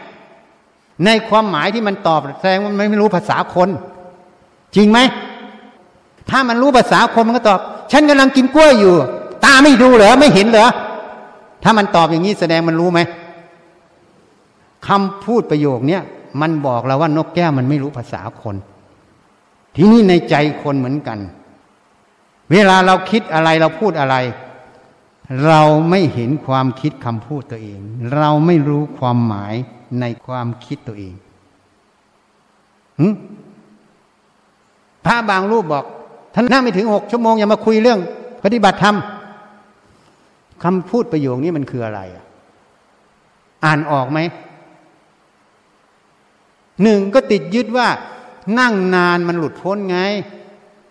[1.05, 3.69] ในความหมายที่มันตอบแสดงว่ามันไม่รู้ภาษาคน
[4.77, 4.99] จริงไหม
[6.31, 7.61] ถ้ามันรู้ภาษาคนมันก็ตอบ
[7.93, 8.95] ฉันกำลังกินกล้วยอยู่
[9.45, 10.69] ตาไม่ดูเหรอไม่เห็นเหรอ
[11.63, 13.01] ถ้ามันตอบอย่างนี้แสดงมันรู้ไหม
[14.87, 16.03] คำพูดประโยคเนี้ย
[16.41, 18.57] มันบอกเราว่านกแก้วมันไม่รู้ภาษาคน
[19.77, 21.19] ทีนี้ในใจคนเหมือนกัน
[22.53, 24.17] เวลาเราคิดอะไรเราพูดอะไร
[25.47, 27.81] เราไม่เห็นความคิดคำพูดตัวเอง
[28.17, 29.55] เราไม่รู้ความหมาย
[30.01, 31.15] ในความคิดตัวเอง
[35.05, 35.85] พระบางรูปบอก
[36.35, 38.01] ท่านนั่งไม่ถึงหกชั่วโมง อย่ามาคุยเรื่อง
[38.45, 38.97] ปฏิบัติธรรม
[40.65, 42.25] คำพูดประโยคนี้มันคืออะไรอะ
[43.65, 44.19] อ่านออกไหม
[46.83, 47.89] หนึ่งก็ติดยึดว่า
[48.59, 49.99] นั่งนานมันหลุดพ้นไง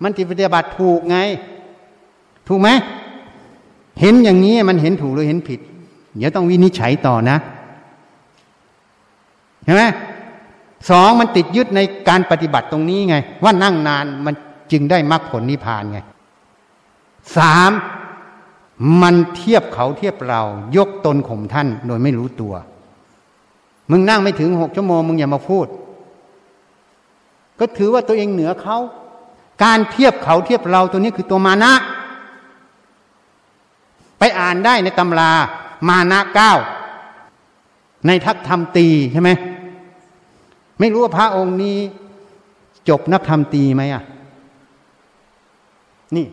[0.04, 1.18] มันติปฏิบัติถูกไง
[2.48, 2.70] ถูกไหม
[4.00, 5.60] เห็นอย่างนี้มันเห็นถูกหรือเห็นผิด
[6.18, 7.38] เดี๋ยวต้องวินิจฉัยต่อนะ
[9.64, 9.84] เห็นไหม
[10.90, 11.80] สองมันติดยึดใน
[12.10, 14.34] การปฏิบัติตรงนี้ไง ว่านั่งนานมัน
[14.72, 16.00] จึงได้มรรคผลนิพพานไง
[17.38, 17.72] สาม
[19.02, 20.42] มันเทียบเขาเทียบเรา
[20.78, 22.54] ยกตนข่มท่านโดยไม่รู้ตัว
[23.92, 25.68] มึงนั่งไม่ถึงหกชั่วโมงมึงอย่ามาพูด
[27.60, 28.78] ก็ถือว่าตัวเองเหนือเขา
[29.64, 31.74] การเทียบเขาเทียบเราตัวนี้คือตัวมานะ
[34.20, 35.32] ไปอ่านได้ในตำรา
[35.90, 36.54] มานะเก้า
[38.08, 39.30] ในทักธรรมตีใช่ไหม
[40.80, 41.78] ไม่รู้ว่าพระองค์นี้
[42.90, 44.04] จบนักธรรมตีไหมอะ
[46.16, 46.26] นี่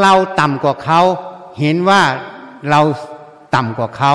[0.00, 1.00] เราต่ำกว่าเขา
[1.58, 2.00] เห็นว่า
[2.70, 2.80] เรา
[3.54, 4.12] ต่ำกว่าเขา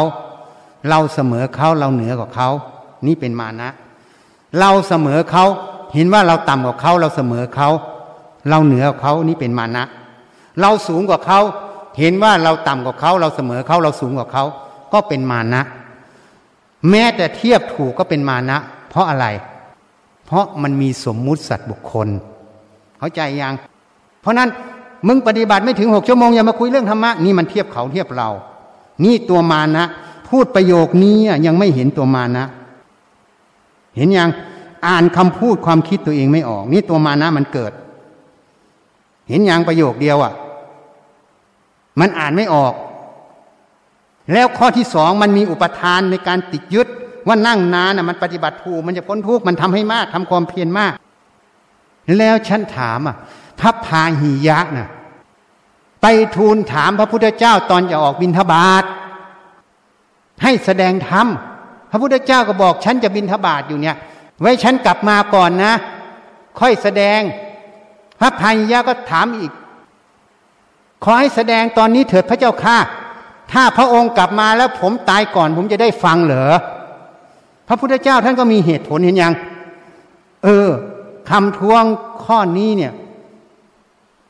[0.90, 2.50] เราเสมอเขาเราเหนือกว่าเขา
[3.06, 3.70] นี่เป็นมานะ
[4.60, 5.46] เราเสมอเขา
[5.94, 7.70] เห็นว่าเราต่ำกว่าเขาเราเสมอเขา
[8.50, 9.86] เราเหนือกว่าเขานี่เป็นมานะ
[10.62, 11.40] เราสูงกว่าเขา
[12.00, 14.44] เห็นว่าเราต่ำกว่าเขาเราเสมอเขาเราสูงกว่าเขา
[14.94, 15.64] ก็เป็นมานะ
[16.90, 18.58] แม้แต่เทียบถูกก็เป็นมานะ
[18.90, 19.28] เพราะอะไร
[20.26, 22.08] เพราะมันมีสมมุติสัตว์บุคคล
[23.00, 23.54] เข้าใจยัง
[24.22, 24.50] เพราะนั้น
[25.08, 28.30] มึงปฏิบัติไม่ถึงหกชั่วโมงอย่ามาคุยเรื่องธรรมะนี่มันเทียบเขาเทียบเรา
[29.04, 29.86] นี่ตัวมานะ
[30.30, 32.46] พูดประโยคนี้ยังไม่เห็นตัวมานะ
[33.96, 34.30] เห็นยัง
[34.88, 37.72] อ่านคำพูดความคิดตัวเองไม่ออก นี่ตัวมานะมันเกิด
[39.30, 40.34] เห็นยังประโยคเดียวอะ่ะ
[42.00, 42.74] มันอ่านไม่ออก
[44.34, 46.88] แล้วข้อที่สองมันมีอุปทานในการติดยึด
[47.28, 50.94] ว่านั่งนานน่ะมันปฏิบัติถูกมันจะพ้นทุกข์มันทำให้มากทำความเพียรมาก
[52.18, 53.16] แล้วฉันถามอะ
[53.60, 54.90] พระพาหิยะน่ะ
[56.02, 56.06] ไป
[56.36, 58.84] ทูลถามพระพุทธเจ้าตอนจะออกบินทบาท
[60.44, 61.28] ให้แสดงธรรม
[61.92, 63.96] พระพุทธเจ้าก็บอกฉันจะบินทบาทอยู่เนี่ย
[64.42, 65.74] ไว้ฉันกลับมาก่อนนะ
[66.60, 67.20] ค่อยแสดง
[68.20, 69.52] พระพาหิยะก็ถามอีก
[71.04, 72.78] ขอให้แสดงตอนนี้เถิดพระเจ้าข้า
[73.52, 76.54] ถ้าพระองค์กลับมาแล้วผมตายก่อนผมจะได้ฟังเหรอ
[77.68, 79.34] พระพุทธเจ้าท่านก็มีเหตุผลเห็นยัง
[80.44, 80.70] เออ
[81.30, 81.84] คำทวง
[82.26, 82.94] ข้อนี้เนี่ย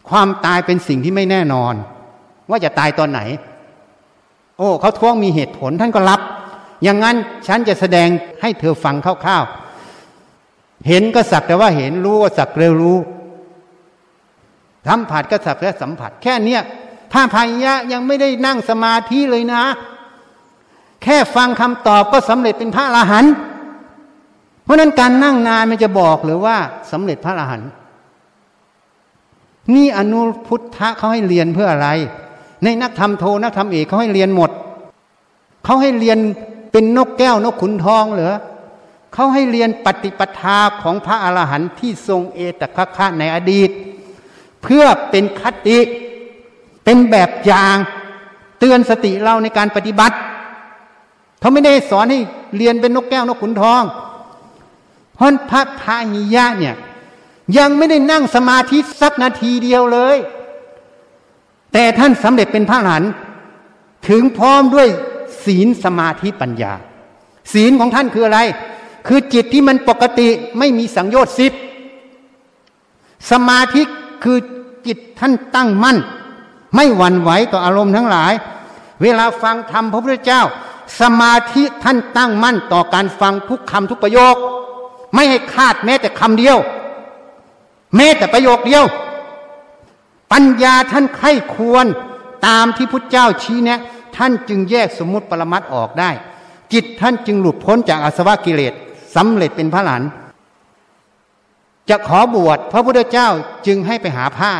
[0.09, 1.73] ความตายเป็นสิ่งที่ไม่แน่นอน
[2.49, 3.21] ว่าจะตายตอนไหน
[4.57, 6.21] โอ้เขาท้วงมีเหตุผลท่านก็รับ
[6.83, 7.15] อย่างนั้น
[7.47, 8.09] ฉันจะแสดง
[8.41, 12.97] ให้เธอฟังคร่าวๆเห็นก็สักแต่ว่าเห็นรู้ก็สักเร็วรู้
[14.87, 16.61] สัมผัสก็สักแต่สัมผัส แค่เนี้ย
[17.11, 19.63] พระพายะยังไม่ได้นั่งสมาธิเลยนะ
[21.03, 23.33] แค่ฟังคำตอบก็สำเร็จเป็นพระอรหันต์
[24.63, 26.55] เพราะนั้นการนั่งนานมันจะบอกหรือว่า
[26.91, 27.69] สำเร็จพระอรหันต์
[29.75, 31.89] นี่อนุพุทธะเขาให้เรียนเพื่ออะไร
[32.63, 34.51] ในนักธรรมโทนักธรรมเอกเขาให้เรียนหมด
[35.63, 36.19] เขาให้เรียน
[36.71, 38.35] เป็นนกแก้วนกขุนทองเหรอ
[39.13, 43.69] เขาให้เรียนปฏิปทาของพระอรหันต์ที่ทรงเอตคะคะในอดีต
[44.63, 45.79] เพื่อเป็นคติ
[46.83, 47.77] เป็นแบบอย่าง
[48.59, 50.15] เตือนสติเราในการปฏิบัติ
[51.39, 52.19] เขาไม่ได้สอนให้
[52.57, 53.83] เรียนเป็นนกแก้วนกขุนทอง
[55.15, 56.75] เพราะพระพาหิยะเนี่ย
[57.57, 60.17] ยังไม่ได้นั่งสมาธิสักนาทีเดียวเลย
[61.79, 63.03] แต่ท่านสำเร็จเป็นพระหลาน
[64.09, 64.87] ถึงพร้อมด้วย
[65.45, 66.73] ศีลสมาธิปัญญา
[67.53, 68.39] ศีลของท่านคืออะไร
[69.07, 70.27] คือจิตที่มันปกติ
[70.59, 71.53] ไม่มีสังโยชน์สิบ
[73.31, 73.81] สมาธิ
[74.23, 74.37] คือ
[74.87, 75.97] จิตท่านตั้งมั่น
[76.75, 78.33] ไม่หวั่นไหวต่ออารมณ์ทั้งหลาย
[79.01, 80.41] เวลาฟังธรรมพระพุทธเจ้า
[80.99, 84.35] สมาธิท่านตั้งมั่นต่อการฟังทุกคำทุกประโยค
[85.13, 86.57] ไม่ให้คาดแม้แต่คำเดียว
[87.95, 88.85] แม้แต่ประโยคเดียว
[90.31, 91.85] ปัญญาท่านไข้ควร
[92.47, 93.79] ตามที่พุทธเจ้าชี้แนะ
[94.17, 96.11] ท่านจึงแยกสมมุติปรมัตออกได้
[96.73, 98.73] จิตท่านจึงหลุดพ้นจากอาสวะกิเลส
[99.15, 100.03] สำเร็จเป็นพระหลาน
[101.89, 103.27] จะขอบวชพระพุทธเจ้า
[103.67, 104.53] จึงให้ไปหาผ้า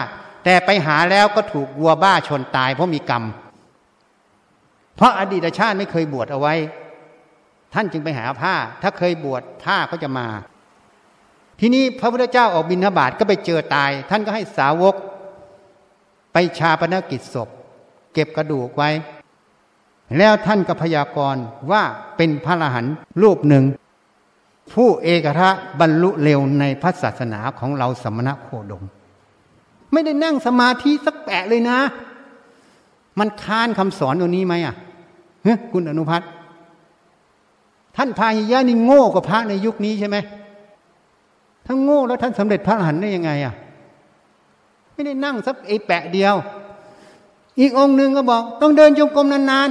[0.44, 3.24] แต่ไปหาแล้วก็ถูกวัวบ้าชนตายเพราะมีกรรม
[4.96, 6.54] เพราะอดีตชาติไม่เคยบวชเอาไว้
[7.74, 10.28] ท่านจึงไปหาผ้า ถ้าเคยบวชผ้าก็จะมา
[11.60, 14.96] ทีนี้พระพุทธเจ้าออกบิณฑบาตก็ไปเจอตาย ท่านก็ให้สาวก
[16.40, 17.50] ไปชาปนกิจศพ
[18.14, 18.90] เก็บกระดูกไว้
[20.18, 21.84] แล้วท่านก็พยากรณ์ว่า
[22.18, 23.64] เป็นพระอรหันต์รูปหนึ่ง
[24.74, 28.84] ผู้เอกระบรรลุเร็วในพระศาสนาของเราสมณะโคดม
[29.92, 31.78] ไม่ได้นั่งสมาธิสักแปะเลยนะ
[33.20, 34.76] มันค้านคำสอนตัวนี้ไหมอะ
[35.46, 36.30] ฮคุณอนุพัฒน์
[37.98, 40.18] ท่านพาหิยะนี่โง่กว่าพระในยุคนี้ใช่ไหม
[41.66, 43.56] ถ้าโง่แล้วท่านสำเร็จพระอรหันต์ได้ยังไงอะ
[44.98, 46.36] ไม่ได้นั่งสักไอแปะเดียว
[47.60, 49.70] อีกองค์หนึ่งก็บอก ต้องเดินจงกรมนาน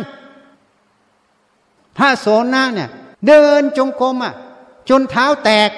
[0.76, 2.90] ๆพระโสนาเนี่ย
[3.28, 4.34] เดินจงกรมอะ
[4.88, 5.70] จนเท้าแตก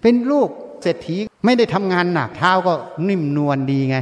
[0.00, 0.48] เป็นลูก
[0.82, 2.74] เศรษฐีไม่ได้ทำงานหนักเท้าก็
[3.08, 3.96] นิ่มนวลดีไง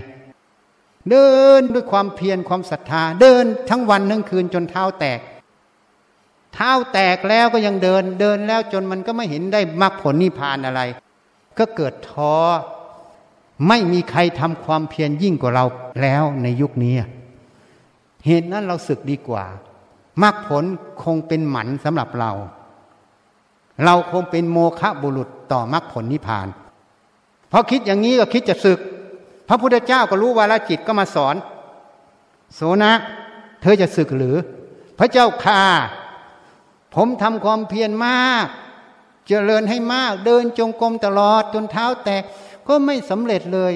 [1.10, 5.20] เดินด้วยความเพียรความศรัทธา เดินทั้งวันทั้งคืนจนเท้าแตก
[6.54, 10.80] เท้าแตกแล้วก็ยังเดิน เดินแล้วจนมันก็ไม่เห็นได้มรรคผลนิพพานอะไร
[11.58, 12.36] ก็เกิดท้อ
[13.66, 15.64] ไม่มีใครทำความเพียรยิ่งกว่าเรา
[16.02, 16.94] แล้วในยุคนี้
[18.26, 19.44] เหตุนั้นเราศึกดีกว่า
[20.22, 20.64] มรรคผล
[21.02, 22.32] คงเป็นหมันสำหรับเรา
[23.84, 26.48] เราคงเป็นโมฆะบุรุษต่อมรรคผลนิพพาน
[27.48, 28.78] เพราะคิดอย่างนี้ก็คิดจะศึก
[29.48, 31.36] พระพุทธเจ้าก็รู้วาลจิตก็มาสอน
[32.54, 32.92] โสนะ
[33.60, 34.36] เธอจะศึกหรือ
[34.98, 35.62] พระเจ้าค่า
[36.94, 38.46] ผมทำความเพียรมาก
[39.26, 42.22] เจริญให้มาก เดินจงกรมตลอดจนเท้าแตก
[42.68, 43.72] ก็ไม่สำเร็จเลย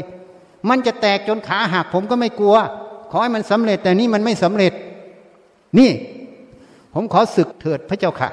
[0.68, 2.57] มันจะแตกจนขาหักผมก็ไม่กลัว
[3.11, 4.72] ขอให้มันสำเร็จแต่นี่มันไม่สำเร็จ
[5.78, 5.90] นี่
[6.95, 8.30] ผมขอศึกเถิดพระเจ้าค่ะ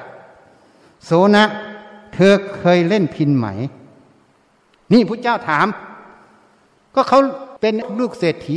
[1.04, 1.44] โสนะ
[2.14, 3.46] เธอเคยเล่นพินไหม
[4.92, 5.66] นี่พระเจ้าถาม
[6.94, 7.20] ก็เขา
[7.60, 8.56] เป็นลูกเศรษฐี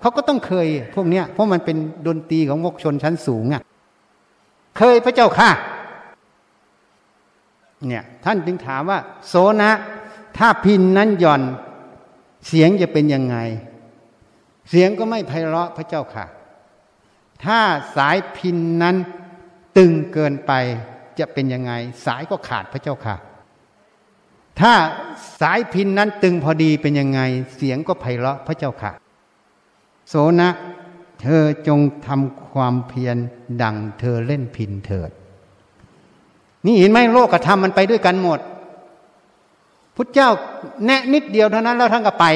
[0.00, 1.76] เขาก็ต้องเคยพวกเนี้ยเพราะมันเป็น
[2.06, 3.62] ดนตรีของวกชนชั้นสูงอะ่ะ
[4.78, 5.50] เคยพระเจ้าค่ะ
[7.86, 9.70] เนี่ยท่านจึงถามว่า โสนะ
[10.38, 11.42] ถ้าพินนั้นหย่อน
[12.46, 13.36] เสียงจะเป็นยังไง
[14.70, 16.26] เสียงก็ไม่ไพเราะพระเจ้าค่ะ
[17.44, 17.60] ถ้า
[17.96, 18.96] สายพินนั้น
[19.76, 20.52] ตึงเกินไป
[21.18, 21.72] จะเป็นยังไง
[22.06, 23.16] สายก็ขาดพระเจ้าค่ะ
[24.60, 24.72] ถ้า
[25.40, 27.20] สายพินนั้นตึงพอดีเป็นยังไง
[27.56, 28.92] เสียงก็ไพเราะพระเจ้าค่ะ
[30.08, 30.50] โสนะ
[31.22, 33.16] เธอจงทำความเพียร
[33.62, 35.10] ดังเธอเล่นพินเถิด
[36.66, 38.40] นี่เห็นไหมโลกกับธรรมมันไปด้วยกันหมด
[39.96, 40.30] พุทธเจ้า
[40.86, 42.26] แนะนิดเดียวเท่านั้นแล้วท่านก็ไป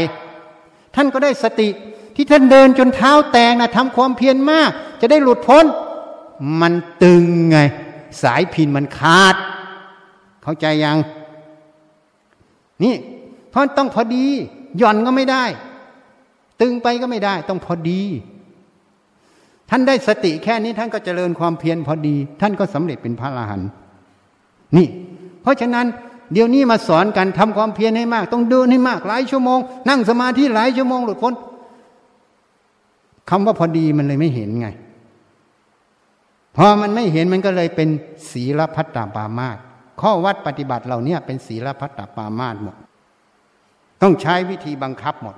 [0.94, 1.68] ท่านก็ได้สติ
[2.16, 5.66] ที่ท่านเดินจนเท้าแตงนะทำความเพียรมาก จะได้หลุดพ้น
[6.60, 7.58] มันตึงไง
[8.22, 9.34] สายพินมันขาด
[10.42, 10.98] เข้าใจยัง
[12.82, 12.94] นี่
[13.50, 14.26] เพราะต้องพอดี
[14.78, 15.44] หย่อนก็ไม่ได้
[16.60, 18.02] ตึงไปก็ไม่ได้ ต้องพอดี
[19.70, 23.68] ท่านได้สติแค่นี้ท่านก็เจริญความเพียรพอดี ท่านก็สำเร็จเป็นพระอรหันต์
[24.76, 24.88] นี่
[25.42, 25.86] เพราะฉะนั้น
[26.32, 29.58] เดี๋ยวนี้มาสอนกันทำความเพียรให้มาก ต้องเดินให้มากหลายชั่วโมง
[29.88, 31.34] นั่งสมาธิหลายชั่วโมงหลุดพ้น
[33.30, 34.68] คำว่าพอดีมันเลยไม่เห็นไง
[36.56, 37.88] พอมันไม่เห็นมันก็เลยเป็น
[38.32, 39.58] ศีลพัตตาปามาต
[40.00, 42.76] ข้อวัดปฏิบัติเหล่านี้เป็นศีลพัตตาปามาตหมด
[44.02, 45.36] ต้องใช้วิธีบังคับหมด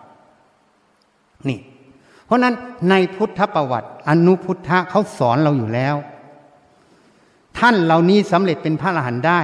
[1.48, 1.60] นี่
[2.24, 2.54] เพราะนั้น
[2.90, 5.96] ในพุทธประวัติ อนุพุทธะเขาสอนเราอยู่แล้ว
[7.58, 9.40] ท่านเหล่านี้สำเร็จเป็นพระอรหันต์ได้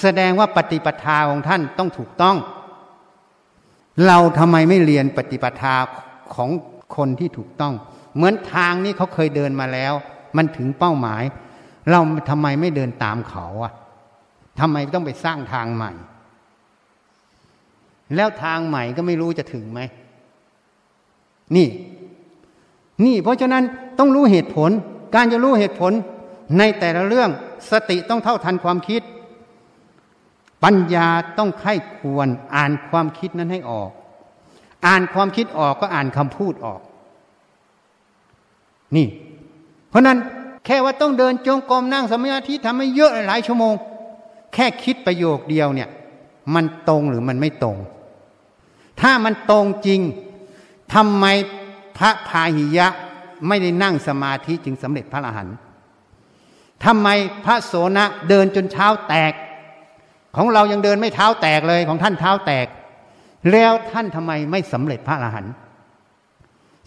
[0.00, 2.36] แสดงว่าปฏิปทาของท่านต้องถูกต้อง
[4.06, 5.74] เราทำไมไม่เรียนปฏิปทา
[6.34, 6.50] ของ
[6.96, 7.74] คนที่ถูกต้อง
[8.14, 9.92] เหมือนทางนี้เขาเคยเดินมาแล้ว
[10.36, 11.22] มันถึงเป้าหมาย
[11.90, 13.72] เราทำไมไม่เดินตามเขาอะ
[14.60, 15.92] ทำไมต้องไปสร้างทางใหม่
[18.16, 19.80] แล้วทางใหม่ก็ไม่รู้จะถึงไหม
[21.56, 21.68] นี่
[23.04, 23.64] นี่ เพราะฉะนั้น
[23.98, 24.70] ต้องรู้เหตุผล
[25.14, 25.92] การจะรู้เหตุผล
[26.58, 27.30] ในแต่ละเรื่อง
[27.70, 29.02] สติต้องเท่าทันความคิด
[30.64, 31.08] ปัญญา
[31.38, 33.90] ต้องไข้ควรอ่านความคิดนั้นให้ออก
[34.86, 36.80] อ่านความคิดออกก็อ่านคำพูดออก
[38.96, 39.06] นี่
[39.88, 40.18] เพราะนั้น
[40.66, 43.74] แค่ว่าต้องเดินจงกรมนั่งสมาธิทำให้เยอะหลายชั่วโมง
[44.54, 45.88] แค่คิดประโยคเดียวเนี่ย
[46.54, 47.76] มันตรงหรือมันไม่ตรง
[49.00, 50.00] ถ้ามันตรงจริง
[50.94, 51.24] ทำไม
[51.98, 52.88] พระพาหิยะ
[53.48, 55.56] ไม่ได้นั่งสมาธิจึงสำเร็จพระอรหันต์
[56.84, 57.08] ทำไม
[57.44, 59.32] พระโสนะเดินจนเท้าแตก
[60.36, 62.66] ของเรายังเดินไม่เท้าแตกเลยของท่านเท้าแตก
[63.52, 65.54] แล้วท่านทำไมไม่สำเร็จพระอรหันต์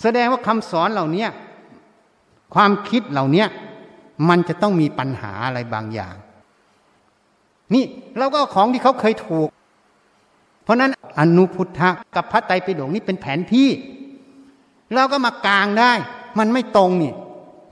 [0.02, 1.26] แสดงว่าคำสอนเหล่านี้
[2.56, 3.46] ความคิดเหล่านี้
[4.30, 6.16] มันจะต้องมีปัญหาอะไรบางอย่าง
[7.74, 7.84] นี่
[8.18, 9.50] เราก็ของที่เขาเคยถูก
[10.64, 13.70] เพราะนั้นอนุพุทธะกับพระไตรปิฎกนี่เป็นแผนที่
[14.96, 15.92] เราก็มากลางได้
[16.40, 17.14] มันไม่ตรงนี่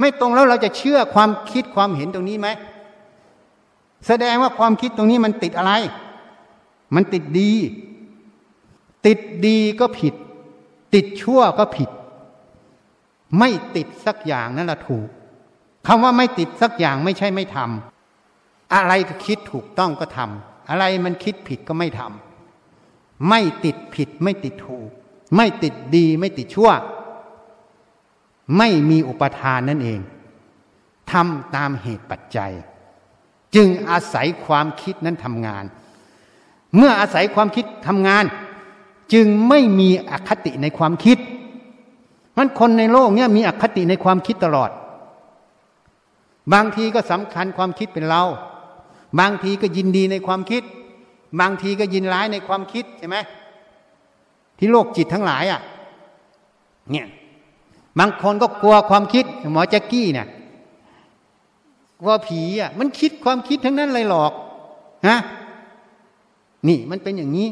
[0.01, 2.47] ไม่ตรงแล้วเราจะเชื่อความคิดความเห็นตรงนี้ไหม
[4.07, 5.73] แสดงว่าความคิดตรงนี้มันติดอะไร
[6.95, 7.51] มันติดดี
[9.05, 10.13] ติดดีก็ผิด
[10.93, 11.89] ติดชั่วก็ผิด
[13.39, 15.07] ไม่ติดสักอย่างนั่นแหละถูก
[15.87, 24.89] คำว่าไม่ติดสักอย่างไม่ใช่ไม่ทำอะไรก็คิดถูกต้องก็ทำอะไรมันคิดผิดก็ไม่ทำไม่ติดผิดไม่ติดถูก
[25.35, 26.71] ไม่ติดดีไม่ติดชั่ว
[28.57, 29.99] ไม่มีอุปทานนั่นเอง
[31.11, 32.51] ทำตามเหตุปัจจัย
[33.55, 35.63] จึงอาศัยความคิดนั้นทำงาน
[36.75, 38.23] เมื่ออาศัยความคิดทำงาน
[39.13, 41.17] จึงไม่มีอคติในความคิด
[42.37, 44.69] มันคนในโลกนี้มีอคติในความคิดตลอด
[46.53, 48.23] บางทีก็สำคัญความคิดเป็นเรา
[49.19, 50.63] บางทีก็ยินดีในความคิด
[51.39, 53.17] บางทีก็ยินร้ายในความคิดใช่ไหม
[54.57, 55.61] ที่โลกจิตทั้งหลายอะ่ะ
[56.91, 57.07] เนี่ย
[57.99, 60.27] บางคนก็กลัวความคิดหมอแจ็กกี้เนี่ย
[62.03, 64.31] กลัวผีอะมันคิดความคิดทั้งนั้นเลยหลอก
[65.07, 65.17] ฮะ
[66.67, 67.49] นี่มันเป็นอย่างนี้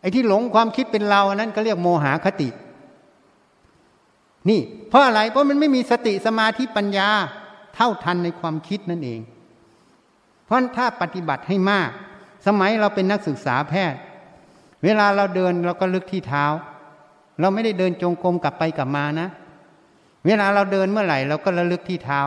[0.00, 2.48] ไอ้ที่หลงความคิดเป็นเราอันั้นก็เรียกโมหคติ
[4.48, 7.08] นี่ เพราะอะไรเพราะมันไม่มีสติสมาธิปัญญา
[7.74, 9.20] เท่าทันในความคิดนั่นเอง
[10.44, 11.90] เพราะถ้าปฏิบัติให้มาก
[12.46, 14.00] สมัยเราเป็นนักศึกษาแพทย์
[14.84, 16.44] เวลาเราเดินเราก็ลึกที่เท้า
[17.40, 19.28] เราไม่ได้เดินจงกรมกลับไปกลับมานะ
[20.26, 22.20] เวลาเราเดินเมื่อไหร่เราก็ระลึกที่เท้า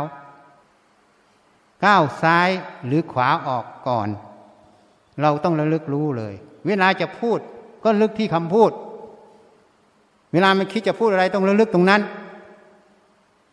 [1.86, 2.50] ก้าวซ้าย
[2.86, 4.08] หรือขวาออกก่อน
[5.22, 6.34] เราต้องระลึกรู้เลย
[6.68, 7.40] เวลาจะพูด
[7.84, 8.72] ก็ลึกที่คำพูด
[10.34, 12.02] เวลามันคิดจะพูดอะไรต้องระลึกตรงนั้น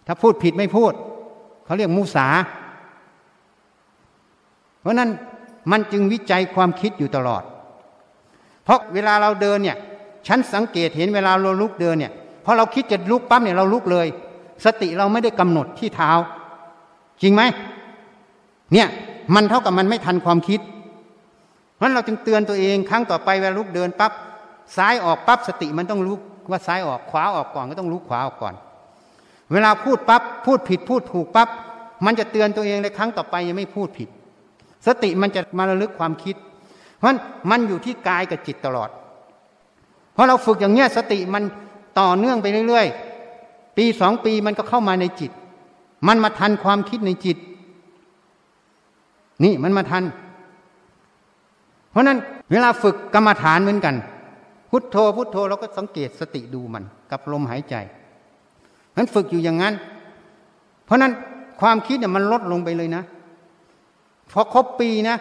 [0.07, 0.93] ถ้าพูดผิดไม่พูด
[1.64, 2.26] เขาเรียกมุสา
[4.80, 5.11] เพราะนั้น
[5.70, 7.43] มันจึงวิจัยความคิดอยู่ตลอด
[8.64, 9.76] เพราะเวลาเราเดินเนี่ย
[10.26, 12.12] ฉันสังเกตเห็นเวลาเราลุกเดินเนี่ย
[12.45, 14.07] พอเราคิดจะลุกปั๊บเนี่ยเราลุกเลย
[14.65, 16.11] สติเราไม่ได้กำหนดที่เท้า
[17.23, 17.43] จริงไหม
[18.73, 18.89] เนี่ย
[19.35, 20.61] มันเท่ากับมันไม่ทันความคิด
[21.77, 24.13] เพราะเราจึงเตือนตัวเองครั้งต่อไปเวลาลุกเดินปั๊บ
[24.77, 28.55] ซ้ายออกปั๊บสติมันต้องลุกว่าซ้ายออกขวาออกก่อนก็ต้องรู้ขวาออกก่อน
[29.53, 31.49] เวลาพูดปับ๊บพูดผิดพูดถูกปับ๊บ
[32.05, 34.09] มันจะเตือนตัวเองในครั้งต่อไปยังไม่พูดผิด
[34.87, 36.37] สติมันจะมาระลึกความคิด
[36.99, 37.09] เพราะ
[37.51, 38.91] มันอยู่ที่กายกับจิตตลอด
[40.13, 41.43] เพราะเราฝึกอย่างเงี้ยสติมัน
[42.01, 43.12] ต่อเนื่องไปเรื่อยๆ
[43.77, 45.31] ปีสองปีมันก็เข้ามาในจิต
[46.09, 47.37] มันมาทันความคิดในจิต
[49.45, 50.05] นี่มันมาทัน
[51.91, 52.18] เพราะนั้น
[52.51, 53.95] เวลาฝึกกรรมฐานเหมือนกัน
[54.70, 57.75] พุทโธพุทโธเราก็สังเกตสติดูมัน กับลมหายใจ
[58.97, 59.75] นั้นฝึกอยู่อย่างนั้น
[60.85, 61.12] เพราะนั้น
[61.61, 63.03] ความคิดเนี่ยมันลดลงไปเลยนะ
[64.33, 65.16] พอครบปีนะ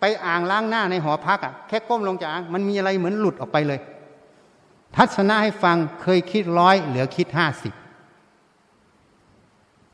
[0.00, 3.80] ไปอ่างล้างหน้าในหอพักอะ่ะ แค่ก้มลงจากอ่างมันมีอะไรเหมือนหลุดออกไปเลย
[4.96, 7.74] ทัศนะให้ฟังเคยคิดร้อยเหลือคิดห้าสิบ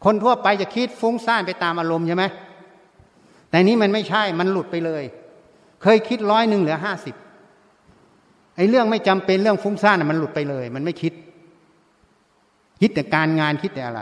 [0.05, 2.25] คนทั่วไปจะคิดฟุ้งซ่านไปตามอารมณ์ใช่ไหม
[3.51, 5.05] แต่นี้มันไม่ใช่มันหลุดไปเลย
[5.83, 7.15] เคยคิดร้อยหนึ่งเหลือห้าสิบ
[8.57, 11.13] ไอ้เรื่องไม่จำเป็นเรื่องฟุ้งซ่านมันหลุดไปเลย มันไม่คิด
[12.81, 14.01] คิดแต่การงานคิดแต่อะไร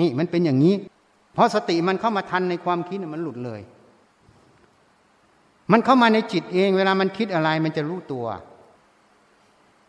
[0.00, 0.74] นี่มันเป็นอย่างนี้
[1.34, 3.60] เพราะสติมันเข้ามาทันในความคิดมันหลุดเลย
[5.72, 8.26] มันเข้ามาในจิตเอง เวลามันคิดอะไร มันจะรู้ตัว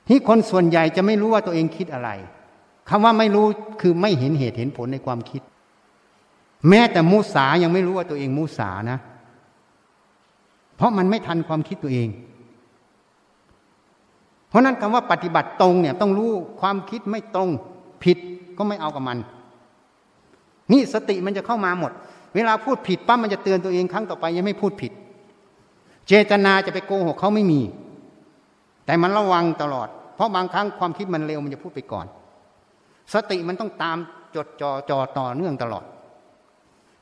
[0.10, 2.10] ที่คนส่วนใหญ่จะไม่รู้ว่าตัวเองคิดอะไร
[2.90, 3.46] คำว่าไม่รู้
[3.82, 5.42] คือไม่เห็นเหตุเห็นผลในความคิด
[6.70, 9.00] แม้แต่มูสายังไม่รู้ว่าตัวเองมูสานะ
[10.76, 12.10] เพราะมันไม่ทันความคิดตัวเอง
[14.50, 16.32] เพราะนั้นคำว่าปฏิบัติตรงเนี่ยต้องรู้
[16.62, 17.50] ความคิดไม่ตรง
[18.04, 18.18] ผิด
[18.58, 19.18] ก็ไม่เอากับมัน
[20.72, 21.92] นี่สติมันจะเข้ามาหมด
[22.36, 24.92] เวลาพูดผิดปั๊บมันจะเตือนตัวเองครั้งต่อไปยังไม่พูดผิด
[26.08, 27.62] เจตนาจะไปโกหกเขาไม่มี
[28.86, 29.90] แต่มันระวังตลอด
[30.20, 32.06] เพราะบางครั้งความคิดมันเร็วมันจะพูดไปก่อน
[33.14, 33.98] สติมันต้องตาม
[34.36, 35.84] จดจอจอต่อเนื่องตลอด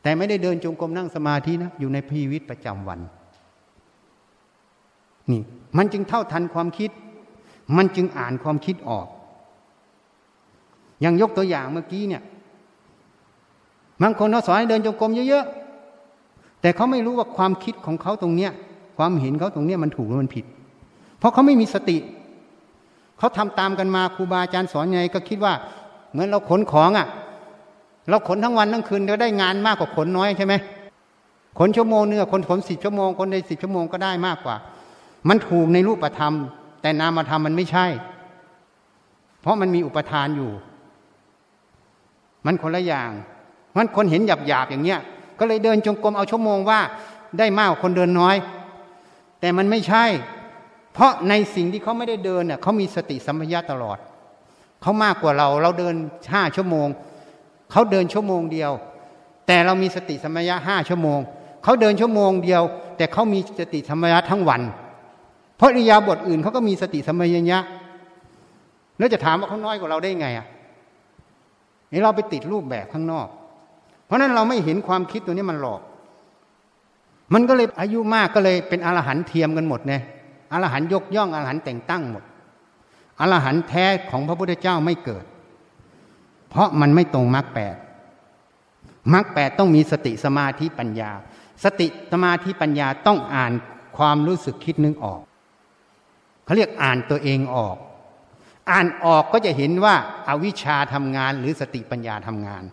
[0.03, 2.99] แต่ไม่ได้เดินจงกรมนั่งสมาธินะอยู่ในพีวิตประจำวัน
[5.31, 5.41] นี่
[5.77, 6.91] มันจึงเท่าทันความคิด
[7.77, 9.07] มันจึงอ่านความคิดออก
[11.01, 12.23] อย่างยกตัวอย่างเมื่อกี้เนี่ย
[14.01, 18.51] บางคนเขาสอนให้เดินจงกรมเยอะๆ แต่เขาไม่รู้ว่าความคิดของเขาตรงเนี้ย
[18.97, 20.45] ความเห็นเขาตรงเนี้ยมันถูกหรือมันผิด
[21.19, 21.97] เพราะเขาไม่มีสติ
[23.17, 25.53] เขาทำตามกันมาครูบาอาจารย์สอนไงก็คิดว่า
[26.11, 27.07] เหมือนเราขนของอะ่ะ
[28.09, 30.53] เราขนทั้งวันทั้งคืนเราได้งานมากกว่าขนน้อยใช่ไหม
[31.59, 34.55] ขนชั่วโมงเนื้อคนขนสิบชั่วโมงคนในสิบชั่วโมงก็ได้มากกว่า
[35.29, 36.33] มันถูกในรูปธรรม
[36.81, 37.85] แต่นามธรรมมันไม่ใช่
[39.41, 40.51] เพราะมันมีอุปทานอยู่
[42.45, 43.11] มันคนละอย่าง
[43.77, 44.99] มันคนเห็นหยาบหยาบอย่างเงี้ย
[45.39, 46.79] ก็เลยเดินจงกรมเอาชั่วโมงว่า
[47.39, 48.35] ได้มากกว่าคนเดินน้อย
[49.39, 50.05] แต่มันไม่ใช่
[50.97, 53.97] เพราะในสิ่งที่เขาไม่ได้เดินเน่ยเขามีสติสัมปชัญญะตลอด
[54.81, 55.95] เขามากกว่าเราเราเดิน
[56.33, 56.87] ห้าชั่วโมง
[57.71, 58.71] เขาเดินชั่วโมงเดียว
[59.47, 61.19] แต่เรามีสติสัมปชัญญะห้าชั่วโมง
[61.63, 62.61] เขาเดินชั่วโมงเดียว
[62.97, 64.61] แต่เขามีสติสัมปชัญญะทั้งวัน
[65.57, 67.59] เพราะอิยาบทอื่นเขาก็มีสติสัมปชัญญะ
[68.97, 70.47] แล้วจะถามว่าเขาน้อยกว่าเราได้ไงอะ
[71.91, 73.27] นี่เราไปติดรูปแบบข้างนอก
[74.05, 75.81] เพราะนั้นเราไม่เห็นความคิดตัวนี้มันหลอก
[77.33, 80.01] มันก็เลยอายุมากก็เลยเป็นอรหันต์เทียมกันหมดเนี่ย
[80.51, 82.23] อรหันยกย่องอรหันแต่งตั้งหมด
[83.19, 85.25] อรหันแท้ของพระพุทธเจ้าไม่เกิด
[86.49, 87.75] เพราะมันไม่ตรงมรรคแปด
[89.13, 91.11] มรรคแปดต้องมีสติสมาธิปัญญา
[91.63, 93.51] สติสมาธิปัญญาต้องอ่าน
[93.97, 95.21] ความรู้สึกคิดนึกออก
[96.45, 97.77] เขาเรียกอ่านตัวเองออก
[98.71, 99.95] อ่านออกก็จะเห็นว่า
[100.29, 102.63] อาวิชชาทำงานหรือสติปัญญาทำงาน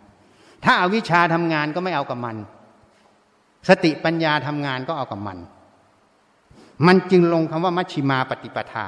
[0.64, 2.37] ถ้าอาวิชชาทำงานก็ไม่เอากับมัน
[3.68, 5.39] สติปัญญาทำงานก็เอากับมัน
[6.87, 8.87] มันจึงลงคำว่ามัชชิมาปฏิปทา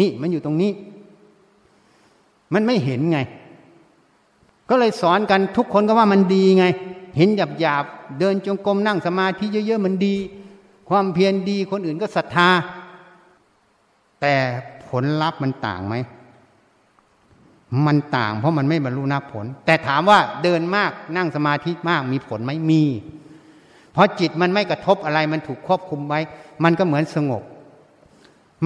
[0.00, 0.72] นี่มันอยู่ตรงนี้
[2.54, 3.18] มันไม่เห็นไง
[4.68, 6.64] ก็เลยสอนกันทุกคนก็ว่ามันดีไง
[7.16, 7.84] เห็นหยาบหยาบ
[8.18, 10.16] เดินจงกรมนั่งสมาธิเยอะๆมันดี
[10.88, 12.48] ความเพียรดีคนอื่นก็ศรัทธา
[14.20, 14.34] แต่
[14.88, 15.94] ผลลัพธ์มันต่างไหม
[17.86, 22.82] มันต่างเพราะมันไม่บรรลุนักผล แต่ถามว่าเดินมากนั่งสมาธิมากมีผลไหมมี
[23.92, 26.20] เพราะจิตมันไม่กระทบอะไรมันถูกควบคุมไว้
[26.64, 27.42] มันก็เหมือนสงบ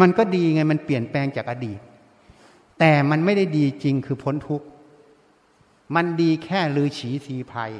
[0.00, 1.78] มันก็ดีไงมันเปลี่ยนแปลงจากอดีต
[2.78, 4.66] แต่มันไม่ได้ดีจริงคือพ้นทุกข์
[5.94, 7.70] มันดีแค่ลือฉีสีภัย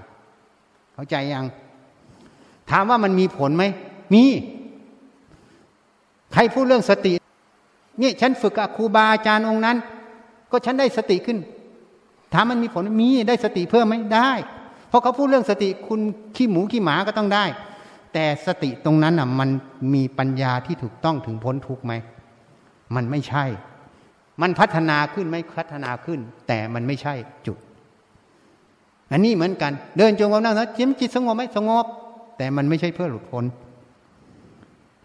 [0.92, 1.46] เข้าใจยัง
[2.70, 3.64] ถามว่ามันมีผลไหม
[4.14, 4.24] มี
[6.32, 7.12] ใครพูดเรื่องสติ
[8.00, 9.76] นี่ฉันฝึกกับครูบาอาจารย์องค์นั้น
[10.50, 11.38] ก็ฉันได้สติขึ้น
[12.32, 14.30] ถามมันมีผลมีได้สติเพิ่มไหมได้
[14.96, 16.00] ราะเขาพูดเรื่องสติคุณ
[16.36, 17.44] ขี้หมูขี้หมาก็ต้องได้
[18.12, 19.48] แต่สติตรงนั้นอะมัน
[19.94, 21.92] มีปัญญาที่ถูกต้องถึงพ้นทุกไหม
[22.94, 23.44] มันไม่ใช่
[24.42, 27.14] มันพัฒนาขึ้นไม่พัฒนาขึ้น แต่มันไม่ใช่
[27.46, 27.58] จุด
[29.12, 31.84] อันนี้เหมือนกัน เดินจงกรมนั่งนะจิตจิตสงบไหมสงบ
[32.36, 33.44] แต่มันไม่ใช่เพื่อหลุดพ้น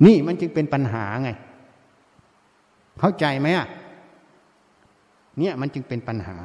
[0.06, 1.30] นี่มันจึงเป็นปัญหาไง
[3.00, 3.68] เข้าใจไหมอะ
[5.38, 6.38] เนี่ยมันจึงเป็นปัญหา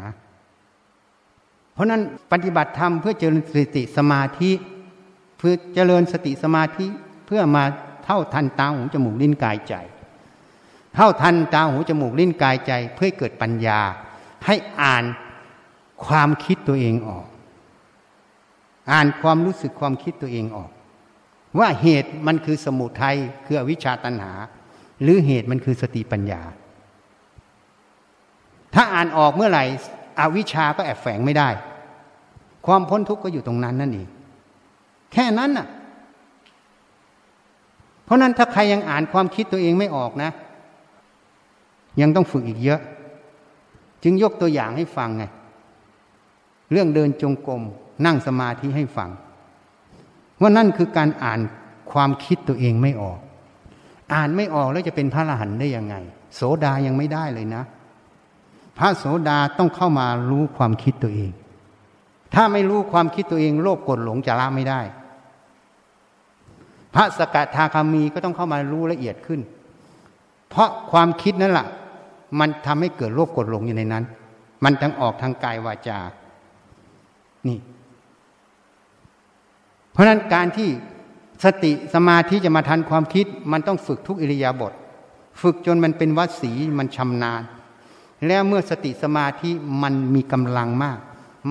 [1.76, 2.02] เพราะนั้น
[2.32, 4.50] ปฏิบัติธรรมเพื่อเจริญสติสมาธิ
[5.38, 6.86] เพื่อเจริญสติสมาธิ
[7.26, 7.64] เพื่อมา
[8.04, 9.74] เท่าทันตาหูจมูกลิ้นกายใจ
[10.94, 13.80] เท่าทันตาหูจมูกลิ้นกายใจ เพื่อเกิดปัญญา
[14.46, 15.04] ให้อ่าน
[16.06, 17.26] ความคิดตัวเองออก
[18.92, 20.70] อ่านความรู้สึกความคิดตัวเองออก
[21.58, 23.16] ว่าเหตุมันคือสมุทัย
[23.46, 24.32] คืออวิชชาตัณหา
[25.02, 26.42] หรือเหตุมันคือสติปัญญา
[28.74, 29.64] ถ้าอ่านออกเมื่อไหร่
[30.20, 31.48] อวิชาก็แอบแฝงไม่ได้
[32.66, 34.08] ความพ้นทุกข์ก็อยู่ตรงนั้นนั่นเอง
[35.12, 35.66] แค่นั้นน่ะ
[38.04, 40.30] เพราะนั้นถ้าใครยังอ่านความคิดตัวเองไม่ออกนะ
[42.00, 42.80] ยังต้องฝึกอีกเยอะ
[44.02, 45.24] จึงยกตัวอย่างให้ฟังไง
[46.72, 47.62] เรื่องเดินจงกรม
[48.06, 49.10] นั่งสมาธิให้ฟัง
[50.40, 51.40] ว่านั่นคือการอ่าน
[51.92, 53.18] ความคิดตัวเองไม่ออก
[54.14, 55.94] อ่านไม่ออกแล้วจะเป็นพระอรหันต์ได้ยังไง
[56.34, 57.62] โสดายังไม่ได้เลยนะ
[58.78, 61.30] พระโสดาต้องเข้ามารู้ความคิดตัวเอง
[62.34, 64.80] ถ้าไม่รู้ความคิดตัวเอง โลภกดหลงจะละไม่ได้
[66.94, 69.40] พระสกทาคามีก็ต้องเข้ามารู้ละเอียดขึ้น
[70.48, 71.66] เพราะความคิดนั่นแหละ
[72.40, 74.04] มันทำให้เกิดโลภกดหลงอยู่ในนั้น
[74.64, 75.98] มันทั้งออกทางกายวาจา
[77.48, 77.58] นี่
[79.92, 80.68] เพราะนั้นการที่
[81.44, 84.72] สติสมาธิจะมาทันความคิด มันต้องฝึกทุกอิริยาบถ
[85.42, 87.42] ฝึกจนมันเป็นวัสีมันชำนาญ
[88.26, 89.50] แล้วเมื่อสติสมาธิ
[89.82, 90.98] มันมีกำลังมาก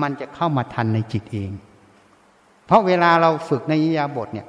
[0.02, 1.50] มันจะเข้ามาทันในจิตเอง
[2.66, 4.46] เพราะเวลาเราฝึกในยิยาบทเนี่ย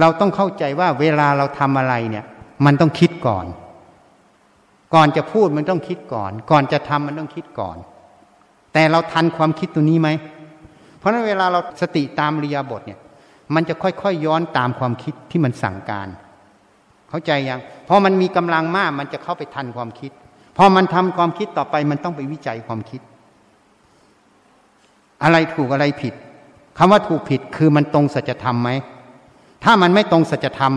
[0.00, 2.24] เราต้องเข้าใจว่าเวลาเราทำอะไรเนี่ย
[2.64, 3.46] มันต้องคิดก่อน
[4.94, 7.76] ก่อนจะพูดมันต้องคิดก่อน ก่อนจะทำมันต้องคิดก่อน
[8.72, 10.08] แต่เราทันความคิดตัวนี้ไหม
[10.98, 12.98] เพราะนั้นเวลาเราสติตามริยาบทเนี่ย
[13.54, 16.08] มันจะค่อยๆยย้อนตามความคิดที่มันสั่งการ
[17.10, 20.12] เข้าใจยังพอมันมีกำลังมากมันจะเข้าไปทันความคิด
[20.56, 23.00] พอมันทำความคิดต่อไปมันต้องไปวิจัยความคิด
[25.22, 26.14] อะไรถูกอะไรผิด
[26.78, 28.70] คำว่าถูกผิดคือมันตรงสัจธรรมไหม
[29.64, 30.74] ถ้ามันไม่ตรงสัจธรรม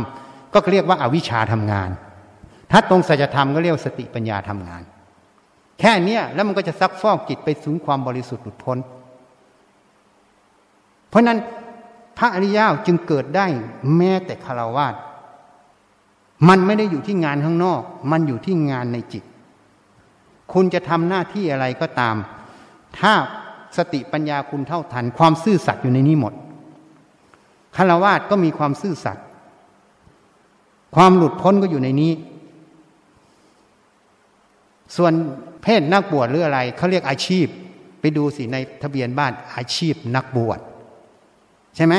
[0.53, 1.89] ก็เรียกว่าอาวิชชาทำงาน
[2.71, 4.81] ถ้าตรงสัจธรรมก็เรียกสติปัญญาทำงาน
[5.79, 8.77] แค่เนี้ยแล้วมันก็จะซักฟอกจิตไปสู่ความบริสุทธิ์หลุดพ้น
[11.09, 11.39] เพราะนั้น
[12.17, 13.45] พระอริยะจึงเกิดได้
[13.97, 14.95] แม้แต่คารวาส
[16.49, 19.23] มันไม่ได้อยู่ที่งานข้างนอก มันอยู่ที่งานในจิต
[20.53, 22.15] คุณจะทำหน้าที่อะไรก็ตาม
[22.99, 23.13] ถ้า
[23.77, 26.33] สติปัญญาคุณเท่าทัน ความซื่อสัตย์อยู่ในนี้หมด
[27.75, 29.25] คารวาสก็มีความซื่อสัตย์
[30.95, 32.11] ความหลุดพ้นก็อยู่ในนี้
[34.97, 35.13] ส่วน
[35.63, 37.45] เพศนักบวชหรืออะไรเขาเรียกอาชีพ
[37.99, 40.59] ไปดูสิในทะเบียนบ้านอาชีพนักบวช
[41.75, 41.95] ใช่ไหม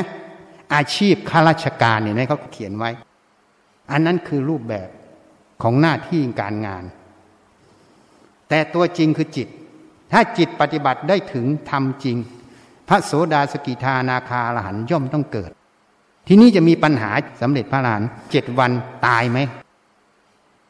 [0.75, 2.91] อาชีพข้าราชการเนี่ยเขาเขียนไว้
[3.93, 4.89] อันนั้นคือรูปแบบ
[5.63, 6.85] ของหน้าที่การงาน
[8.49, 9.49] แต่ตัวจริงคือจิต
[10.13, 12.17] ถ้าจิตปฏิบัติได้ถึงทำจริง
[12.89, 15.51] พระโสดาสกิทานาคาลหันย่อมต้องเกิด
[16.27, 17.11] ที่นี่จะมีปัญหา
[17.43, 18.71] สำเร็จพระลานเจ็ดวัน
[19.07, 19.39] ตายไหม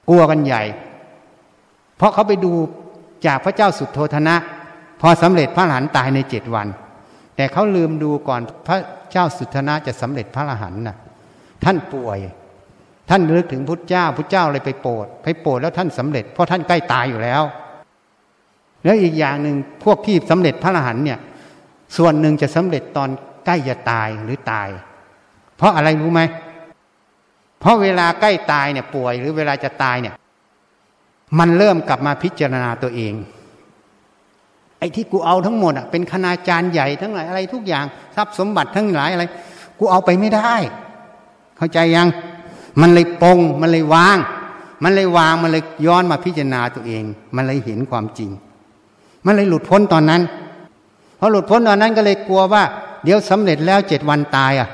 [0.09, 0.63] กลัวกันใหญ่
[1.97, 2.53] เพราะเขาไปดู
[3.27, 4.37] จากพระเจ้าสุดโทธนะ
[5.01, 6.69] พอสำเร็จพระหลานตายในเจ็ดวัน
[7.37, 8.79] แต่เขาลืมดูก่อนพระ
[9.13, 10.97] เจ้าสุทนะจะสำเร็จพระอรหันต์นะ
[11.65, 12.19] ท่านป่วย
[13.11, 17.43] ท่านนึกถึงพุทธเจ้าพุทธเจ้าเลยไปโปรดไปโปรดแล้วท่านสำเร็จเพราะท่านใกล้ตายอยู่แล้ว
[18.87, 21.19] แล้วอีกอย่างหนึ่งพวกที่สำเร็จพระอรหันต์เนี่ย
[21.97, 23.09] ส่วนหนึ่งจะสำเร็จตอน
[23.47, 24.69] ใกล้จะตายหรือตาย
[25.57, 26.21] เพราะอะไรรู้ไหม
[27.61, 30.15] เพราะเวลาใกล้ตายเนี่ยป่วยหรือเวลาจะตายเนี่ย
[31.39, 33.15] มันเริ่มกลับมาพิจารณาตัวเอง
[34.79, 37.85] ไอ้ที่กูเอาทั้งหมดอะเป็นคณาจารย์ใหญ่ทั้งหลายอะไรทุกอย่าง
[38.17, 39.25] ทรัพย์สมบัติทั้งหลายอะไร
[39.79, 40.55] กูเอาไปไม่ได้
[41.57, 42.09] เข้าใจยัง
[42.81, 44.19] มันเลยปงมันเลยวาง
[44.83, 47.05] มันเลยวางมันเลยย้อนมาพิจารณาตัวเอง
[47.37, 48.31] มันเลยเห็นความจริง
[49.27, 50.23] มันเลยหลุดพ้นตอนนั้น
[51.19, 52.63] พอหลุดพ้นตอนนั้นก็เลยกลัวว่า
[53.05, 54.69] เดี๋ยวสำเร็จแล้วเจ็ดวันตายอะ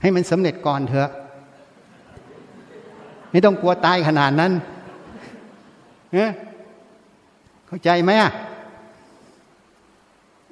[0.00, 1.10] ให้มันสำเร็จก่อนเถอะ
[3.30, 4.52] ไม่ต้องกลัวตายขนาดนั้น
[7.66, 8.30] เข้าใจไหมอะ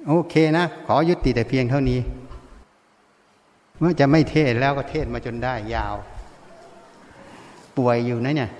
[0.07, 1.99] โอเคนะ ขอยุติแต่เพียงเท่านี้
[3.79, 5.95] เมื่อจะไม่เทศแล้วก็เทศมาจนได้ยาว
[7.77, 8.51] ป่วยอยู่นะเนี่ย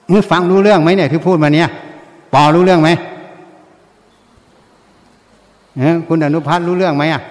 [0.11, 1.69] มื่อฟังรู้เรื่องไหมเนี่ยที่พูดมาเนี่ย
[2.33, 2.89] ปอรู้เรื่องไหม
[6.07, 7.21] คุณอนุพัฒน์รู้เรื่องไหมอะ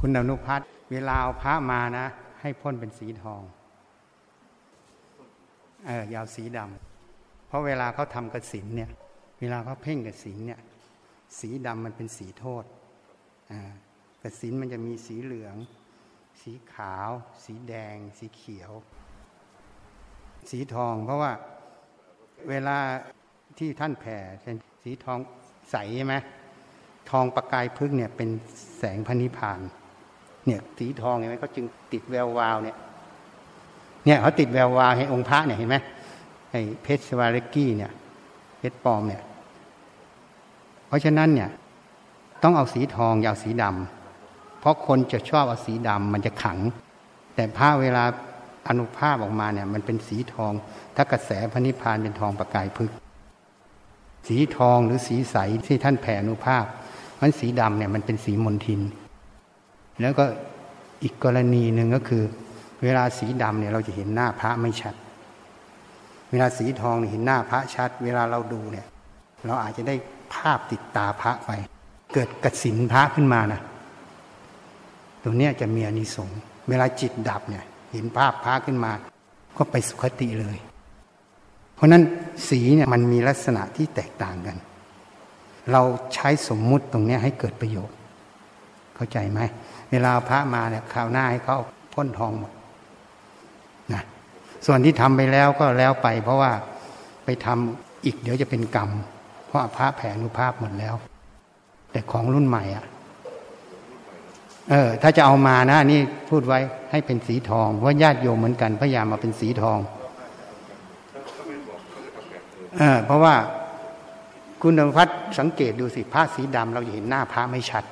[0.00, 2.06] คุณอนุพัฒน์เวลาเอาพระมานะ
[2.40, 3.42] ให้พ่นเป็นสีทอง
[5.86, 8.90] เออยาวสีดำเพราะเวลาเขาทำกระสินเนี่ย
[9.40, 10.60] เวลาเขาเพ่งกระสินเนี่ย
[11.38, 12.64] สีดำมันเป็นสีโทษ
[14.22, 15.56] กระสินมันจะมีสีเหลือง
[16.40, 17.10] สีขาว
[17.44, 18.72] สีแดง สีเขียว
[20.50, 21.32] สีทอง เพราะว่า
[22.48, 22.78] เวลา
[23.58, 25.18] ที่ท่านแผ่เป็นสีทอง
[25.70, 26.14] ใสใช่ไหม
[27.10, 28.28] ทองประกายพึ่งเนี่ยเป็น
[28.78, 29.60] แสงพระนิพาน
[30.46, 32.76] เนี่ยสีทองเห็นไหมเขาจึงติดแวววาวเนี่ย
[34.04, 35.76] เนี่ยเขาติดแวววาวให้องค์พระเนี่ยเห็นไหม
[36.50, 37.92] ไอ้เพชรสวาริกี้เนี่ย
[38.58, 39.22] เพชรปลอมเนี่ย
[40.86, 41.50] เพราะฉะนั้นเนี่ย
[42.42, 46.58] ต้องเอาสีทองอย่าเอาสีดำเพราะคนจะชอบเอาสีดำมันจะขัง
[47.34, 48.04] แต่ผ้าเวลา
[48.68, 50.52] อนุภาพออกมาเนี่ย มันเป็นสีทอง
[50.96, 52.90] ถ้ากระแสพระนิพพานเป็นทองประกายพึก
[54.28, 56.64] สีทองหรือสีใสที่ท่านแผ่อนุภาพ
[57.20, 58.80] มันสีดำเนี่ยมันเป็นสีมนทิน
[60.00, 60.24] แล้วก็
[61.02, 62.22] อีกกรณีหนึ่งก็คือ
[62.82, 64.94] เวลาสีดำเนี่ยเราจะเห็นหน้าพระไม่ชัด
[66.30, 68.86] เวลาสีทองเห็นหน้าพระชัด เวลาเราดูเนี่ย
[69.46, 69.94] เราอาจจะได้
[70.34, 71.50] ภาพติดตาพระไป
[72.14, 73.60] เกิดกสินพระขึ้นมานะ
[75.22, 76.38] ตรงนี้จะมีอนิสงส์
[76.68, 78.92] เวลาจิตดับเนี่ย เห็นภาพพระขึ้นมา
[79.56, 80.56] ก็ไปสุคติเลย
[81.74, 82.02] เพราะนั้น
[82.48, 84.56] สีเนี่ยมันมีลักษณะที่แตกต่างกัน
[85.72, 85.82] เรา
[86.14, 87.96] ใช้สมมุติตรงนี้ให้เกิดประโยชน์
[88.96, 89.40] เข้าใจไหม
[89.90, 91.56] เวลาพระมาเนี่ยคราวหน้าให้เขา
[91.92, 92.52] พ่นทองหมด
[93.92, 94.02] นะ
[94.66, 96.52] ส่วนที่ทำไปแล้วก็แล้วไป เพราะว่า
[97.24, 98.90] ไปทำอีกเดี๋ยวจะเป็นกรรม
[99.46, 100.94] เพราะพระแผ่นุภาพหมดแล้ว
[101.92, 102.84] แต่ของรุ่นใหม่อะ
[104.70, 106.58] เออ ถ้าจะเอามานะนี่พูดไว้
[106.90, 109.78] ให้เป็นสีทองเพราะญาติโยมเหมือนกันพยายามมาเป็นสีทอง
[112.78, 113.34] เออเพราะว่า
[114.62, 117.84] คุณธรรมพัฒสังเกตดูสิผ้าสีดำเราจะเห็นหน้าพระไม่ชัด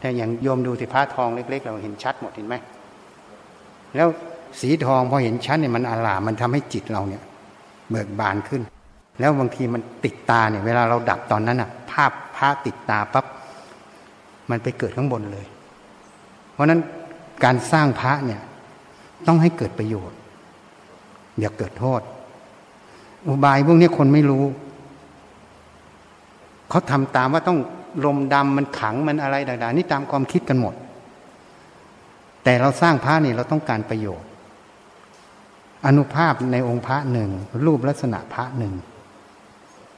[0.00, 2.54] แต่อย่างโยมดูสิผ้าทองเล็ก ๆ เราเห็นชัดหมดเห็นไหม
[3.96, 4.08] แล้ว
[4.60, 7.22] สีทองพอเห็นชั้นเนี่ยมันอาลามันทำให้จิตเราเนี่ย
[7.90, 8.62] เบิกบานขึ้น
[9.20, 13.26] แล้วบางทีมันติดตาเนี่ย เวลาเราดับตอนนั้นอะ ภาพพระติดตาปั๊บ
[14.50, 15.46] มันไปเกิดข้างบนเลย
[16.58, 16.82] เพราะนั้น
[17.44, 18.42] การสร้างพระเนี่ย
[19.26, 20.18] ต้องให้เกิดประโยชน์
[21.38, 22.00] อย่าเกิดโทษ
[23.26, 24.44] อุบายพวกนี้คนไม่รู้
[26.68, 27.58] เขาทำตามว่าต้อง
[28.04, 30.74] ลมดำมันขังมันอะไรต่างๆนี่ตามความคิดกันหมด
[32.44, 34.28] แต่เราสร้างพระนี่เราต้องการประโยชน์
[35.86, 37.30] อนุภาพในองค์พระหนึ่ง
[37.66, 38.74] รูปลักษณะพระหนึ่ง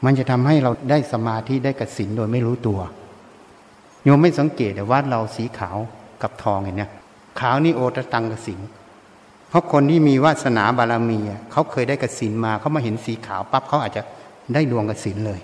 [0.04, 2.80] มันจะทำให้เราได้สมาธิได้กสินโดยไม่รู้ตัว
[4.04, 5.78] โยมไม่สังเกตแต่ว่าเราสีขาว
[6.22, 6.90] กับทองเห็นเนี่ย
[7.40, 8.60] ขาวนี่โอตตังกสิง
[9.48, 11.18] เพราะคนที่มีวาสนาบารมี
[11.52, 14.02] เขาเคยได้กสินมาเขามาเห็นสีขาวปั๊บเขาอาจจะ
[14.54, 15.40] ได้ดวงกสินเลย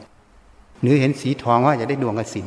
[0.81, 2.47] หรือเห็นสีทองว่าจะได้ดวงกสิน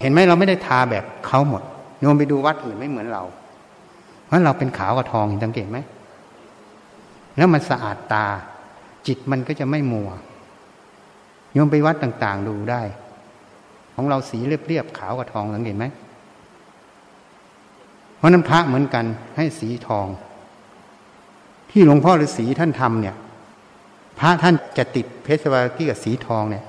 [0.00, 1.62] เห็นไหมเราไม่ได้ทาแบบเขาหมด
[2.00, 3.24] โยมไปดูวัดอื่นไม่เหมือนเรา
[4.24, 5.78] เพราะเราเป็นขาวกับทองเห็นสังเกตไหม
[7.36, 8.26] แล้วมันสะอาดตา
[9.06, 10.10] จิตมันก็จะไม่มัว
[11.52, 12.82] โยมไปวัดต่าง ๆ ดูได้
[13.94, 15.84] ของเราสีเรียบๆขาวกับทองสังเกตไหม
[18.20, 19.04] เพราะนั้นพระเหมือนกัน
[19.36, 20.06] ให้สีทอง
[21.70, 23.16] ที่หลวงพ่อฤาษีท่านทำเนี่ย
[24.18, 26.64] พระท่านจะติดเพชรวากี้กับสีทองเนี่ย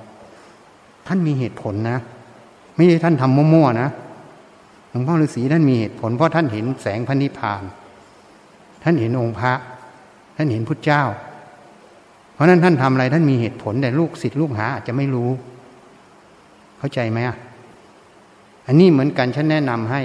[1.06, 1.98] ท่านมีเหตุผลนะ
[2.74, 3.88] ไม่ใช่ท่านทำมั่วๆนะ
[4.90, 7.62] หลวงพ่อฤาษีท่านมีเหตุผลเพราะท่านเห็นแสงพระนิพพาน
[8.82, 9.52] ท่านเห็นองค์พระ
[10.36, 11.02] ท่านเห็นพุทธเจ้า
[12.34, 15.30] เพราะนั้นท่านทำอะไรท่านมีเหตุผลแต่ลูกศิษย์ลูกหาอาจจะไม่รู้
[16.78, 17.36] เข้าใจไหมอะ
[18.66, 20.02] อันนี้เหมือนกันฉันแนะนำให้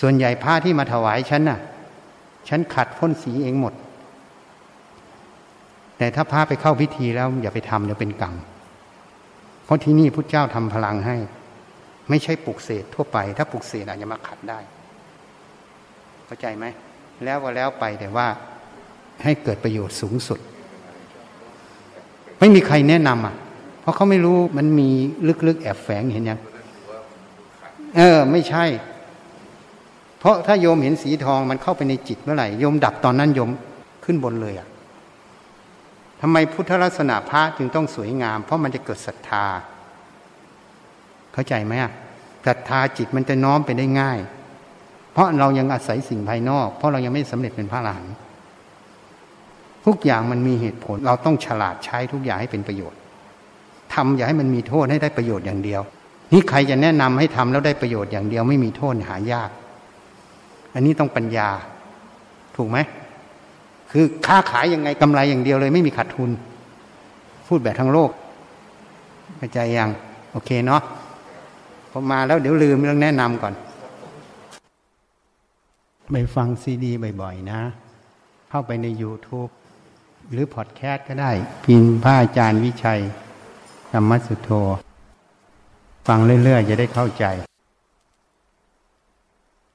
[0.00, 1.58] ส่วนใหญ่ผ้าที่มาถวายฉันน่ะ
[2.48, 3.74] ฉันขัดพ่นสีเองหมด
[5.98, 8.34] แต่ถ้าพระไปเข้าพิธีแล้ว อย่าไปทำเดี๋ยวเป็นกรรม
[9.64, 11.16] เพราะที่นี่พุทธเจ้าทำพลังให้
[12.08, 14.58] ไม่ใช่ปลุกเสกทั่วไป ถ้าปลุกเสกอาจจะมาขัดได้
[16.26, 16.64] เข้าใจไหม
[17.24, 18.26] แล้วก็แล้วไปแต่ว่า
[19.22, 20.38] ให้เกิดประโยชน์สูงสุด
[22.38, 23.34] ไม่มีใครแนะนำอะ
[23.80, 24.88] เพราะเขาไม่รู้มันมี
[25.48, 26.40] ลึกๆแอบแฝงเห็นยัง
[27.96, 28.64] เออ ไม่ใช่
[30.22, 33.50] เพราะถ้าโยมเห็นสีทองมันเข้าไปในจิตเมื่อไหร่โยมดับตอนนั้นโยม
[34.04, 34.68] ขึ้นบนเลยอะ่ะ
[36.20, 39.44] ทำไมพุทธลักษณะพระจึงต้องสวยงาม เพราะมันจะเกิดศรัทธา
[41.32, 41.92] เข้าใจไหมอะ
[42.46, 44.18] ศรัทธาจิตมันจะน้อมไปได้ง่าย
[45.12, 48.06] เพราะเรายังอาศัยสิ่งภายนอก เพราะเรายังไม่สำเร็จเป็นพระอรหัน
[49.86, 52.98] ทุกอย่างมันมีเหตุผล เราต้องฉลาดใช้ทุกอย่างให้เป็นประโยชน์
[53.94, 55.82] ทำอย่าให้มันมีโทษให้ได้ประโยชน์อย่างเดียว
[56.32, 59.50] นี่ใครจะแนะนำให้ทำแล้วได้ประโยชน์อย่างเดียวไม่มีโทษหายาก
[60.74, 61.48] อันนี้ต้องปัญญา
[62.56, 62.78] ถูกไหม
[63.90, 66.30] คือค้าขายยังไงกำไรอย่างเดียวเลย ไม่มีขาดทุน
[67.46, 68.10] พูดแบบทั้งโลก
[69.36, 69.90] เข้าใจยัง
[70.32, 70.82] โอเคเนาะ
[71.90, 73.54] พอมาแล้วเดี๋ยวลืมเรื่องแนะนำก่อน
[76.12, 77.60] ไปฟังซีดีบ่อย ๆ นะ
[78.50, 79.50] เข้าไปใน YouTube
[80.32, 81.30] หรือพอดแคสต์ก็ได้
[81.64, 83.00] พินพระอาจารย์วิชัย
[83.92, 84.50] ธรรมสุโธ
[86.08, 87.24] ฟังเรื่อย ๆ จะได้เข้าใจ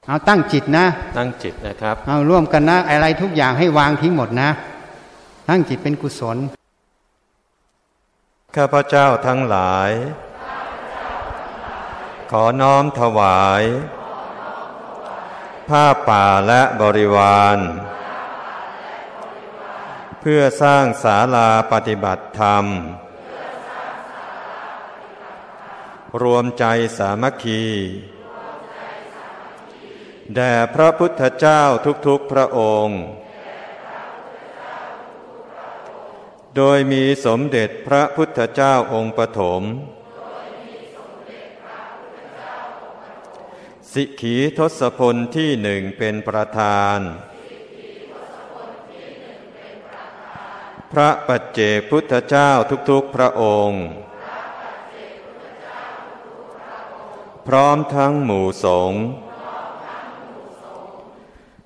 [0.08, 0.86] เอาตั้งจิตนะ
[1.18, 4.50] ตั้งจิตนะครับ เอาร่วมกันนะ อะไรทุกอย่างให้วางทิ้งหมดนะ
[5.48, 6.36] ตั้งจิตเป็นกุศล
[8.56, 9.90] ข้าพเจ้าทั้งหลาย
[12.30, 13.62] ขอน้อมถวาย
[15.68, 17.58] ผ้าป่าและบริวาร
[20.20, 22.64] เพื่อสร้างศาลาปฏิบัติธรรม
[26.22, 26.64] รวมใจ
[26.98, 27.64] สามัคคี
[30.34, 31.62] แด่พระพุทธเจ้า
[32.06, 33.00] ทุกๆพระองค์
[36.56, 39.62] โดยมีสมเด็จพระพุทธเจ้าองค์ปฐม
[43.92, 46.98] สิขีทศพลที่หนึ่งเป็นประธาน
[50.92, 52.50] พระปัจเจกพุทธเจ้า
[52.90, 53.82] ทุกๆพระองค์
[57.46, 59.02] พร้อมทั้งหมู่สงฆ์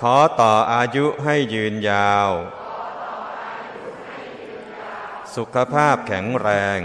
[0.00, 2.30] ขอต่ออายุให้ยืนยาว
[5.36, 6.48] สุขภาพแข็งแร
[6.78, 6.80] ง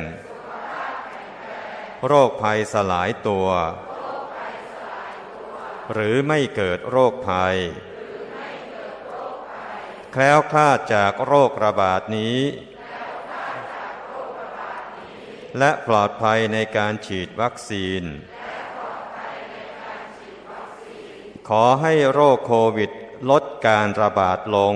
[2.07, 3.47] โรคภัยสลายตัว
[5.93, 7.57] หรือไม่เกิดโรคภัย
[10.11, 12.39] แคล้วคลาดจากโรคระบาดนี้
[15.59, 18.03] และปลอดภัยในการฉีดวัคซีน
[21.49, 22.91] ขอให้โรคโควิด
[23.29, 24.75] ลดการระบาดลง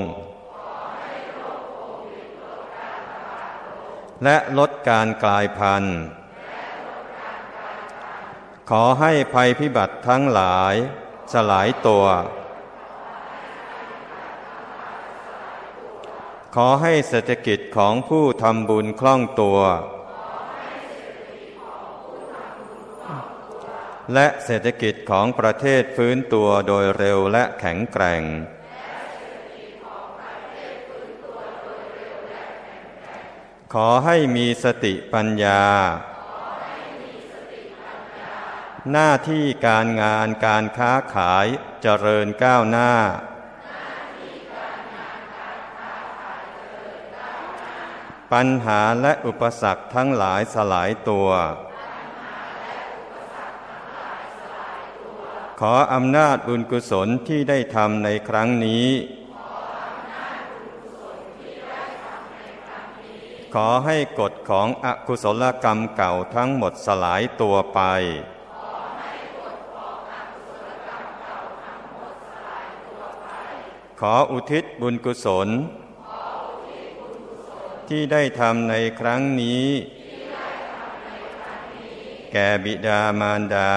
[4.24, 5.98] และลดการกลายพันธุ์
[8.70, 10.76] ขอให้ภัยพิบัติทั้งหลาย
[11.34, 12.06] สลายตัว
[16.56, 19.60] ขอให้เศรษฐกิจของผู้ทำบุญคล่องตัว
[24.14, 28.24] และเศรษฐกิจของประเทศฟื้นตัวโดยเร็วและแข็งแกร่ง
[33.74, 35.64] ขอให้มีสติปัญญา
[38.92, 41.46] หน้าที่การงานการค้าขาย
[41.82, 42.92] เจริญก้าวหน้า
[48.34, 51.30] ปัญหาและอุปสรรคทั้งหลายสลายตัว
[55.60, 58.90] ขออำนาจบุญกุศลที่ได้ทำในครั้งนี้
[63.54, 67.80] ขอให้กฎของอกุศลกรรมเก่าทั้งหมดสลายตัวไป
[74.00, 75.50] ขออุทิศบุญกุศล
[77.90, 79.68] ที่ได้ทำในครั้งนี้
[82.32, 83.72] แก่บิดามารดา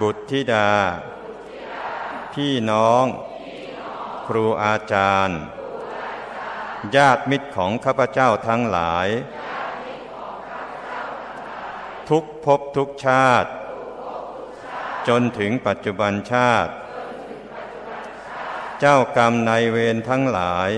[0.00, 0.70] บุตรธิดา
[2.32, 3.04] พี่น้อง
[4.26, 5.40] ครูอาจารย์
[6.96, 9.08] ญาติมิตรของข้าพเจ้าทั้งหลาย
[12.08, 13.50] ทุกภพทุกชาติ
[15.08, 16.72] จนถึงปัจจุบันชาติ
[18.80, 20.70] เจ้ากรรมนายเวรทั้งหลาย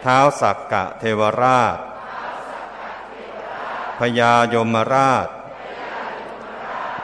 [0.00, 1.78] เท้าสักกะเทวราช
[3.98, 5.28] พญายมราช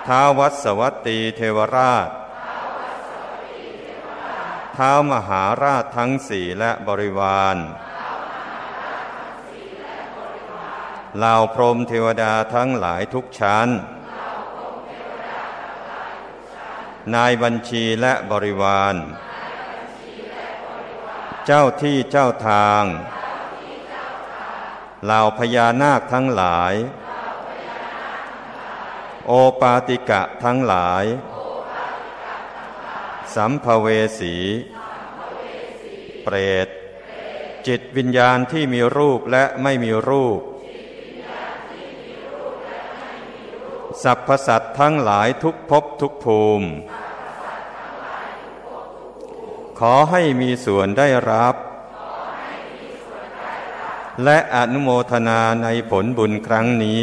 [0.06, 2.08] ท้าววัสวัตตีเทวราช
[4.76, 7.56] ท้าวมหาราชทั้งสี่และบริวาร
[11.18, 13.68] เหล่าพรหมเทวดาทั้งหลายทุกชั้น
[17.14, 18.94] นายบัญชีและบริวาร
[21.46, 22.84] เจ้าที่เจ้าทาง
[25.04, 26.74] เหล่าพญานาคทั้งหลาย
[29.32, 31.04] โอปาติกะทั้งหลาย
[33.34, 33.86] สัมภเว
[34.20, 34.34] สี
[36.22, 36.36] เปร
[36.66, 36.68] ต
[37.66, 40.40] จิตวิญญาณที่มีรูปและไม่มีรูป
[44.02, 46.66] สรรพสัตทั้งหลายทุกภพทุกภูมิ
[49.78, 51.54] ขอให้มีส่วนได้รับ
[54.24, 57.02] และอนุโมทนาในผลบุญครั้งนี้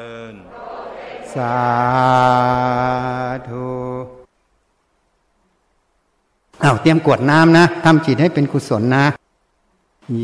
[1.35, 1.55] สา
[3.49, 3.69] ธุ
[6.61, 9.05] เอาเตรียมกวดน้ำนะทำจิตให้เป็นกุศลนะ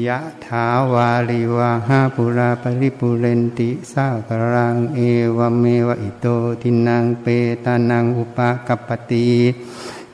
[0.06, 5.00] ยะถาวาลิวาหาปุราปริปุเรนติสากรังเอ
[5.38, 6.26] วเมวะอิโต
[6.62, 7.26] ทินังเป
[7.66, 9.28] ตานังอุปกัปปติ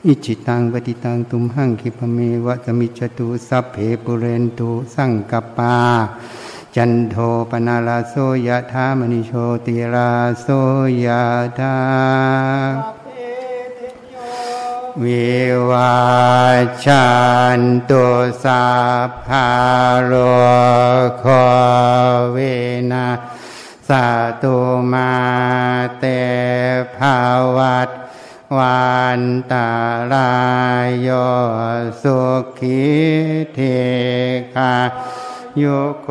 [0.06, 5.76] อิจิตังปฏิตังตุมหังคิปเมวะสมิจตุสัพเพปุเรนตุสังกปา
[6.78, 7.16] จันโท
[7.50, 8.14] ปนาลาโส
[8.48, 9.32] ยะธามณิโช
[9.66, 10.46] ติราโส
[11.04, 11.24] ยะ
[11.58, 11.78] ธา
[15.02, 15.34] วิ
[15.70, 15.94] วา
[16.84, 17.06] ชั
[17.58, 17.60] น
[17.90, 18.04] ตุ
[18.44, 18.66] สั
[19.26, 19.48] พา
[20.04, 20.12] โร
[21.18, 21.24] โค
[22.34, 22.54] วิ
[22.90, 23.08] นา
[23.88, 23.90] ส
[24.42, 24.56] ตุ
[24.92, 25.14] มา
[25.98, 26.04] เต
[26.96, 27.16] ภา
[27.56, 27.90] วัต
[28.58, 28.84] วั
[29.20, 29.68] นตา
[30.12, 30.32] รา
[30.86, 31.08] ยโย
[32.02, 32.18] สุ
[32.58, 32.84] ขิ
[33.54, 33.58] เท
[34.54, 34.74] คา
[35.58, 35.64] โย
[36.02, 36.08] โก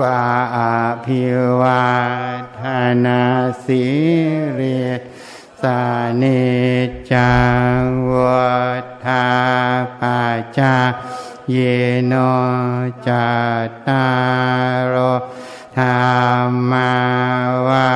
[0.00, 0.22] วา
[1.04, 1.22] ภิ
[1.60, 1.86] วา
[2.58, 2.60] ท
[3.04, 3.22] นา
[3.64, 3.84] สิ
[4.58, 4.80] ริ
[5.62, 5.80] สา
[6.22, 6.46] นิ
[7.12, 7.36] จั
[7.80, 8.52] งวั
[9.04, 9.26] ฏา
[10.00, 10.76] ปัจจา
[11.50, 11.56] เย
[12.06, 12.14] โน
[13.06, 13.28] จั
[13.66, 14.06] ตตา
[14.92, 14.96] รโอ
[15.76, 16.92] ธรรมา
[17.68, 17.92] วั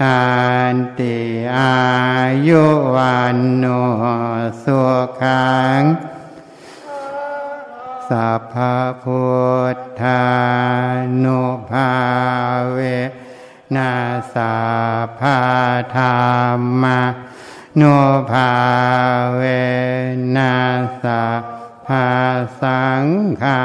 [0.00, 0.22] ฏา
[0.72, 1.18] นติ
[1.56, 1.74] อา
[2.48, 3.64] ยุวันโน
[4.62, 4.80] สุ
[5.20, 5.82] ขัง
[8.08, 8.54] สัพพ
[9.02, 9.24] พุ
[9.74, 10.24] ทธา
[11.24, 11.90] นุภา
[12.72, 12.78] เว
[13.76, 13.92] นา
[14.34, 14.56] สั
[15.06, 15.22] พพ
[15.96, 17.00] ธรรมา
[17.80, 17.98] นุ
[18.30, 18.52] ภา
[19.36, 19.42] เว
[20.36, 20.54] นา
[21.02, 21.42] สัพ
[21.86, 21.88] พ
[22.62, 23.04] สัง
[23.42, 23.62] ฆา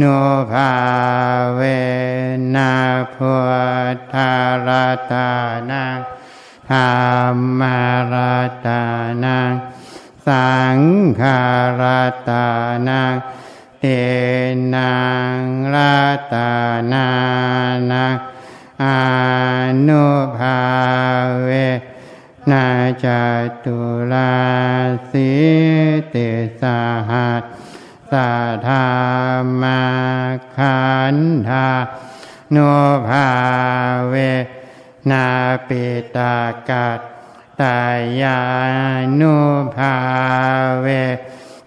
[0.00, 0.18] นุ
[0.52, 0.72] ภา
[1.54, 1.60] เว
[2.54, 2.72] นา
[3.14, 3.34] พุ
[3.94, 4.32] ทธา
[4.66, 4.68] ร
[5.12, 5.30] ตา
[5.70, 5.98] นัง
[6.70, 6.76] ธร
[7.34, 7.80] รมา
[8.12, 8.14] ร
[8.66, 8.82] ตา
[9.24, 9.52] นัง
[10.26, 10.78] สัง
[11.20, 11.40] ฆา
[11.80, 11.82] ร
[12.28, 12.46] ตา
[12.88, 13.14] นัง
[14.74, 14.96] นั
[15.40, 15.42] ง
[15.74, 16.02] รั
[16.32, 16.34] ต
[16.92, 17.08] นา
[17.92, 18.16] นัง
[18.82, 18.84] อ
[19.88, 20.06] นุ
[20.38, 20.60] ภา
[21.42, 21.50] เว
[22.50, 22.66] นา
[23.04, 23.06] จ
[23.64, 23.78] ตุ
[24.12, 24.36] ลา
[25.10, 25.32] สิ
[26.10, 26.16] เต
[26.60, 26.62] ส
[27.10, 27.42] หัส
[28.10, 28.86] สัทธา
[29.62, 29.82] มา
[30.56, 30.84] ขั
[31.14, 31.16] น
[31.48, 31.68] ธา
[32.52, 32.56] โน
[33.08, 33.28] ภา
[34.08, 34.14] เว
[35.10, 35.26] นา
[35.68, 35.84] ปิ
[36.16, 36.36] ตา
[36.68, 37.00] กัต
[37.60, 37.80] ตา
[38.20, 38.40] ยา
[39.20, 39.36] นุ
[39.76, 39.94] ภา
[40.82, 40.86] เว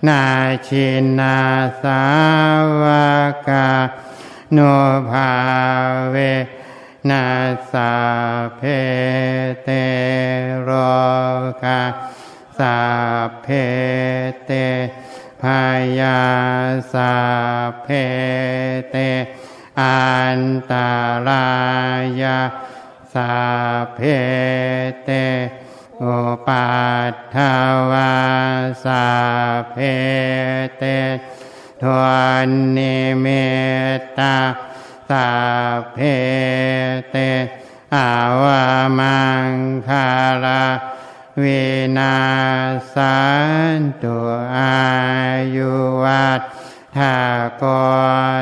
[0.07, 0.23] นา
[0.67, 0.87] ชิ
[1.19, 1.37] นา
[1.83, 2.03] สา
[2.81, 2.83] ว
[3.47, 3.69] กา
[4.53, 4.59] โน
[5.09, 5.31] ภา
[6.09, 6.15] เว
[7.09, 7.25] นา
[7.71, 7.91] สา
[8.57, 8.61] เพ
[9.63, 9.69] เต
[10.63, 10.69] โร
[11.63, 11.81] กา
[12.57, 12.77] สา
[13.41, 13.47] เพ
[14.45, 14.51] เต
[15.41, 15.61] พา
[15.99, 16.19] ยา
[16.93, 17.13] สา
[17.83, 17.87] เพ
[18.91, 18.95] เต
[19.79, 19.99] อั
[20.39, 20.89] นตา
[21.27, 21.47] รา
[22.21, 22.39] ยา
[23.13, 23.31] สา
[23.95, 23.99] เพ
[25.05, 25.09] เต
[26.03, 26.05] อ
[26.47, 26.69] ปั
[27.11, 27.53] ฏฐา
[27.91, 28.13] วา
[28.85, 29.07] สา
[29.71, 29.77] เพ
[30.77, 30.83] เต
[31.81, 32.01] ทว
[32.47, 33.27] นนิเม
[33.97, 34.37] ตตา
[35.09, 35.29] สา
[35.93, 35.97] เพ
[37.11, 37.15] เต
[37.95, 38.09] อา
[38.43, 38.63] วา
[38.99, 39.51] มัง
[39.87, 40.09] คา
[40.43, 40.65] รา
[41.41, 41.63] วิ
[41.97, 42.17] นา
[42.93, 43.19] สั
[43.79, 44.17] นตุ
[44.55, 44.79] อา
[45.55, 45.73] ยุ
[46.03, 46.41] วัต
[46.97, 47.17] ถา
[47.61, 47.63] ก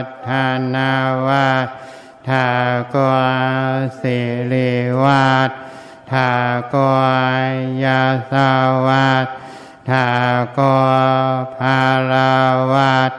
[0.03, 0.29] ตธ
[0.73, 0.93] นา
[1.25, 1.49] วา
[2.27, 2.47] ถา
[2.93, 2.97] ก
[3.99, 4.17] สิ
[4.51, 4.73] ริ
[5.03, 5.53] วัตถ
[6.11, 6.31] ทา
[6.73, 6.75] ก
[7.83, 8.33] ยาส
[8.85, 9.27] วัต
[9.89, 10.07] ถา
[10.57, 10.59] ก
[11.59, 11.81] ภา
[12.11, 12.33] รา
[12.73, 13.13] วัต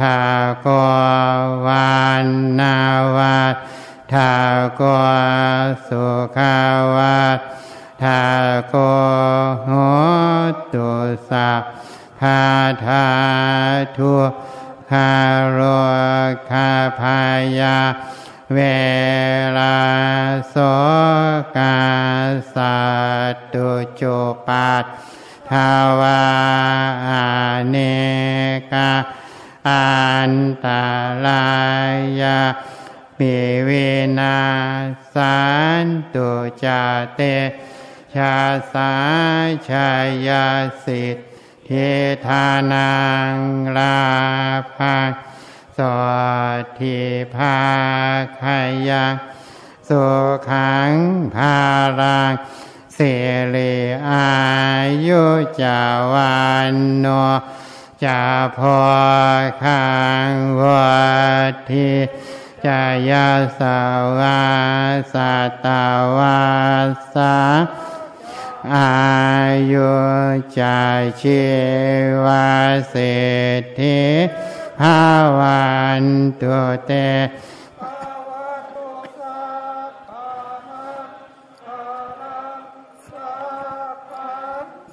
[0.00, 0.18] ถา
[0.66, 0.68] ก
[1.66, 2.26] วัน
[2.60, 2.76] นา
[3.16, 3.56] วัต
[4.12, 4.32] ถา
[4.80, 4.82] ก
[5.88, 6.04] สุ
[6.36, 6.58] ขา
[6.96, 7.40] วัต
[8.02, 8.22] ถา
[8.72, 8.74] ก
[9.64, 9.70] โห
[10.74, 10.90] ตุ
[11.30, 11.62] สัพ
[12.20, 12.42] พา
[12.86, 13.06] ธา
[13.96, 14.14] ทุ
[14.90, 15.12] คา
[15.50, 15.58] โร
[16.50, 16.68] คา
[17.00, 17.20] พา
[17.60, 17.78] ยา
[18.54, 18.60] เว
[19.58, 19.78] ลา
[20.50, 20.56] โส
[21.56, 21.78] กา
[22.54, 22.80] สั
[23.32, 23.70] ตตุ
[24.00, 24.18] จุ
[24.48, 24.84] ปัต
[25.50, 25.70] ทา
[26.00, 26.22] วา
[27.70, 27.76] เน
[28.72, 28.92] กา
[29.68, 30.34] อัน
[30.64, 30.66] ต
[31.26, 31.46] รา
[32.20, 32.40] ยา
[33.18, 33.34] ปิ
[33.64, 33.70] เว
[34.18, 34.38] นา
[35.14, 35.40] สั
[35.84, 36.30] นตุ
[36.64, 36.82] จา
[37.14, 37.20] เต
[38.14, 38.36] ชา
[38.72, 38.92] สา
[39.68, 39.90] ชา
[40.26, 40.46] ยา
[40.84, 41.16] สิท
[41.66, 41.70] เท
[42.26, 42.92] ธานั
[43.34, 43.36] ง
[43.76, 43.98] ลา
[44.76, 45.10] ภัง
[45.78, 45.80] ส
[46.60, 46.98] ดทิ
[47.34, 47.58] ภา
[48.40, 48.58] คา
[48.88, 49.14] ยัง
[49.88, 50.04] สุ
[50.50, 50.92] ขัง
[51.34, 51.56] ภา
[52.00, 52.32] รัง
[52.94, 53.00] เส
[53.54, 53.74] รี
[54.10, 54.32] อา
[55.06, 55.24] ยุ
[55.62, 55.80] จา
[56.12, 56.40] วั
[56.72, 57.06] นโน
[58.04, 58.22] จา
[58.58, 58.80] พอ
[59.64, 59.84] ขั
[60.28, 60.30] ง
[60.60, 61.02] วั
[61.70, 61.90] ทิ
[62.66, 63.28] จายา
[63.58, 63.78] สา
[64.18, 64.42] วา
[65.12, 65.34] สั
[65.64, 65.66] ต
[66.16, 66.42] วา
[67.14, 67.36] สา
[68.74, 68.92] อา
[69.72, 69.92] ยุ
[70.58, 70.80] จา
[71.20, 71.42] ชี
[72.24, 72.48] วา
[72.88, 73.06] เศร
[73.60, 74.98] ษฐีา
[75.38, 75.62] วั
[76.02, 76.04] น
[76.40, 76.56] ตุ
[76.86, 76.92] เต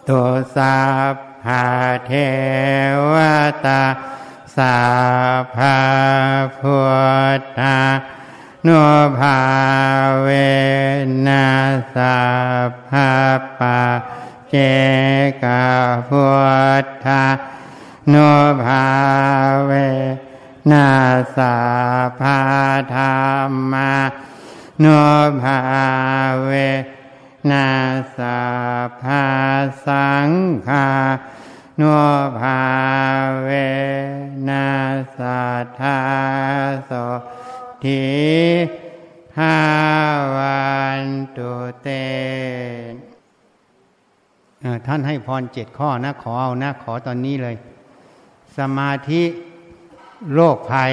[0.08, 0.24] ตุ
[0.56, 0.80] สั
[1.14, 1.68] พพะ
[2.06, 2.12] เท
[3.14, 3.16] ว
[3.66, 3.84] ตา
[4.56, 4.80] สั
[5.42, 5.80] พพะ
[6.60, 6.80] พุ
[7.40, 7.80] ทธา
[8.66, 8.82] นุ
[9.20, 9.40] ภา
[10.22, 10.28] เว
[11.28, 11.48] นั
[11.96, 12.20] สั
[12.70, 13.12] พพะ
[13.60, 13.82] ปะ
[14.50, 14.56] เจ
[15.44, 15.46] ก
[16.08, 16.26] พุ
[16.84, 17.24] ทธา
[18.14, 18.16] น
[18.64, 18.86] ภา
[19.66, 19.72] เว
[20.72, 20.88] นั
[21.36, 21.56] สั
[22.06, 22.40] พพะ
[22.96, 23.94] ธรรมา
[24.84, 24.86] น
[25.42, 25.60] ภา
[26.44, 26.52] เว
[27.52, 27.68] นั
[28.18, 28.40] สั
[28.88, 29.26] พพะ
[29.86, 30.30] สัง
[30.68, 30.88] ฆา
[31.82, 31.84] น
[32.40, 32.60] ภา
[33.42, 33.50] เว
[34.50, 34.68] นั
[35.18, 36.00] สัทธา
[36.86, 36.92] โส
[37.84, 38.04] ที
[39.38, 39.58] หา
[40.36, 40.68] วั
[41.02, 41.04] น
[41.38, 41.88] ตุเต
[44.88, 47.56] ท่านให้พรเจ็ดข้อนะขอเอานะขอตอนนี้เลย
[48.60, 49.24] สมาธิ
[50.34, 50.92] โรคภัย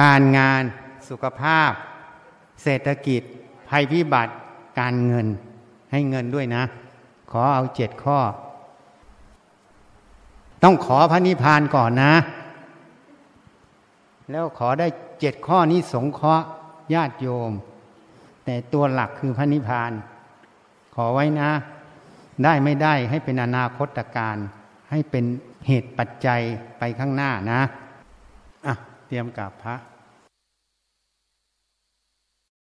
[0.00, 0.62] การงาน
[1.08, 1.70] สุขภาพ
[2.62, 3.22] เศรษฐกิจ
[3.68, 4.32] ภัยพิบัติ
[4.80, 5.26] การเงิน
[5.92, 6.62] ให้เงินด้วยนะ
[7.30, 8.18] ขอเอาเจ็ดข้อ
[10.62, 12.14] ต้องขอพระนิพพานก่อนนะ
[14.30, 14.88] แล้วขอได้
[15.20, 16.46] เจ็ดข้อนี้สงเคราะห์
[16.94, 17.52] ญาติโยม
[18.44, 19.92] แต่ตัวหลักคือพระนิพพาน
[20.94, 21.50] ขอไว้นะ
[22.44, 24.36] ได้ไม่ได้ให้เป็นอนาคตการ
[24.90, 25.24] ให้เป็น
[25.66, 26.40] เหตุปัจจัย
[26.78, 27.60] ไปข้างหน้านะ
[28.66, 28.74] อะ
[29.06, 29.76] เตรียมกับพระ